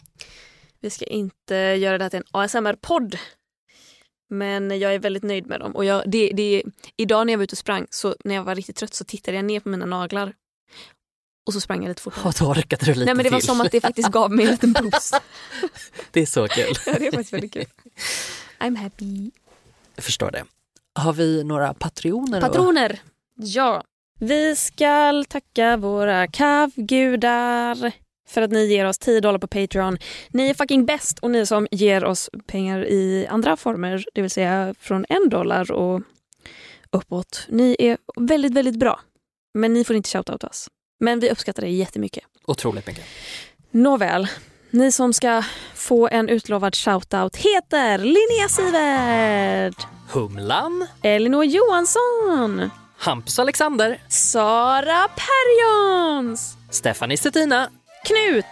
vi 0.79 0.89
ska 0.89 1.05
inte 1.05 1.55
göra 1.55 1.97
det 1.97 2.03
här 2.03 2.09
till 2.09 2.19
en 2.19 2.25
ASMR-podd. 2.31 3.17
Men 4.29 4.79
jag 4.79 4.93
är 4.93 4.99
väldigt 4.99 5.23
nöjd 5.23 5.47
med 5.47 5.59
dem. 5.59 5.75
Och 5.75 5.85
jag, 5.85 6.03
det, 6.05 6.31
det, 6.33 6.63
idag 6.97 7.25
när 7.25 7.33
jag 7.33 7.37
var 7.37 7.43
ute 7.43 7.53
och 7.53 7.57
sprang, 7.57 7.87
så 7.89 8.15
när 8.23 8.35
jag 8.35 8.43
var 8.43 8.55
riktigt 8.55 8.75
trött 8.75 8.93
så 8.93 9.03
tittade 9.03 9.37
jag 9.37 9.45
ner 9.45 9.59
på 9.59 9.69
mina 9.69 9.85
naglar. 9.85 10.33
Och 11.47 11.53
så 11.53 11.61
sprang 11.61 11.81
jag 11.81 11.89
lite 11.89 12.01
fortare. 12.01 12.27
Och 12.27 12.33
då 12.39 12.45
orkade 12.45 12.85
du 12.85 12.93
lite 12.93 13.05
Nej 13.05 13.15
men 13.15 13.23
det 13.23 13.29
var 13.29 13.39
till. 13.39 13.47
som 13.47 13.61
att 13.61 13.71
det 13.71 13.81
faktiskt 13.81 14.09
gav 14.09 14.31
mig 14.31 14.45
en 14.45 14.51
liten 14.51 14.73
boost. 14.73 15.15
Det 16.11 16.21
är 16.21 16.25
så 16.25 16.47
kul. 16.47 16.73
Ja, 16.85 16.93
det 16.99 17.07
är 17.07 17.11
faktiskt 17.11 17.33
väldigt 17.33 17.53
kul. 17.53 17.65
I'm 18.59 18.77
happy. 18.77 19.31
Jag 19.95 20.03
förstår 20.03 20.31
det. 20.31 20.43
Har 20.93 21.13
vi 21.13 21.43
några 21.43 21.73
patroner? 21.73 22.41
Patroner. 22.41 22.99
Ja. 23.35 23.83
Vi 24.19 24.55
ska 24.55 25.23
tacka 25.29 25.77
våra 25.77 26.27
kavgudar 26.27 27.91
för 28.27 28.41
att 28.41 28.51
ni 28.51 28.65
ger 28.65 28.85
oss 28.85 28.97
10 28.97 29.21
dollar 29.21 29.39
på 29.39 29.47
Patreon. 29.47 29.97
Ni 30.29 30.49
är 30.49 30.53
fucking 30.53 30.85
bäst 30.85 31.19
och 31.19 31.31
ni 31.31 31.45
som 31.45 31.67
ger 31.71 32.03
oss 32.03 32.29
pengar 32.47 32.85
i 32.85 33.27
andra 33.29 33.57
former, 33.57 34.05
det 34.13 34.21
vill 34.21 34.31
säga 34.31 34.75
från 34.79 35.05
en 35.09 35.29
dollar 35.29 35.71
och 35.71 36.01
uppåt. 36.91 37.45
Ni 37.49 37.75
är 37.79 37.97
väldigt, 38.15 38.53
väldigt 38.53 38.79
bra. 38.79 38.99
Men 39.53 39.73
ni 39.73 39.83
får 39.83 39.95
inte 39.95 40.09
shouta 40.09 40.47
oss. 40.47 40.69
Men 41.01 41.19
vi 41.19 41.29
uppskattar 41.31 41.61
det 41.63 41.69
jättemycket. 41.69 42.23
Otroligt 42.45 42.87
mycket. 42.87 43.05
Nåväl, 43.71 44.27
ni 44.69 44.91
som 44.91 45.13
ska 45.13 45.43
få 45.75 46.07
en 46.11 46.29
utlovad 46.29 46.75
shoutout 46.75 47.35
heter 47.35 47.97
Linnea 47.97 48.49
Sivert, 48.49 49.87
Humlan, 50.11 50.87
Elinor 51.03 51.45
Johansson, 51.45 52.69
Hampus 52.97 53.39
Alexander, 53.39 54.01
Sara 54.09 55.07
Perjons, 55.07 56.57
Stephanie 56.69 57.17
Stettina, 57.17 57.69
Knut, 58.05 58.45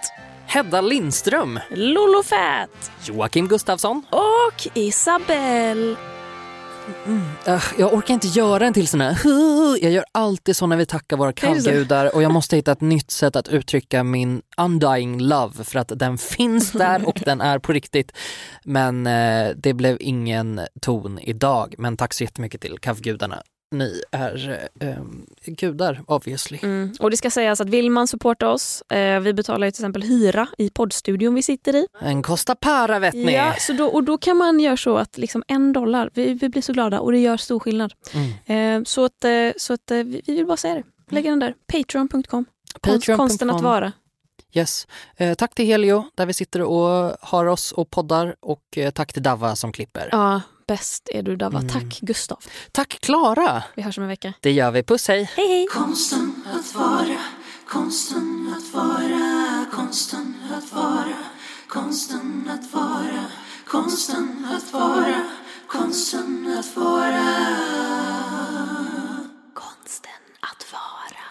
Hedda 0.47 0.81
Lindström, 0.81 1.59
Lolo 1.69 2.23
Fett 2.23 2.91
Joakim 3.03 3.47
Gustafsson. 3.47 4.05
och 4.09 4.67
Isabelle. 4.73 5.95
Äh, 7.47 7.63
jag 7.77 7.93
orkar 7.93 8.13
inte 8.13 8.27
göra 8.27 8.65
en 8.67 8.73
till 8.73 8.87
sån 8.87 9.01
här. 9.01 9.19
Jag 9.81 9.91
gör 9.91 10.05
alltid 10.11 10.55
så 10.55 10.65
när 10.67 10.77
vi 10.77 10.85
tackar 10.85 11.17
våra 11.17 11.33
kallgudar 11.33 12.15
och 12.15 12.23
jag 12.23 12.31
måste 12.31 12.55
hitta 12.55 12.71
ett 12.71 12.81
nytt 12.81 13.11
sätt 13.11 13.35
att 13.35 13.47
uttrycka 13.47 14.03
min 14.03 14.41
undying 14.57 15.21
love 15.21 15.63
för 15.63 15.79
att 15.79 15.91
den 15.95 16.17
finns 16.17 16.71
där 16.71 17.07
och 17.07 17.21
den 17.25 17.41
är 17.41 17.59
på 17.59 17.73
riktigt. 17.73 18.11
Men 18.63 19.07
eh, 19.07 19.49
det 19.55 19.73
blev 19.73 19.97
ingen 19.99 20.61
ton 20.81 21.19
idag. 21.19 21.75
Men 21.77 21.97
tack 21.97 22.13
så 22.13 22.23
jättemycket 22.23 22.61
till 22.61 22.77
kavgudarna. 22.79 23.43
Ni 23.71 24.01
är 24.11 24.67
eh, 24.79 24.95
gudar 25.45 26.01
obviously. 26.07 26.59
Mm. 26.61 26.93
Och 26.99 27.11
det 27.11 27.17
ska 27.17 27.31
sägas 27.31 27.61
att 27.61 27.69
vill 27.69 27.91
man 27.91 28.07
supporta 28.07 28.49
oss, 28.49 28.81
eh, 28.81 29.19
vi 29.19 29.33
betalar 29.33 29.67
ju 29.67 29.71
till 29.71 29.81
exempel 29.81 30.03
hyra 30.03 30.47
i 30.57 30.69
poddstudion 30.69 31.35
vi 31.35 31.41
sitter 31.41 31.75
i. 31.75 31.87
En 31.99 32.23
Costa 32.23 32.55
Para 32.55 32.99
vet 32.99 33.13
ni. 33.13 33.33
Ja, 33.33 33.53
så 33.59 33.73
då, 33.73 33.85
och 33.85 34.03
då 34.03 34.17
kan 34.17 34.37
man 34.37 34.59
göra 34.59 34.77
så 34.77 34.97
att 34.97 35.17
liksom 35.17 35.43
en 35.47 35.73
dollar, 35.73 36.09
vi, 36.13 36.33
vi 36.33 36.49
blir 36.49 36.61
så 36.61 36.73
glada 36.73 36.99
och 36.99 37.11
det 37.11 37.19
gör 37.19 37.37
stor 37.37 37.59
skillnad. 37.59 37.93
Mm. 38.13 38.81
Eh, 38.81 38.83
så 38.85 39.05
att, 39.05 39.25
så 39.57 39.73
att 39.73 39.91
eh, 39.91 39.97
vi 39.97 40.21
vi 40.29 40.35
vill 40.35 40.45
bara 40.45 40.57
säga 40.57 40.75
det. 40.75 40.83
Lägga 41.09 41.29
den 41.29 41.39
där. 41.39 41.55
Patreon.com. 41.73 42.45
Patreon.com. 42.81 43.17
konsten 43.17 43.49
att 43.49 43.61
vara. 43.61 43.91
Yes. 44.53 44.87
Eh, 45.17 45.33
tack 45.33 45.55
till 45.55 45.65
Helio 45.65 46.05
där 46.15 46.25
vi 46.25 46.33
sitter 46.33 46.61
och 46.61 47.17
har 47.21 47.45
oss 47.45 47.71
och 47.71 47.89
poddar 47.89 48.35
och 48.39 48.77
eh, 48.77 48.91
tack 48.91 49.13
till 49.13 49.23
Dava 49.23 49.55
som 49.55 49.71
klipper. 49.71 50.09
Ja, 50.11 50.41
bäst 50.69 51.09
är 51.13 51.23
du 51.23 51.35
Dava. 51.35 51.59
Mm. 51.59 51.69
Tack 51.69 51.99
Gustav. 52.01 52.37
Tack 52.71 52.99
Klara! 53.01 53.63
Vi 53.75 53.81
hörs 53.81 53.97
om 53.97 54.03
en 54.03 54.07
vecka. 54.07 54.33
Det 54.41 54.51
gör 54.51 54.71
vi. 54.71 54.83
Puss 54.83 55.07
hej! 55.07 55.31
Hej 55.35 55.47
hej! 55.47 55.67
Konsten 55.67 56.45
att 56.55 56.75
vara, 56.75 57.17
konsten 57.67 58.55
att 58.57 58.73
vara, 58.73 59.65
konsten 59.71 60.35
att 60.57 60.73
vara, 60.73 61.17
konsten 61.67 62.49
att 62.53 62.73
vara, 62.73 63.25
konsten 63.65 64.47
att 64.55 64.73
vara, 64.73 65.21
konsten 65.67 66.57
att 66.59 66.75
vara. 66.75 67.25
Konsten 69.53 70.21
att 70.41 70.65
vara. 70.73 71.25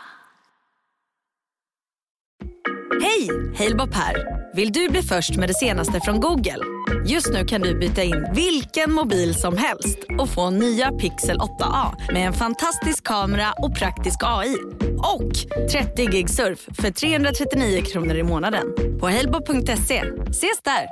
Hej! 3.02 3.28
Halebop 3.58 3.94
här. 3.94 4.14
Vill 4.56 4.72
du 4.72 4.88
bli 4.88 5.02
först 5.02 5.36
med 5.36 5.48
det 5.48 5.54
senaste 5.54 6.00
från 6.00 6.20
Google? 6.20 6.77
Just 7.06 7.32
nu 7.32 7.44
kan 7.44 7.60
du 7.60 7.78
byta 7.78 8.02
in 8.02 8.26
vilken 8.34 8.92
mobil 8.92 9.34
som 9.34 9.56
helst 9.56 9.98
och 10.18 10.28
få 10.28 10.50
nya 10.50 10.92
Pixel 10.92 11.36
8A 11.36 12.12
med 12.12 12.26
en 12.26 12.32
fantastisk 12.32 13.06
kamera 13.06 13.52
och 13.62 13.74
praktisk 13.74 14.16
AI. 14.22 14.56
Och 14.98 15.32
30 15.72 16.06
gig 16.06 16.30
surf 16.30 16.68
för 16.80 16.90
339 16.90 17.82
kronor 17.82 18.16
i 18.16 18.22
månaden 18.22 18.66
på 19.00 19.08
halebop.se. 19.08 20.02
Ses 20.30 20.62
där! 20.64 20.86